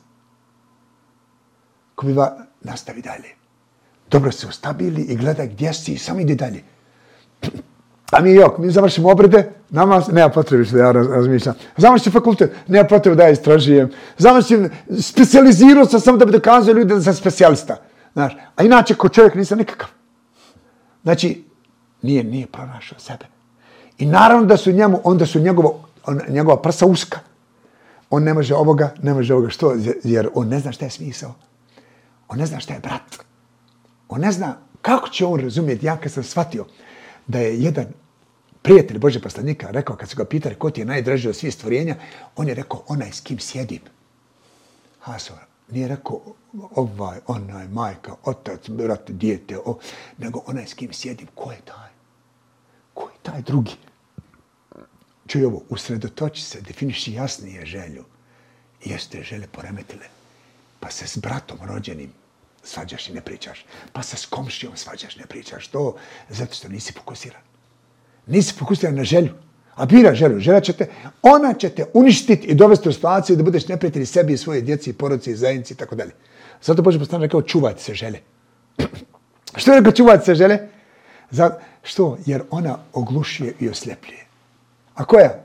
ko 1.94 2.06
biva, 2.06 2.46
nastavi 2.60 3.02
dalje. 3.02 3.34
Dobro 4.10 4.32
se 4.32 4.46
ustabili 4.46 5.02
i 5.02 5.16
gledaj 5.16 5.48
gdje 5.48 5.74
si 5.74 5.92
i 5.92 5.98
samo 5.98 6.20
ide 6.20 6.34
dalje. 6.34 6.62
A 8.10 8.20
mi 8.20 8.34
jok, 8.34 8.58
mi 8.58 8.70
završimo 8.70 9.10
obrede, 9.10 9.52
nama 9.70 10.02
nema 10.12 10.28
potrebe 10.28 10.64
što 10.64 10.76
ja 10.76 10.92
razmišljam. 10.92 11.54
Završim 11.76 12.12
fakultet, 12.12 12.52
nema 12.66 12.88
potrebe 12.88 13.16
da 13.16 13.22
ja 13.22 13.30
istražijem. 13.30 13.90
Završim, 14.18 14.70
specializirao 15.00 15.84
sam 15.84 16.00
samo 16.00 16.18
da 16.18 16.24
bi 16.24 16.32
dokazao 16.32 16.74
ljudi 16.74 16.94
da 16.94 17.00
sam 17.00 17.14
specijalista. 17.14 17.76
Znaš, 18.12 18.36
a 18.56 18.62
inače, 18.62 18.94
ko 18.94 19.08
čovjek 19.08 19.34
nisam 19.34 19.58
nikakav. 19.58 19.88
Znači, 21.02 21.44
nije, 22.02 22.24
nije 22.24 22.46
pronašao 22.46 22.98
sebe. 22.98 23.26
I 23.98 24.06
naravno 24.06 24.46
da 24.46 24.56
su 24.56 24.72
njemu, 24.72 25.00
onda 25.04 25.26
su 25.26 25.40
njegovo, 25.40 25.84
on, 26.06 26.20
njegova 26.28 26.62
prsa 26.62 26.86
uska. 26.86 27.18
On 28.10 28.22
ne 28.22 28.34
može 28.34 28.54
ovoga, 28.54 28.94
ne 29.02 29.14
može 29.14 29.34
ovoga. 29.34 29.50
Što? 29.50 29.74
Jer 30.04 30.28
on 30.34 30.48
ne 30.48 30.60
zna 30.60 30.72
šta 30.72 30.84
je 30.84 30.90
smisao. 30.90 31.34
On 32.28 32.38
ne 32.38 32.46
zna 32.46 32.60
šta 32.60 32.74
je 32.74 32.80
brat. 32.80 33.18
On 34.08 34.20
ne 34.20 34.32
zna 34.32 34.56
kako 34.82 35.08
će 35.08 35.26
on 35.26 35.40
razumjeti. 35.40 35.86
Ja 35.86 35.96
kad 35.96 36.12
sam 36.12 36.22
shvatio 36.22 36.64
da 37.26 37.38
je 37.38 37.62
jedan 37.62 37.86
prijatelj 38.62 38.98
Bože 38.98 39.20
poslanika 39.20 39.70
rekao, 39.70 39.96
kad 39.96 40.08
su 40.08 40.16
ga 40.16 40.24
pitali 40.24 40.54
ko 40.54 40.70
ti 40.70 40.80
je 40.80 40.84
najdraži 40.84 41.28
od 41.28 41.36
svih 41.36 41.54
stvorenja, 41.54 41.96
on 42.36 42.48
je 42.48 42.54
rekao, 42.54 42.84
onaj 42.88 43.12
s 43.12 43.20
kim 43.20 43.38
sjedim. 43.38 43.80
Hasor, 45.00 45.38
nije 45.70 45.88
rekao 45.88 46.20
ovaj, 46.70 47.18
onaj, 47.26 47.68
majka, 47.68 48.14
otac, 48.24 48.68
brat, 48.68 49.10
dijete, 49.10 49.58
o, 49.58 49.78
nego 50.18 50.42
onaj 50.46 50.66
s 50.66 50.74
kim 50.74 50.92
sjedim. 50.92 51.28
Ko 51.34 51.52
je 51.52 51.58
taj? 51.64 51.90
Ko 52.94 53.08
je 53.08 53.16
taj 53.22 53.42
drugi? 53.42 53.76
Čuj 55.26 55.44
ovo, 55.44 55.62
usredotoči 55.68 56.42
se, 56.42 56.60
definiši 56.60 57.12
jasnije 57.12 57.66
želju. 57.66 58.04
Jeste 58.84 59.22
žele 59.22 59.46
poremetile 59.46 60.06
pa 60.86 60.90
se 60.90 61.06
s 61.06 61.18
bratom 61.18 61.58
rođenim 61.62 62.12
svađaš 62.66 63.08
i 63.08 63.12
ne 63.12 63.20
pričaš. 63.20 63.64
Pa 63.92 64.02
sa 64.02 64.16
s 64.16 64.26
komšijom 64.26 64.76
svađaš, 64.76 65.16
ne 65.16 65.26
pričaš. 65.26 65.68
To 65.68 65.96
zato 66.28 66.54
što 66.54 66.68
nisi 66.68 66.92
fokusiran. 66.92 67.40
Nisi 68.26 68.54
fokusiran 68.54 68.94
na 68.94 69.04
želju. 69.04 69.34
A 69.74 69.86
bira 69.86 70.14
želju. 70.14 70.40
Želja 70.40 70.60
će 70.60 70.72
te, 70.72 70.88
ona 71.22 71.54
će 71.54 71.68
te 71.68 71.84
uništiti 71.94 72.46
i 72.46 72.54
dovesti 72.54 72.88
u 72.88 72.92
situaciju 72.92 73.36
da 73.36 73.42
budeš 73.42 73.68
neprijatelj 73.68 74.06
sebi 74.06 74.32
i 74.32 74.36
svoje 74.36 74.60
djeci, 74.60 74.90
i 74.90 74.92
porodici, 74.92 75.36
zajednici 75.36 75.74
i 75.74 75.76
tako 75.76 75.94
dalje. 75.94 76.12
Zato 76.62 76.82
Boži 76.82 76.98
postane 76.98 77.26
rekao, 77.26 77.42
čuvajte 77.42 77.82
se 77.82 77.94
žele. 77.94 78.18
Što 79.56 79.72
je 79.72 79.78
rekao 79.78 79.92
čuvajte 79.92 80.24
se 80.24 80.34
žele? 80.34 80.68
Za, 81.30 81.58
što? 81.82 82.18
Jer 82.26 82.42
ona 82.50 82.78
oglušuje 82.92 83.54
i 83.60 83.68
osljepljuje. 83.68 84.26
A 84.94 85.04
koja? 85.04 85.44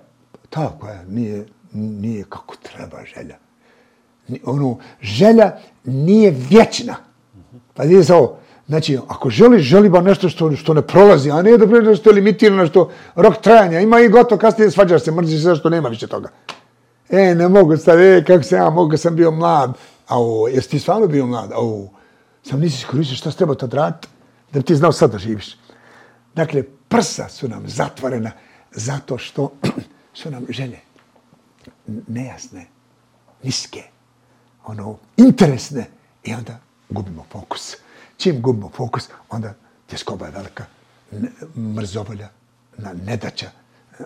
Ta 0.49 0.77
koja 0.79 1.03
nije, 1.03 1.45
nije 1.73 2.23
kako 2.29 2.55
treba 2.55 2.97
želja. 3.15 3.37
Ono, 4.43 4.77
želja 5.01 5.59
nije 5.83 6.31
vječna. 6.49 6.95
Pa 7.73 7.83
je 7.83 8.13
ovo. 8.13 8.37
Znači, 8.67 8.97
ako 9.07 9.29
želiš, 9.29 9.61
želi 9.61 9.89
ba 9.89 10.01
nešto 10.01 10.29
što, 10.29 10.55
što 10.55 10.73
ne 10.73 10.81
prolazi, 10.81 11.31
a 11.31 11.41
ne 11.41 11.57
da 11.57 11.65
bude 11.65 11.81
nešto 11.81 12.11
limitirano, 12.11 12.67
što 12.67 12.89
rok 13.15 13.41
trajanja, 13.41 13.79
ima 13.79 13.99
i 13.99 14.09
gotovo, 14.09 14.39
kasnije 14.39 14.71
svađaš 14.71 15.03
se, 15.03 15.11
mrziš 15.11 15.43
se, 15.43 15.55
što 15.55 15.69
nema 15.69 15.89
više 15.89 16.07
toga. 16.07 16.29
E, 17.09 17.35
ne 17.35 17.47
mogu 17.47 17.77
sad, 17.77 17.99
e, 17.99 18.23
kako 18.27 18.43
se 18.43 18.55
ja 18.55 18.69
mogu, 18.69 18.97
sam 18.97 19.15
bio 19.15 19.31
mlad. 19.31 19.73
A 20.07 20.21
o, 20.21 20.47
jesi 20.47 20.69
ti 20.69 20.79
stvarno 20.79 21.07
bio 21.07 21.25
mlad? 21.25 21.51
A 21.51 21.87
sam 22.43 22.59
nisi 22.59 22.75
iskoristio 22.75 23.17
šta 23.17 23.31
se 23.31 23.37
treba 23.37 23.55
tad 23.55 23.73
raditi, 23.73 24.07
da 24.53 24.59
bi 24.59 24.65
ti 24.65 24.75
znao 24.75 24.91
sad 24.91 25.11
da 25.11 25.17
živiš. 25.17 25.57
Dakle, 26.35 26.63
prsa 26.87 27.29
su 27.29 27.49
nam 27.49 27.63
zatvorena 27.67 28.31
zato 28.71 29.17
što 29.17 29.51
su 30.19 30.31
nam 30.31 30.45
želje 30.49 30.79
nejasne, 32.07 32.65
niske, 33.43 33.83
ono, 34.65 34.97
interesne 35.17 35.85
i 36.23 36.33
onda 36.33 36.70
gubimo 36.91 37.25
fokus. 37.31 37.75
Čim 38.17 38.41
gubimo 38.41 38.69
fokus, 38.69 39.09
onda 39.29 39.53
tjeskoba 39.87 40.25
je 40.25 40.31
velika, 40.31 40.65
mrzovolja, 41.55 42.29
nedaća, 43.05 43.51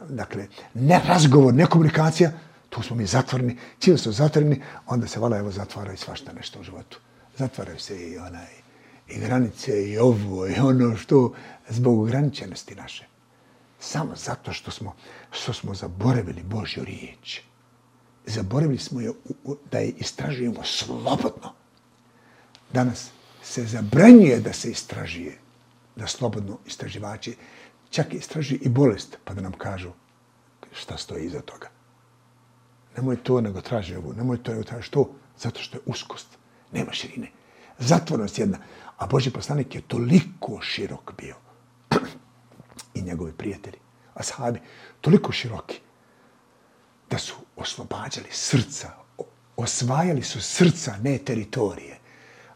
dakle, 0.10 0.48
ne 0.74 1.02
razgovor, 1.08 1.54
ne 1.54 1.66
komunikacija, 1.66 2.32
tu 2.70 2.82
smo 2.82 2.96
mi 2.96 3.06
zatvoreni. 3.06 3.58
Čim 3.80 3.98
smo 3.98 4.12
zatvoreni, 4.12 4.62
onda 4.88 5.08
se 5.08 5.20
vala 5.20 5.38
evo 5.38 5.52
zatvara 5.52 5.94
i 5.94 5.98
svašta 5.98 6.34
nešto 6.34 6.60
u 6.60 6.64
životu. 6.64 7.00
Zatvaraju 7.38 7.80
se 7.80 8.12
i 8.12 8.18
onaj, 8.18 8.54
i 9.08 9.20
granice, 9.20 9.90
i 9.90 9.98
ovo, 9.98 10.48
i 10.48 10.60
ono 10.60 10.98
što, 10.98 11.34
zbog 11.70 12.00
ograničenosti 12.00 12.76
naše. 12.76 13.06
Samo 13.80 14.16
zato 14.16 14.54
što 14.54 14.72
smo, 14.72 14.96
što 15.32 15.54
smo 15.54 15.74
zaboravili 15.74 16.44
Božju 16.44 16.84
riječ. 16.84 17.42
Zaboravili 18.26 18.80
smo 18.80 19.02
je 19.02 19.12
da 19.72 19.80
je 19.80 19.90
istražujemo 19.90 20.64
slobodno. 20.64 21.54
Danas 22.76 23.12
se 23.44 23.66
zabranjuje 23.66 24.40
da 24.40 24.54
se 24.54 24.72
istražuje, 24.72 25.38
da 25.96 26.08
slobodno 26.08 26.58
istraživači 26.66 27.36
čak 27.90 28.14
istraži 28.14 28.56
i 28.56 28.70
bolest, 28.70 29.18
pa 29.24 29.34
da 29.34 29.42
nam 29.42 29.54
kažu 29.54 29.92
šta 30.74 30.98
stoji 30.98 31.26
iza 31.26 31.42
toga. 31.42 31.70
Nemoj 32.98 33.24
to, 33.24 33.42
nego 33.42 33.62
traži 33.62 33.96
ovo. 33.96 34.14
Nemoj 34.14 34.44
to, 34.44 34.52
nego 34.52 34.64
traži 34.64 34.92
to, 34.92 35.10
zato 35.40 35.62
što 35.62 35.78
je 35.78 35.82
uskost. 35.86 36.28
Nema 36.72 36.92
širine. 36.92 37.32
Zatvornost 37.80 38.40
jedna. 38.40 38.58
A 38.98 39.08
Boži 39.08 39.32
poslanik 39.32 39.76
je 39.76 39.82
toliko 39.82 40.62
širok 40.62 41.14
bio. 41.18 41.36
I 42.98 43.02
njegovi 43.02 43.32
prijatelji, 43.32 43.80
ashabi, 44.14 44.60
toliko 45.02 45.32
široki, 45.32 45.80
da 47.10 47.18
su 47.18 47.36
oslobađali 47.56 48.30
srca, 48.32 48.92
osvajali 49.58 50.24
su 50.24 50.42
srca, 50.42 50.98
ne 51.04 51.18
teritorije, 51.18 52.00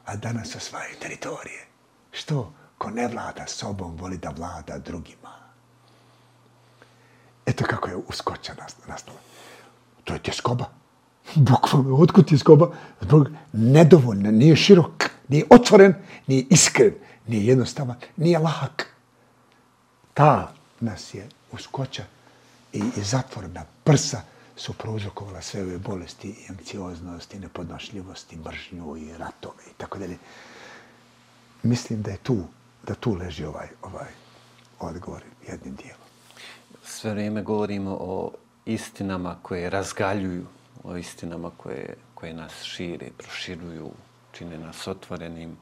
a 0.09 0.15
danas 0.15 0.55
osvajaju 0.55 0.95
teritorije. 1.01 1.65
Što? 2.11 2.53
Ko 2.77 2.89
ne 2.89 3.07
vlada 3.07 3.47
sobom, 3.47 3.95
voli 3.97 4.17
da 4.17 4.29
vlada 4.29 4.77
drugima. 4.77 5.29
Eto 7.45 7.65
kako 7.69 7.89
je 7.89 7.95
uskoća 7.95 8.53
nastala. 8.87 9.19
To 10.03 10.13
je 10.13 10.19
tjeskoba. 10.19 10.65
Bukvalno, 11.35 11.95
otkud 11.95 12.27
tjeskoba? 12.27 12.71
Zbog 13.01 13.27
nedovoljna, 13.53 14.31
nije 14.31 14.55
širok, 14.55 15.09
nije 15.27 15.45
otvoren, 15.49 15.93
nije 16.27 16.45
iskren, 16.49 16.93
nije 17.27 17.45
jednostavan, 17.45 17.95
nije 18.17 18.39
lahak. 18.39 18.95
Ta 20.13 20.53
nas 20.79 21.13
je 21.13 21.29
uskoća 21.51 22.03
i, 22.73 22.79
i 22.97 23.03
zatvorna 23.03 23.65
prsa 23.83 24.21
su 24.59 24.73
prouzrokovala 24.73 25.41
sve 25.41 25.61
ove 25.61 25.77
bolesti 25.77 26.27
i 26.29 26.49
anksioznost 26.49 27.33
i 27.33 27.39
nepodnošljivost 27.39 28.33
i 28.33 28.37
mržnju 28.37 28.97
i 28.97 29.17
ratove 29.17 29.63
i 29.71 29.73
tako 29.77 29.99
dalje. 29.99 30.17
Mislim 31.63 32.01
da 32.01 32.11
je 32.11 32.17
tu, 32.17 32.37
da 32.87 32.95
tu 32.95 33.13
leži 33.13 33.45
ovaj, 33.45 33.67
ovaj 33.81 34.07
odgovor 34.79 35.23
jednim 35.47 35.75
dijelom. 35.75 36.01
Sve 36.83 37.11
vrijeme 37.11 37.41
govorimo 37.41 37.97
o 38.01 38.31
istinama 38.65 39.35
koje 39.41 39.69
razgaljuju, 39.69 40.45
o 40.83 40.97
istinama 40.97 41.51
koje, 41.57 41.95
koje 42.13 42.33
nas 42.33 42.63
šire, 42.63 43.09
proširuju, 43.17 43.91
čine 44.31 44.57
nas 44.57 44.87
otvorenim. 44.87 45.57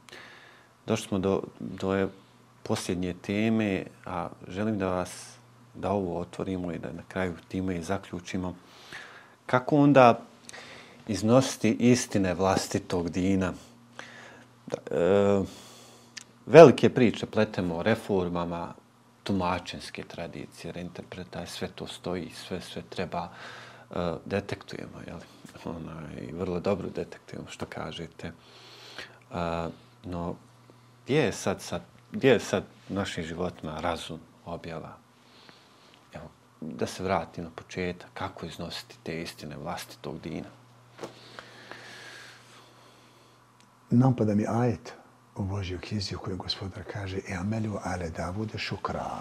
Došli 0.85 1.07
smo 1.07 1.19
do, 1.19 1.43
do 1.59 2.09
posljednje 2.63 3.13
teme, 3.13 3.83
a 4.05 4.29
želim 4.47 4.79
da 4.79 4.89
vas 4.89 5.37
da 5.75 5.91
ovo 5.91 6.19
otvorimo 6.19 6.71
i 6.71 6.79
da 6.79 6.91
na 6.91 7.03
kraju 7.07 7.33
time 7.47 7.77
i 7.77 7.83
zaključimo. 7.83 8.55
Kako 9.47 9.77
onda 9.77 10.19
iznositi 11.07 11.75
istine 11.79 12.33
vlastitog 12.33 13.09
dina? 13.09 13.53
E, 14.91 15.41
velike 16.45 16.89
priče 16.89 17.25
pletemo 17.25 17.75
o 17.75 17.83
reformama, 17.83 18.73
tumačenske 19.23 20.03
tradicije, 20.03 20.71
reinterpretaje, 20.71 21.47
sve 21.47 21.67
to 21.67 21.87
stoji, 21.87 22.31
sve 22.35 22.61
sve 22.61 22.81
treba 22.89 23.27
e, 23.27 24.13
detektujemo, 24.25 24.99
je 25.07 25.13
li? 25.13 25.21
Ona, 25.65 26.01
I 26.21 26.31
vrlo 26.31 26.59
dobro 26.59 26.89
detektujemo 26.95 27.47
što 27.49 27.65
kažete. 27.65 28.27
E, 28.27 28.33
no, 30.03 30.35
gdje 31.03 31.19
je 31.19 31.31
sad, 31.31 31.61
sad, 31.61 31.81
gdje 32.11 32.29
je 32.29 32.39
sad 32.39 32.63
našim 32.89 33.23
životima 33.23 33.79
razum 33.79 34.19
objava? 34.45 35.06
Da 36.61 36.87
se 36.87 37.03
vrati 37.03 37.41
na 37.41 37.49
početak, 37.49 38.09
kako 38.13 38.45
iznositi 38.45 38.95
te 39.03 39.21
istine 39.21 39.57
vlasti 39.57 39.97
tog 40.01 40.19
dina? 40.21 40.49
Napada 43.89 44.35
mi 44.35 44.45
ajet 44.47 44.93
u 45.35 45.43
Božjoj 45.43 45.81
knjizi 45.81 46.15
u 46.15 46.19
kojoj 46.19 46.37
gospodar 46.37 46.83
kaže 46.93 47.17
e 47.17 47.33
amelu 47.33 47.79
ale 47.83 48.09
Davude 48.09 48.57
šukra. 48.57 49.17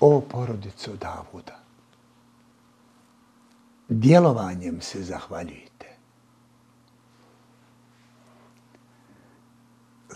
O 0.00 0.20
porodicu 0.20 0.96
Davuda, 0.96 1.58
djelovanjem 3.88 4.80
se 4.80 5.02
zahvaljujte. 5.02 5.87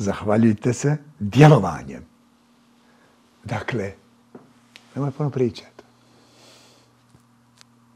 Zahvaljujte 0.02 0.72
se 0.72 0.96
djelovanjem. 1.18 2.04
Dakle, 3.44 3.92
nemoj 4.94 5.10
puno 5.10 5.30
pričati 5.30 5.82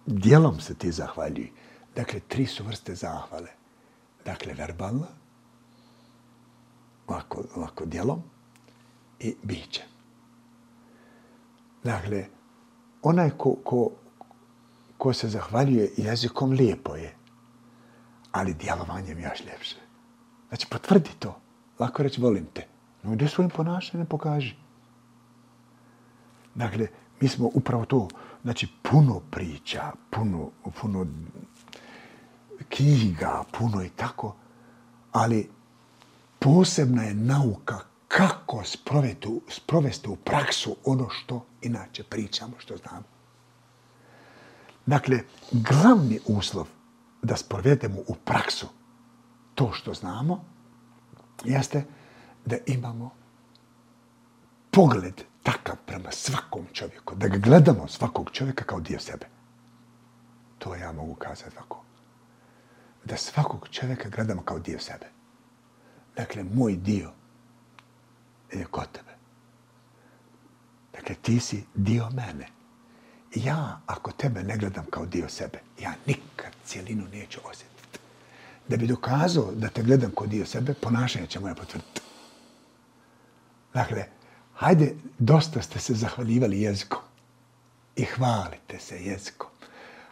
Djelom 0.07 0.61
se 0.61 0.75
ti 0.75 0.93
zahvaljuj. 0.93 1.51
Dakle, 1.97 2.21
tri 2.21 2.47
su 2.47 2.65
vrste 2.65 2.95
zahvale. 2.95 3.49
Dakle, 4.25 4.55
verbalna, 4.55 5.07
ovako, 7.07 7.45
ovako 7.57 7.85
djelom 7.87 8.23
i 9.21 9.35
biće. 9.43 9.83
Dakle, 11.85 12.27
onaj 13.03 13.31
ko, 13.31 13.57
ko, 13.65 13.91
ko 14.99 15.13
se 15.13 15.29
zahvaljuje 15.29 15.93
jezikom 15.97 16.51
lijepo 16.51 16.97
je, 16.97 17.17
ali 18.33 18.55
djelovanjem 18.55 19.19
još 19.19 19.41
ljepše. 19.41 19.77
Znači, 20.49 20.67
potvrdi 20.71 21.11
to. 21.19 21.41
Lako 21.79 22.03
reći, 22.03 22.21
volim 22.21 22.47
te. 22.55 22.67
No, 23.03 23.13
gdje 23.13 23.29
svojim 23.29 23.51
ponašanjem 23.51 24.07
pokaži. 24.07 24.55
Dakle, 26.55 26.87
mi 27.21 27.29
smo 27.29 27.51
upravo 27.55 27.85
to, 27.85 28.09
znači 28.43 28.69
puno 28.83 29.21
priča, 29.31 29.93
puno, 30.11 30.51
puno 30.81 31.07
knjiga, 32.69 33.45
puno 33.59 33.83
i 33.85 33.89
tako, 33.89 34.35
ali 35.13 35.51
posebna 36.39 37.03
je 37.03 37.15
nauka 37.15 37.79
kako 38.09 38.65
sprovesti, 38.65 39.41
sprovesti 39.49 40.09
u 40.09 40.17
praksu 40.17 40.77
ono 40.85 41.09
što 41.11 41.47
inače 41.63 42.03
pričamo, 42.05 42.53
što 42.59 42.77
znamo. 42.77 43.05
Dakle, 44.87 45.21
glavni 45.53 46.21
uslov 46.27 46.67
da 47.23 47.37
sprovedemo 47.37 47.99
u 48.07 48.15
praksu 48.15 48.67
to 49.55 49.73
što 49.73 49.95
znamo, 49.95 50.45
jeste 51.45 51.85
da 52.45 52.57
imamo 52.67 53.11
pogled 54.71 55.23
takav 55.43 55.77
prema 55.87 56.11
svakom 56.11 56.67
čovjeku, 56.73 57.15
da 57.15 57.29
ga 57.29 57.39
gledamo 57.39 57.89
svakog 57.89 58.31
čovjeka 58.33 58.65
kao 58.65 58.81
dio 58.81 58.99
sebe. 58.99 59.27
To 60.59 60.75
ja 60.75 60.93
mogu 60.93 61.15
kazati 61.15 61.55
tako. 61.55 61.83
Da 63.05 63.17
svakog 63.17 63.69
čovjeka 63.71 64.09
gledamo 64.09 64.43
kao 64.43 64.59
dio 64.59 64.79
sebe. 64.79 65.07
Dakle, 66.17 66.45
moj 66.45 66.77
dio 66.77 67.11
je 68.53 68.65
kod 68.65 68.93
tebe. 68.93 69.17
Dakle, 70.93 71.15
ti 71.15 71.41
si 71.41 71.65
dio 71.75 72.11
mene. 72.11 72.49
Ja, 73.35 73.81
ako 73.87 74.13
tebe 74.13 74.43
ne 74.43 74.57
gledam 74.57 74.85
kao 74.91 75.07
dio 75.07 75.29
sebe, 75.29 75.59
ja 75.81 75.93
nikad 76.07 76.53
cijelinu 76.65 77.05
neću 77.13 77.41
osjetiti. 77.45 77.76
Da 78.69 78.77
bi 78.77 78.87
dokazao 78.87 79.53
da 79.55 79.69
te 79.69 79.83
gledam 79.83 80.11
kod 80.11 80.29
dio 80.29 80.47
sebe, 80.47 80.75
ponašanje 80.75 81.27
će 81.27 81.41
moja 81.41 81.55
potvrditi. 81.55 82.01
Dakle, 83.75 84.05
hajde, 84.55 84.95
dosta 85.19 85.63
ste 85.63 85.79
se 85.79 85.95
zahvaljivali 85.95 86.61
jezikom 86.61 87.01
i 87.97 88.05
hvalite 88.05 88.79
se 88.79 89.05
jezikom. 89.05 89.51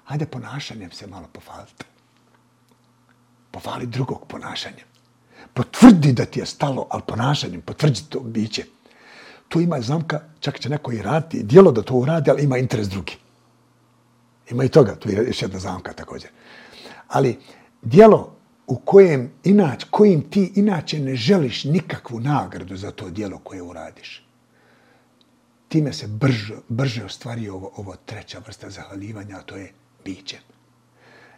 Hajde 0.05 0.27
ponašanjem 0.27 0.91
se 0.91 1.07
malo 1.07 1.29
pofalite. 1.33 1.85
Pofali 3.51 3.87
drugog 3.87 4.27
ponašanjem. 4.29 4.87
Potvrdi 5.55 6.13
da 6.13 6.25
ti 6.25 6.41
je 6.41 6.47
stalo, 6.47 6.87
ali 6.91 7.03
ponašanjem 7.07 7.63
potvrdi 7.63 8.01
to 8.09 8.21
biće. 8.21 8.65
Tu 9.49 9.61
ima 9.61 9.81
zamka, 9.81 10.21
čak 10.41 10.61
će 10.61 10.69
neko 10.69 10.93
i 10.93 11.03
raditi, 11.03 11.43
dijelo 11.43 11.73
da 11.73 11.83
to 11.83 11.95
uradi, 11.95 12.31
ali 12.31 12.43
ima 12.43 12.59
interes 12.59 12.89
drugi. 12.89 13.17
Ima 14.51 14.65
i 14.65 14.69
toga, 14.69 14.95
tu 14.95 15.11
je 15.11 15.27
još 15.27 15.43
jedna 15.43 15.59
zamka 15.59 15.93
također. 15.93 16.31
Ali 17.09 17.39
dijelo 17.83 18.37
u 18.67 18.77
kojem 18.77 19.31
inač, 19.45 19.85
kojim 19.91 20.31
ti 20.31 20.53
inače 20.55 20.99
ne 20.99 21.17
želiš 21.17 21.65
nikakvu 21.65 22.21
nagradu 22.21 22.77
za 22.77 22.91
to 22.91 23.11
dijelo 23.11 23.39
koje 23.39 23.63
uradiš, 23.63 24.27
time 25.69 25.93
se 25.93 26.07
brže, 26.07 26.55
brže 26.69 27.05
ostvari 27.05 27.49
ovo, 27.49 27.71
ovo 27.77 27.97
treća 28.07 28.39
vrsta 28.47 28.71
zahvaljivanja, 28.71 29.37
a 29.37 29.43
to 29.43 29.57
je 29.57 29.73
biće. 30.05 30.39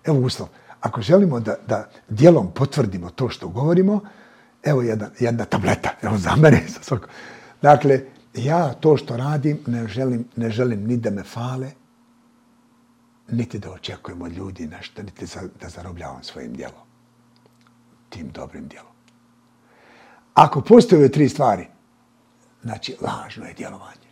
Evo 0.05 0.19
uslov, 0.19 0.49
ako 0.81 1.03
želimo 1.03 1.41
da, 1.41 1.57
da 1.67 1.91
dijelom 2.09 2.51
potvrdimo 2.55 3.11
to 3.11 3.29
što 3.29 3.49
govorimo, 3.49 4.01
evo 4.63 4.83
jedna, 4.83 5.11
jedna 5.21 5.45
tableta, 5.45 5.91
evo 6.03 6.19
za 6.19 6.37
mene. 6.37 6.63
Dakle, 7.63 8.01
ja 8.35 8.73
to 8.73 8.97
što 8.97 9.17
radim 9.17 9.59
ne 9.67 9.89
želim, 9.89 10.25
ne 10.37 10.51
želim 10.51 10.87
ni 10.87 10.97
da 10.97 11.11
me 11.11 11.23
fale, 11.23 11.71
niti 13.29 13.59
da 13.59 13.71
očekujem 13.71 14.23
od 14.23 14.33
ljudi 14.33 14.67
nešto, 14.67 15.03
niti 15.03 15.27
za, 15.27 15.41
da 15.61 15.69
zarobljavam 15.69 16.23
svojim 16.23 16.53
dijelom. 16.53 16.86
Tim 18.09 18.31
dobrim 18.35 18.69
djelom. 18.69 18.93
Ako 20.35 20.61
postoje 20.61 20.99
ove 20.99 21.09
tri 21.13 21.29
stvari, 21.29 21.67
znači 22.63 22.97
lažno 23.01 23.45
je 23.45 23.55
djelovanje. 23.55 24.07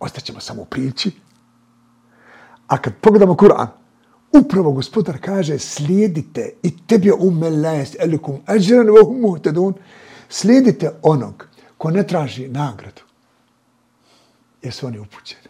Ostaćemo 0.00 0.40
samo 0.40 0.62
u 0.62 0.64
priči. 0.64 1.10
A 2.66 2.78
kad 2.78 2.94
pogledamo 3.00 3.34
Kur'an, 3.34 3.66
upravo 4.32 4.72
gospodar 4.72 5.18
kaže 5.20 5.58
slijedite 5.58 6.52
i 6.62 6.86
tebi 6.86 7.12
umeles 7.18 7.96
elikum 7.98 8.40
ajran 8.46 8.86
wa 8.86 9.20
muhtadun 9.20 9.74
slijedite 10.28 10.90
onog 11.02 11.48
ko 11.78 11.90
ne 11.90 12.06
traži 12.06 12.48
nagradu 12.48 13.02
jer 14.62 14.72
su 14.72 14.86
oni 14.86 14.98
upućeni. 14.98 15.42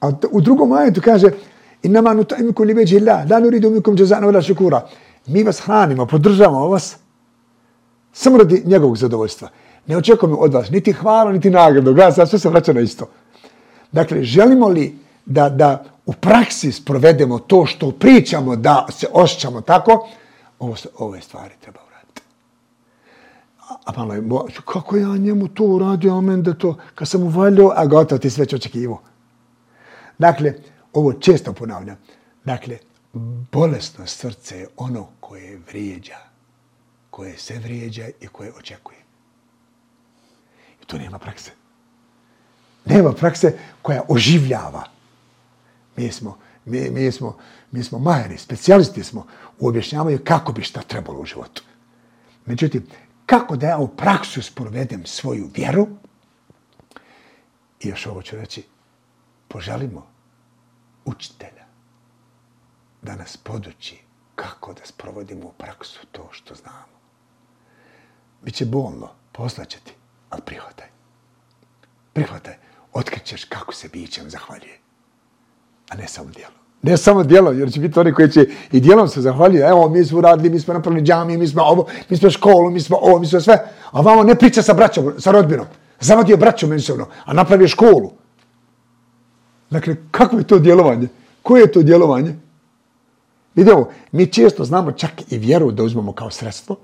A 0.00 0.10
u 0.30 0.40
drugom 0.40 0.72
ajetu 0.72 1.00
kaže 1.04 1.30
Inama 1.82 2.14
nutaimukum 2.14 2.66
li 2.66 2.74
veđi 2.74 2.98
Allah, 2.98 3.30
la 3.30 3.40
nuridu 3.40 3.70
minkum 3.70 3.96
jazana 3.98 4.26
wala 4.26 4.42
shukura. 4.42 4.88
Mi 5.26 5.42
vas 5.42 5.60
hranimo, 5.60 6.06
podržavamo 6.06 6.68
vas 6.68 6.96
samo 8.12 8.38
radi 8.38 8.62
njegovog 8.66 8.96
zadovoljstva. 8.96 9.48
Ne 9.86 9.96
očekujemo 9.96 10.36
od 10.36 10.54
vas 10.54 10.70
niti 10.70 10.92
hvala, 10.92 11.32
niti 11.32 11.50
nagradu. 11.50 11.94
Gledaj, 11.94 12.12
sad 12.12 12.30
sve 12.30 12.38
se 12.38 12.48
vraća 12.48 12.72
na 12.72 12.80
isto. 12.80 13.08
Dakle, 13.92 14.22
želimo 14.22 14.68
li 14.68 14.98
da, 15.26 15.48
da 15.48 15.84
u 16.06 16.12
praksi 16.12 16.72
sprovedemo 16.72 17.38
to 17.38 17.66
što 17.66 17.90
pričamo, 17.90 18.56
da 18.56 18.86
se 18.90 19.06
osjećamo 19.12 19.60
tako, 19.60 20.08
ovo, 20.58 20.76
ove 20.98 21.20
stvari 21.20 21.54
treba 21.60 21.80
uraditi. 21.88 22.22
A, 23.68 23.74
a 23.84 23.92
malo 23.96 24.14
je, 24.14 24.22
kako 24.64 24.96
ja 24.96 25.16
njemu 25.16 25.48
to 25.48 25.64
uradio, 25.64 26.14
amen, 26.18 26.42
da 26.42 26.54
to, 26.54 26.76
kad 26.94 27.08
sam 27.08 27.22
uvaljio, 27.22 27.72
a 27.76 27.86
gotovo 27.86 28.18
ti 28.18 28.30
sve 28.30 28.46
očekivo. 28.54 29.02
Dakle, 30.18 30.54
ovo 30.92 31.12
često 31.12 31.52
ponavljam, 31.52 31.96
dakle, 32.44 32.78
bolesno 33.52 34.06
srce 34.06 34.58
je 34.58 34.68
ono 34.76 35.08
koje 35.20 35.58
vrijeđa, 35.68 36.18
koje 37.10 37.38
se 37.38 37.58
vrijeđa 37.58 38.08
i 38.20 38.26
koje 38.26 38.52
očekuje. 38.52 38.98
I 40.82 40.84
to 40.86 40.98
nema 40.98 41.18
prakse. 41.18 41.50
Nema 42.84 43.12
prakse 43.12 43.58
koja 43.82 44.02
oživljava. 44.08 44.84
Mi 45.96 46.12
smo, 46.12 46.38
mi, 46.64 46.90
mi 46.90 47.12
smo, 47.12 47.38
mi 47.70 47.84
smo 47.84 47.98
majeri, 47.98 48.38
specijalisti 48.38 49.04
smo 49.04 49.26
u 49.58 49.68
objašnjavanju 49.68 50.18
kako 50.24 50.52
bi 50.52 50.62
šta 50.62 50.82
trebalo 50.82 51.20
u 51.20 51.24
životu. 51.24 51.62
Međutim, 52.46 52.86
kako 53.26 53.56
da 53.56 53.66
ja 53.66 53.78
u 53.78 53.88
praksu 53.88 54.42
sprovedem 54.42 55.06
svoju 55.06 55.50
vjeru, 55.54 55.88
i 57.80 57.88
još 57.88 58.06
ovo 58.06 58.22
ću 58.22 58.36
reći, 58.36 58.64
poželimo 59.48 60.06
učitelja 61.04 61.61
da 63.02 63.16
nas 63.16 63.36
poduči 63.36 63.98
kako 64.34 64.72
da 64.72 64.80
sprovodimo 64.84 65.46
u 65.46 65.52
praksu 65.52 66.00
to 66.12 66.28
što 66.30 66.54
znamo. 66.54 66.98
Biće 68.42 68.64
bolno, 68.64 69.08
poslaće 69.32 69.78
ti, 69.84 69.94
ali 70.30 70.42
prihvataj. 70.42 70.86
Prihvataj, 72.12 72.54
otkrićeš 72.92 73.44
kako 73.44 73.74
se 73.74 73.88
bićem 73.88 74.30
zahvaljuje. 74.30 74.78
A 75.90 75.96
ne 75.96 76.08
samo 76.08 76.30
dijelo. 76.30 76.54
Ne 76.82 76.96
samo 76.96 77.22
dijelo, 77.22 77.52
jer 77.52 77.72
će 77.72 77.80
biti 77.80 77.98
oni 77.98 78.12
koji 78.12 78.30
će 78.30 78.46
i 78.72 78.80
dijelom 78.80 79.08
se 79.08 79.20
zahvaljuju. 79.20 79.62
Evo, 79.62 79.88
mi 79.88 80.04
smo 80.04 80.20
radili, 80.20 80.50
mi 80.50 80.60
smo 80.60 80.74
napravili 80.74 81.02
džami, 81.02 81.38
mi 81.38 81.46
smo 81.46 81.62
ovo, 81.62 81.86
mi 82.08 82.16
smo 82.16 82.30
školu, 82.30 82.70
mi 82.70 82.80
smo 82.80 82.96
ovo, 82.96 83.18
mi 83.18 83.26
smo 83.26 83.40
sve. 83.40 83.54
A 83.90 84.00
vamo 84.00 84.22
ne 84.22 84.34
priča 84.34 84.62
sa 84.62 84.74
braćom, 84.74 85.12
sa 85.18 85.30
rodbinom. 85.30 85.66
Zavadio 86.00 86.36
braćom 86.36 86.70
međusobno, 86.70 87.06
a 87.24 87.32
napravio 87.32 87.68
školu. 87.68 88.12
Dakle, 89.70 89.96
kako 90.10 90.38
je 90.38 90.44
to 90.44 90.58
djelovanje? 90.58 91.08
Koje 91.42 91.60
je 91.60 91.72
to 91.72 91.82
djelovanje? 91.82 92.34
Vidimo, 93.54 93.88
mi 94.12 94.32
često 94.32 94.64
znamo 94.64 94.92
čak 94.92 95.32
i 95.32 95.38
vjeru 95.38 95.70
da 95.70 95.82
uzmemo 95.82 96.12
kao 96.12 96.30
sredstvo 96.30 96.76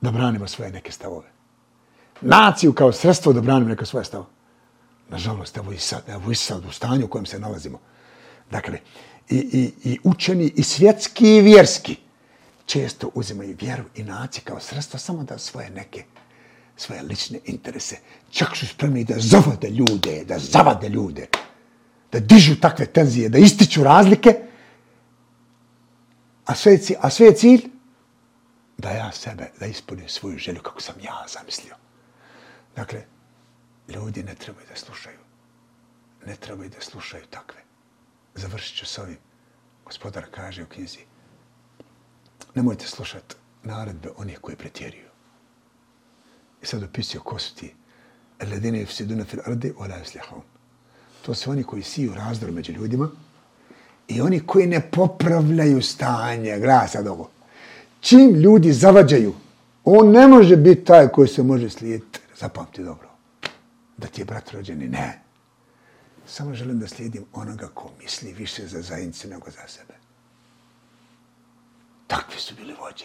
da 0.00 0.10
branimo 0.10 0.46
svoje 0.46 0.70
neke 0.70 0.92
stavove. 0.92 1.26
Naciju 2.20 2.72
kao 2.72 2.92
sredstvo 2.92 3.32
da 3.32 3.40
branimo 3.40 3.68
neke 3.68 3.86
svoje 3.86 4.04
stavove. 4.04 4.30
Nažalost, 5.08 5.56
evo 5.56 5.72
i 5.72 5.78
sad, 5.78 6.02
evo 6.08 6.30
i 6.30 6.34
sad 6.34 6.64
u 6.64 6.72
stanju 6.72 7.04
u 7.04 7.08
kojem 7.08 7.26
se 7.26 7.38
nalazimo. 7.38 7.78
Dakle, 8.50 8.78
i, 9.28 9.36
i, 9.36 9.90
i 9.90 9.98
učeni, 10.04 10.52
i 10.56 10.62
svjetski, 10.62 11.36
i 11.36 11.40
vjerski, 11.40 11.96
često 12.66 13.10
uzimaju 13.14 13.56
vjeru 13.60 13.84
i 13.94 14.02
naciju 14.02 14.42
kao 14.44 14.60
sredstvo 14.60 14.98
samo 14.98 15.24
da 15.24 15.38
svoje 15.38 15.70
neke 15.70 16.04
svoje 16.76 17.02
lične 17.02 17.38
interese. 17.44 17.96
Čak 18.30 18.56
su 18.56 18.66
spremni 18.66 19.04
da 19.04 19.14
zavade 19.18 19.70
ljude, 19.70 20.24
da 20.24 20.38
zavade 20.38 20.88
ljude 20.88 21.26
da 22.12 22.20
dižu 22.20 22.54
takve 22.60 22.86
tenzije, 22.86 23.28
da 23.28 23.38
ističu 23.38 23.84
razlike, 23.84 24.34
a 26.48 26.54
sve, 26.54 26.78
a 27.00 27.10
sve 27.10 27.26
je 27.26 27.34
cilj 27.34 27.70
da 28.78 28.90
ja 28.90 29.12
sebe, 29.12 29.52
da 29.60 29.66
ispunim 29.66 30.08
svoju 30.08 30.38
želju 30.38 30.62
kako 30.62 30.80
sam 30.80 30.94
ja 31.02 31.24
zamislio. 31.28 31.74
Dakle, 32.76 33.04
ljudi 33.88 34.22
ne 34.22 34.34
trebaju 34.34 34.66
da 34.70 34.76
slušaju. 34.76 35.18
Ne 36.26 36.36
trebaju 36.36 36.70
da 36.70 36.80
slušaju 36.80 37.26
takve. 37.30 37.60
Završit 38.34 38.78
ću 38.78 38.86
s 38.86 38.98
ovim. 38.98 39.18
Gospodar 39.84 40.24
kaže 40.30 40.62
u 40.62 40.66
knjizi, 40.66 40.98
nemojte 42.54 42.86
slušati 42.86 43.34
naredbe 43.62 44.08
onih 44.16 44.38
koji 44.38 44.56
pretjeruju. 44.56 45.08
I 46.62 46.66
sad 46.66 46.82
opisio 46.82 47.20
ko 47.20 47.38
su 47.38 47.54
ti. 47.54 47.74
Ledine 48.40 48.86
fsiduna 48.86 49.24
fil 49.24 49.40
ardi, 49.46 49.72
ola 49.76 49.96
yuslihun. 49.96 50.40
To 51.22 51.34
su 51.34 51.50
oni 51.50 51.64
koji 51.64 51.82
siju 51.82 52.14
razdor 52.14 52.52
među 52.52 52.72
ljudima 52.72 53.10
i 54.08 54.20
oni 54.20 54.40
koji 54.40 54.66
ne 54.66 54.90
popravljaju 54.90 55.82
stanje. 55.82 56.58
Gra 56.58 56.88
sad 56.88 57.06
ovo. 57.06 57.30
Čim 58.00 58.34
ljudi 58.34 58.72
zavađaju, 58.72 59.34
on 59.84 60.10
ne 60.10 60.26
može 60.26 60.56
biti 60.56 60.84
taj 60.84 61.08
koji 61.08 61.28
se 61.28 61.42
može 61.42 61.70
slijediti. 61.70 62.18
Zapamti 62.38 62.82
dobro. 62.82 63.08
Da 63.96 64.06
ti 64.06 64.20
je 64.20 64.24
brat 64.24 64.50
rođeni. 64.50 64.88
Ne. 64.88 65.22
Samo 66.26 66.54
želim 66.54 66.78
da 66.78 66.88
slijedim 66.88 67.24
onoga 67.32 67.68
ko 67.74 67.90
misli 68.02 68.32
više 68.32 68.66
za 68.66 68.82
zajednicu 68.82 69.28
nego 69.28 69.50
za 69.50 69.68
sebe. 69.68 69.94
Takvi 72.06 72.40
su 72.40 72.54
bili 72.54 72.74
vođe. 72.80 73.04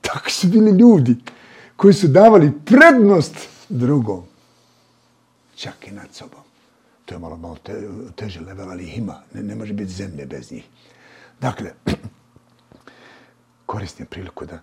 Takvi 0.00 0.30
su 0.30 0.48
bili 0.48 0.70
ljudi 0.70 1.16
koji 1.76 1.94
su 1.94 2.08
davali 2.08 2.52
prednost 2.64 3.34
drugom. 3.68 4.24
Čak 5.56 5.88
i 5.88 5.90
nad 5.90 6.08
sobom. 6.12 6.49
To 7.10 7.14
je 7.14 7.18
malo, 7.18 7.36
malo 7.36 7.56
te, 7.62 7.74
teže 8.16 8.40
level, 8.40 8.70
ali 8.70 8.84
ih 8.84 8.98
ima. 8.98 9.22
Ne, 9.34 9.42
ne 9.42 9.54
može 9.54 9.72
biti 9.72 9.92
zemlje 9.92 10.26
bez 10.26 10.52
njih. 10.52 10.68
Dakle, 11.40 11.70
koristim 13.66 14.06
priliku 14.06 14.46
da, 14.46 14.58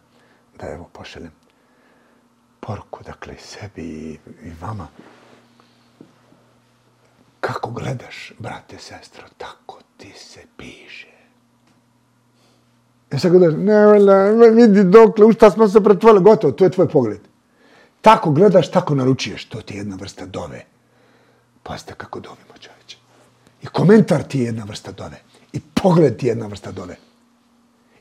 da 0.59 0.67
evo 0.67 0.89
pošaljem 0.93 1.31
poruku, 2.59 3.03
dakle, 3.03 3.35
sebi 3.39 3.83
i, 3.83 4.17
i 4.47 4.51
vama. 4.61 4.87
Kako 7.39 7.71
gledaš, 7.71 8.33
brate, 8.39 8.79
sestro, 8.79 9.23
tako 9.37 9.79
ti 9.97 10.13
se 10.15 10.39
piše. 10.57 11.11
Ja 13.11 13.19
sad 13.19 13.31
gledaš, 13.31 13.59
ne, 13.59 13.99
ne, 14.35 14.49
vidi 14.49 14.83
dokle, 14.83 15.25
u 15.25 15.33
šta 15.33 15.51
smo 15.51 15.67
se 15.67 15.83
pretvorili, 15.83 16.23
gotovo, 16.23 16.53
to 16.53 16.63
je 16.63 16.71
tvoj 16.71 16.89
pogled. 16.89 17.21
Tako 18.01 18.31
gledaš, 18.31 18.71
tako 18.71 18.95
naručuješ, 18.95 19.45
to 19.45 19.61
ti 19.61 19.73
je 19.73 19.77
jedna 19.77 19.95
vrsta 19.95 20.25
dove. 20.25 20.76
Pazite 21.67 21.93
kako 21.97 22.19
dovimo 22.19 22.53
čovječe. 22.59 22.97
I 23.61 23.65
komentar 23.65 24.23
ti 24.23 24.39
je 24.39 24.45
jedna 24.45 24.63
vrsta 24.63 24.91
dove. 24.91 25.21
I 25.53 25.59
pogled 25.59 26.17
ti 26.17 26.25
je 26.25 26.29
jedna 26.29 26.47
vrsta 26.47 26.71
dove. 26.71 26.95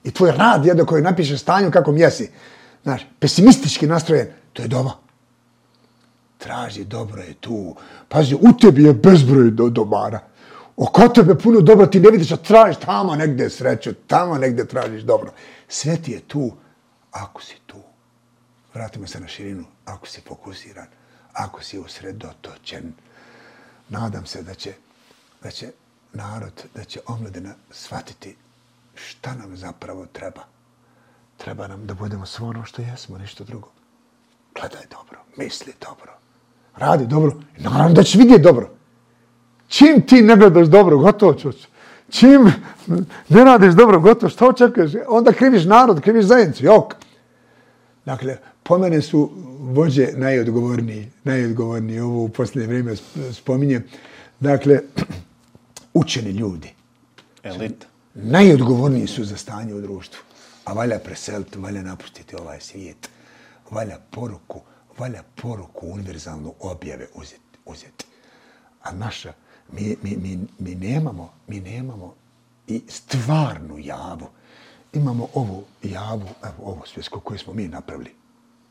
I 0.04 0.10
tvoj 0.10 0.32
rad 0.32 0.66
jedno 0.66 0.86
koji 0.86 1.02
napiše 1.02 1.38
stanju 1.38 1.70
kako 1.70 1.92
jesi. 1.92 2.30
znaš, 2.82 3.06
pesimistički 3.18 3.86
nastrojen, 3.86 4.28
to 4.52 4.62
je 4.62 4.68
doma. 4.68 4.92
Traži 6.38 6.84
dobro 6.84 7.22
je 7.22 7.34
tu. 7.34 7.76
Pazi, 8.08 8.34
u 8.34 8.52
tebi 8.60 8.84
je 8.84 8.92
bezbroj 8.92 9.50
do 9.50 9.68
dobara. 9.68 10.20
Oko 10.76 11.08
tebe 11.08 11.34
puno 11.34 11.60
dobro 11.60 11.86
ti 11.86 12.00
ne 12.00 12.10
vidiš, 12.10 12.32
a 12.32 12.36
tražiš 12.36 12.76
tamo 12.84 13.14
negde 13.14 13.50
sreću, 13.50 13.94
tamo 14.06 14.38
negde 14.38 14.64
tražiš 14.64 15.02
dobro. 15.02 15.32
Sve 15.68 15.96
ti 16.02 16.12
je 16.12 16.20
tu, 16.20 16.52
ako 17.10 17.42
si 17.42 17.56
tu. 17.66 17.76
Vratimo 18.74 19.06
se 19.06 19.20
na 19.20 19.28
širinu, 19.28 19.64
ako 19.84 20.06
si 20.06 20.20
fokusiran, 20.20 20.86
ako 21.32 21.62
si 21.62 21.78
usredotočen. 21.78 22.92
Nadam 23.88 24.26
se 24.26 24.42
da 24.42 24.54
će, 24.54 24.72
da 25.42 25.50
će 25.50 25.72
narod, 26.12 26.64
da 26.74 26.84
će 26.84 27.00
omladina 27.06 27.54
shvatiti 27.70 28.36
šta 28.94 29.34
nam 29.34 29.56
zapravo 29.56 30.06
treba. 30.12 30.42
Treba 31.36 31.66
nam 31.66 31.86
da 31.86 31.94
budemo 31.94 32.26
svo 32.26 32.48
ono 32.48 32.64
što 32.64 32.82
jesmo, 32.82 33.18
ništa 33.18 33.44
drugo. 33.44 33.68
Gledaj 34.54 34.86
dobro, 34.90 35.18
misli 35.36 35.72
dobro, 35.80 36.12
radi 36.76 37.06
dobro. 37.06 37.32
Naravno 37.58 37.94
da 37.94 38.02
ćeš 38.02 38.14
vidjeti 38.14 38.42
dobro. 38.42 38.70
Čim 39.68 40.06
ti 40.06 40.22
ne 40.22 40.36
gledaš 40.36 40.66
dobro, 40.66 40.98
gotovo 40.98 41.34
ću. 41.34 41.52
Čim 42.10 42.52
ne 43.28 43.44
radiš 43.44 43.74
dobro, 43.74 44.00
gotovo, 44.00 44.30
što 44.30 44.48
očekuješ? 44.48 44.92
Onda 45.08 45.32
kriviš 45.32 45.64
narod, 45.64 46.00
kriviš 46.00 46.24
zajednicu, 46.24 46.64
jok. 46.64 46.94
Dakle, 48.04 48.38
po 48.68 48.78
mene 48.78 49.02
su 49.02 49.30
vođe 49.60 50.08
najodgovorniji, 50.16 51.10
najodgovorniji, 51.24 52.00
ovo 52.00 52.24
u 52.24 52.28
posljednje 52.28 52.66
vrijeme 52.66 52.96
spominjem. 53.32 53.84
Dakle, 54.40 54.80
učeni 55.94 56.30
ljudi. 56.30 56.74
Elita. 57.42 57.86
Najodgovorniji 58.14 59.06
su 59.06 59.24
za 59.24 59.36
stanje 59.36 59.74
u 59.74 59.80
društvu. 59.80 60.20
A 60.64 60.72
valja 60.72 60.98
preseliti, 60.98 61.58
valja 61.58 61.82
napustiti 61.82 62.36
ovaj 62.36 62.60
svijet. 62.60 63.10
Valja 63.70 63.98
poruku, 64.10 64.60
valja 64.98 65.22
poruku 65.42 65.86
univerzalnu 65.86 66.54
objave 66.60 67.06
uzeti. 67.14 67.58
uzeti. 67.66 68.06
A 68.82 68.92
naša, 68.92 69.32
mi, 69.72 69.96
mi, 70.02 70.16
mi, 70.16 70.38
mi, 70.58 70.74
nemamo, 70.74 71.32
mi 71.46 71.60
nemamo 71.60 72.14
i 72.66 72.82
stvarnu 72.88 73.78
javu. 73.78 74.28
Imamo 74.92 75.28
ovu 75.34 75.64
javu, 75.82 76.28
evo, 76.42 76.54
ovo 76.62 76.82
svjetsko 76.86 77.20
koje 77.20 77.38
smo 77.38 77.52
mi 77.52 77.68
napravili. 77.68 78.25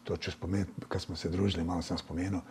To 0.05 0.17
ću 0.17 0.31
spomenuti, 0.31 0.71
kad 0.87 1.01
smo 1.01 1.15
se 1.15 1.29
družili, 1.29 1.63
malo 1.63 1.81
sam 1.81 1.97
spomenuo. 1.97 2.41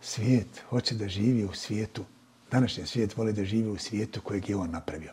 Svijet 0.00 0.62
hoće 0.68 0.94
da 0.94 1.08
živi 1.08 1.44
u 1.44 1.52
svijetu, 1.52 2.04
današnji 2.50 2.86
svijet 2.86 3.16
voli 3.16 3.32
da 3.32 3.44
živi 3.44 3.68
u 3.68 3.78
svijetu 3.78 4.20
kojeg 4.20 4.48
je 4.48 4.56
on 4.56 4.70
napravio. 4.70 5.12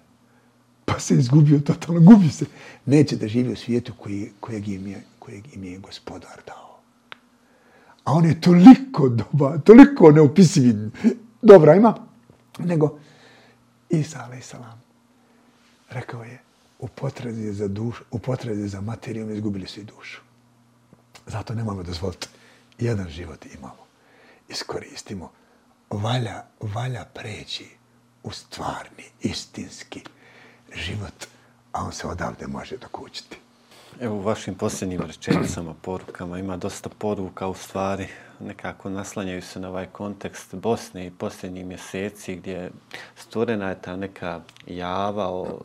Pa 0.86 1.00
se 1.00 1.16
izgubio 1.16 1.60
totalno, 1.60 2.02
gubi 2.02 2.30
se. 2.30 2.46
Neće 2.86 3.16
da 3.16 3.28
živi 3.28 3.54
u 3.54 3.56
svijetu 3.56 3.94
koji, 3.98 4.32
kojeg, 4.40 4.68
im 4.68 4.88
je, 4.88 5.02
kojeg 5.20 5.54
im 5.54 5.64
je 5.64 5.78
gospodar 5.78 6.42
dao. 6.48 6.80
A 8.04 8.14
on 8.14 8.26
je 8.26 8.42
toliko 8.42 9.10
doba, 9.10 9.58
toliko 9.58 10.12
neopisivi 10.12 10.92
dobra 11.42 11.76
ima, 11.76 11.96
nego 12.60 13.00
Isa, 13.90 14.24
alaih 14.24 14.46
salam, 14.46 14.82
rekao 15.90 16.24
je, 16.24 16.42
u 16.80 16.88
potrazi 16.88 17.54
za 17.54 17.68
duš, 17.68 18.02
u 18.12 18.20
potrazi 18.20 18.68
za 18.68 18.82
materijom 18.82 19.32
izgubili 19.32 19.68
su 19.68 19.80
i 19.80 19.84
dušu. 19.84 20.22
Zato 21.28 21.54
nemamo 21.54 21.84
dozvoliti. 21.84 22.28
Jedan 22.80 23.10
život 23.10 23.46
imamo. 23.46 23.86
Iskoristimo. 24.50 25.32
Valja, 25.90 26.44
valja 26.60 27.06
preći 27.14 27.66
u 28.24 28.32
stvarni, 28.32 29.04
istinski 29.22 30.04
život, 30.76 31.26
a 31.72 31.84
on 31.84 31.92
se 31.92 32.08
odavde 32.08 32.48
može 32.48 32.78
dokućiti. 32.78 33.38
Evo 34.00 34.16
u 34.16 34.22
vašim 34.22 34.56
posljednjim 34.56 35.02
rečenicama, 35.02 35.74
porukama, 35.82 36.40
ima 36.40 36.58
dosta 36.58 36.90
poruka 36.90 37.48
u 37.48 37.54
stvari, 37.54 38.08
nekako 38.40 38.90
naslanjaju 38.90 39.42
se 39.42 39.60
na 39.60 39.70
ovaj 39.70 39.86
kontekst 39.86 40.56
Bosne 40.56 41.08
i 41.08 41.12
posljednjih 41.12 41.66
mjeseci 41.66 42.36
gdje 42.36 42.72
stvorena 43.16 43.70
je 43.70 43.82
ta 43.82 43.96
neka 43.96 44.42
java 44.68 45.28
o 45.28 45.60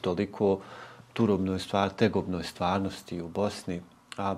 toliko 0.00 0.60
turobnoj 1.12 1.58
stvar, 1.58 1.90
tegobnoj 1.90 2.44
stvarnosti 2.44 3.20
u 3.20 3.28
Bosni, 3.28 3.82
a 4.16 4.36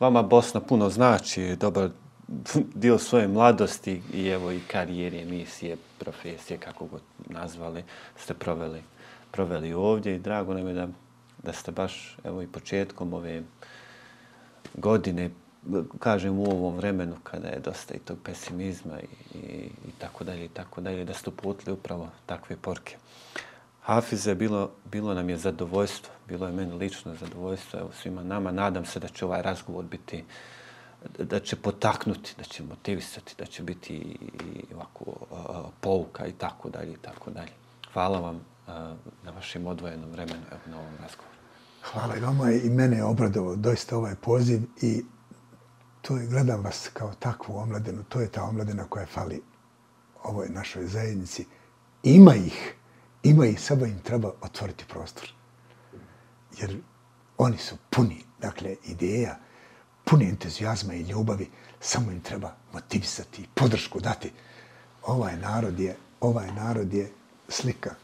vama 0.00 0.22
Bosna 0.22 0.60
puno 0.60 0.90
znači, 0.90 1.56
dobar 1.56 1.90
dio 2.74 2.98
svoje 2.98 3.28
mladosti 3.28 4.02
i 4.14 4.28
evo 4.28 4.52
i 4.52 4.60
karijere, 4.60 5.24
misije, 5.24 5.76
profesije, 5.98 6.58
kako 6.58 6.86
god 6.86 7.00
nazvali, 7.26 7.84
ste 8.16 8.34
proveli, 8.34 8.82
proveli 9.30 9.72
ovdje 9.72 10.16
i 10.16 10.18
drago 10.18 10.54
nam 10.54 10.66
je 10.66 10.74
da 10.74 10.88
da 11.46 11.52
ste 11.52 11.72
baš 11.72 12.16
evo 12.24 12.42
i 12.42 12.46
početkom 12.46 13.14
ove 13.14 13.42
godine, 14.74 15.30
kažem 15.98 16.38
u 16.38 16.44
ovom 16.44 16.76
vremenu 16.76 17.16
kada 17.22 17.48
je 17.48 17.60
dosta 17.60 17.94
i 17.94 17.98
tog 17.98 18.18
pesimizma 18.24 19.00
i, 19.00 19.38
i, 19.38 19.70
i 19.88 19.92
tako 19.98 20.24
dalje 20.24 20.44
i 20.44 20.48
tako 20.48 20.80
dalje, 20.80 21.04
da 21.04 21.14
ste 21.14 21.30
uputili 21.30 21.72
upravo 21.72 22.08
takve 22.26 22.56
porke. 22.56 22.96
Hafize, 23.86 24.34
bilo, 24.34 24.70
bilo 24.84 25.14
nam 25.14 25.28
je 25.28 25.36
zadovoljstvo, 25.38 26.14
bilo 26.28 26.46
je 26.46 26.52
meni 26.52 26.72
lično 26.72 27.14
zadovoljstvo, 27.14 27.80
evo 27.80 27.90
svima 28.02 28.22
nama, 28.22 28.50
nadam 28.52 28.84
se 28.84 29.00
da 29.00 29.08
će 29.08 29.24
ovaj 29.24 29.42
razgovor 29.42 29.84
biti, 29.84 30.24
da 31.18 31.40
će 31.40 31.56
potaknuti, 31.56 32.34
da 32.38 32.44
će 32.44 32.62
motivisati, 32.62 33.34
da 33.38 33.46
će 33.46 33.62
biti 33.62 33.94
i 33.94 34.74
ovako 34.74 35.04
pouka 35.80 36.26
i 36.26 36.32
tako 36.32 36.68
dalje 36.68 36.92
i 36.92 36.96
tako 36.96 37.30
dalje. 37.30 37.52
Hvala 37.92 38.20
vam 38.20 38.40
na 39.22 39.30
vašem 39.34 39.66
odvojenom 39.66 40.10
vremenu, 40.10 40.42
evo 40.50 40.60
na 40.66 40.78
ovom 40.78 40.94
razgovoru. 41.02 41.36
Hvala 41.82 42.16
i 42.16 42.20
vama 42.20 42.52
i 42.52 42.70
mene 42.70 42.96
je 42.96 43.04
obradovao 43.04 43.56
doista 43.56 43.96
ovaj 43.96 44.14
poziv 44.14 44.60
i 44.82 45.04
to 46.02 46.16
je, 46.16 46.26
gledam 46.26 46.64
vas 46.64 46.90
kao 46.92 47.12
takvu 47.18 47.56
omladinu, 47.56 48.04
to 48.08 48.20
je 48.20 48.32
ta 48.32 48.42
omladina 48.42 48.84
koja 48.88 49.06
fali 49.06 49.42
ovoj 50.22 50.48
našoj 50.48 50.86
zajednici. 50.86 51.46
Ima 52.02 52.34
ih, 52.34 52.74
ima 53.28 53.46
i 53.46 53.56
samo 53.56 53.86
im 53.86 53.98
treba 53.98 54.32
otvoriti 54.40 54.84
prostor. 54.88 55.32
Jer 56.58 56.80
oni 57.38 57.58
su 57.58 57.76
puni, 57.90 58.24
dakle, 58.40 58.76
ideja, 58.84 59.38
puni 60.04 60.28
entuzijazma 60.28 60.94
i 60.94 61.02
ljubavi, 61.02 61.50
samo 61.80 62.12
im 62.12 62.20
treba 62.20 62.54
motivisati, 62.72 63.48
podršku 63.54 64.00
dati. 64.00 64.32
Ovaj 65.02 65.36
narod 65.36 65.80
je, 65.80 65.96
ovaj 66.20 66.52
narod 66.52 66.94
je 66.94 67.12
slika, 67.48 67.94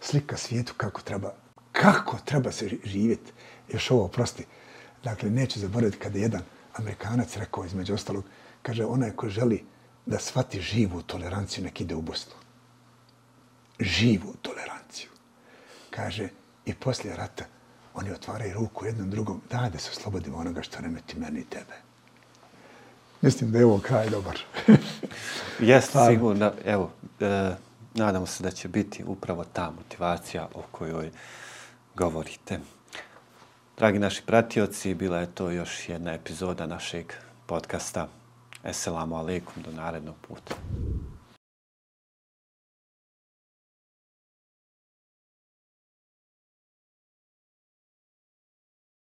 slika 0.00 0.36
svijetu 0.36 0.74
kako 0.76 1.02
treba 1.02 1.32
kako 1.72 2.18
treba 2.24 2.52
se 2.52 2.68
živjeti. 2.84 3.32
Još 3.72 3.90
ovo, 3.90 4.08
prosti. 4.08 4.44
Dakle, 5.04 5.30
neću 5.30 5.60
zaboraviti 5.60 5.98
kada 5.98 6.18
jedan 6.18 6.42
Amerikanac 6.74 7.36
rekao 7.36 7.64
između 7.64 7.94
ostalog, 7.94 8.24
kaže, 8.62 8.84
onaj 8.84 9.10
ko 9.10 9.28
želi 9.28 9.64
da 10.06 10.18
shvati 10.18 10.60
živu 10.60 11.02
toleranciju, 11.02 11.64
nek 11.64 11.80
ide 11.80 11.94
u 11.94 12.02
Bosnu. 12.02 12.32
Živu 13.80 14.34
toleranciju. 14.42 15.10
Kaže, 15.90 16.28
i 16.64 16.74
poslije 16.74 17.16
rata 17.16 17.44
oni 17.94 18.10
otvaraju 18.10 18.54
ruku 18.54 18.86
jednom 18.86 19.10
drugom, 19.10 19.40
da, 19.50 19.70
da 19.72 19.78
se 19.78 19.90
oslobodimo 19.90 20.38
onoga 20.38 20.62
što 20.62 20.80
remeti 20.80 21.18
meni 21.18 21.40
i 21.40 21.44
tebe. 21.44 21.74
Mislim 23.20 23.50
da 23.52 23.58
je 23.58 23.64
ovo 23.64 23.78
kraj 23.78 24.10
dobar. 24.10 24.38
Jeste, 25.60 25.98
sigurno. 26.10 26.52
Evo, 26.64 26.90
e, 27.20 27.54
nadamo 27.94 28.26
se 28.26 28.42
da 28.42 28.50
će 28.50 28.68
biti 28.68 29.04
upravo 29.04 29.44
ta 29.44 29.70
motivacija 29.70 30.48
o 30.54 30.62
kojoj 30.70 31.10
govorite. 31.94 32.58
Dragi 33.76 33.98
naši 33.98 34.22
pratioci, 34.22 34.94
bila 34.94 35.18
je 35.18 35.34
to 35.34 35.50
još 35.50 35.88
jedna 35.88 36.12
epizoda 36.12 36.66
našeg 36.66 37.12
podcasta. 37.46 38.08
Esselamu 38.64 39.16
alaikum, 39.16 39.62
do 39.62 39.72
narednog 39.72 40.14
puta. 40.28 40.54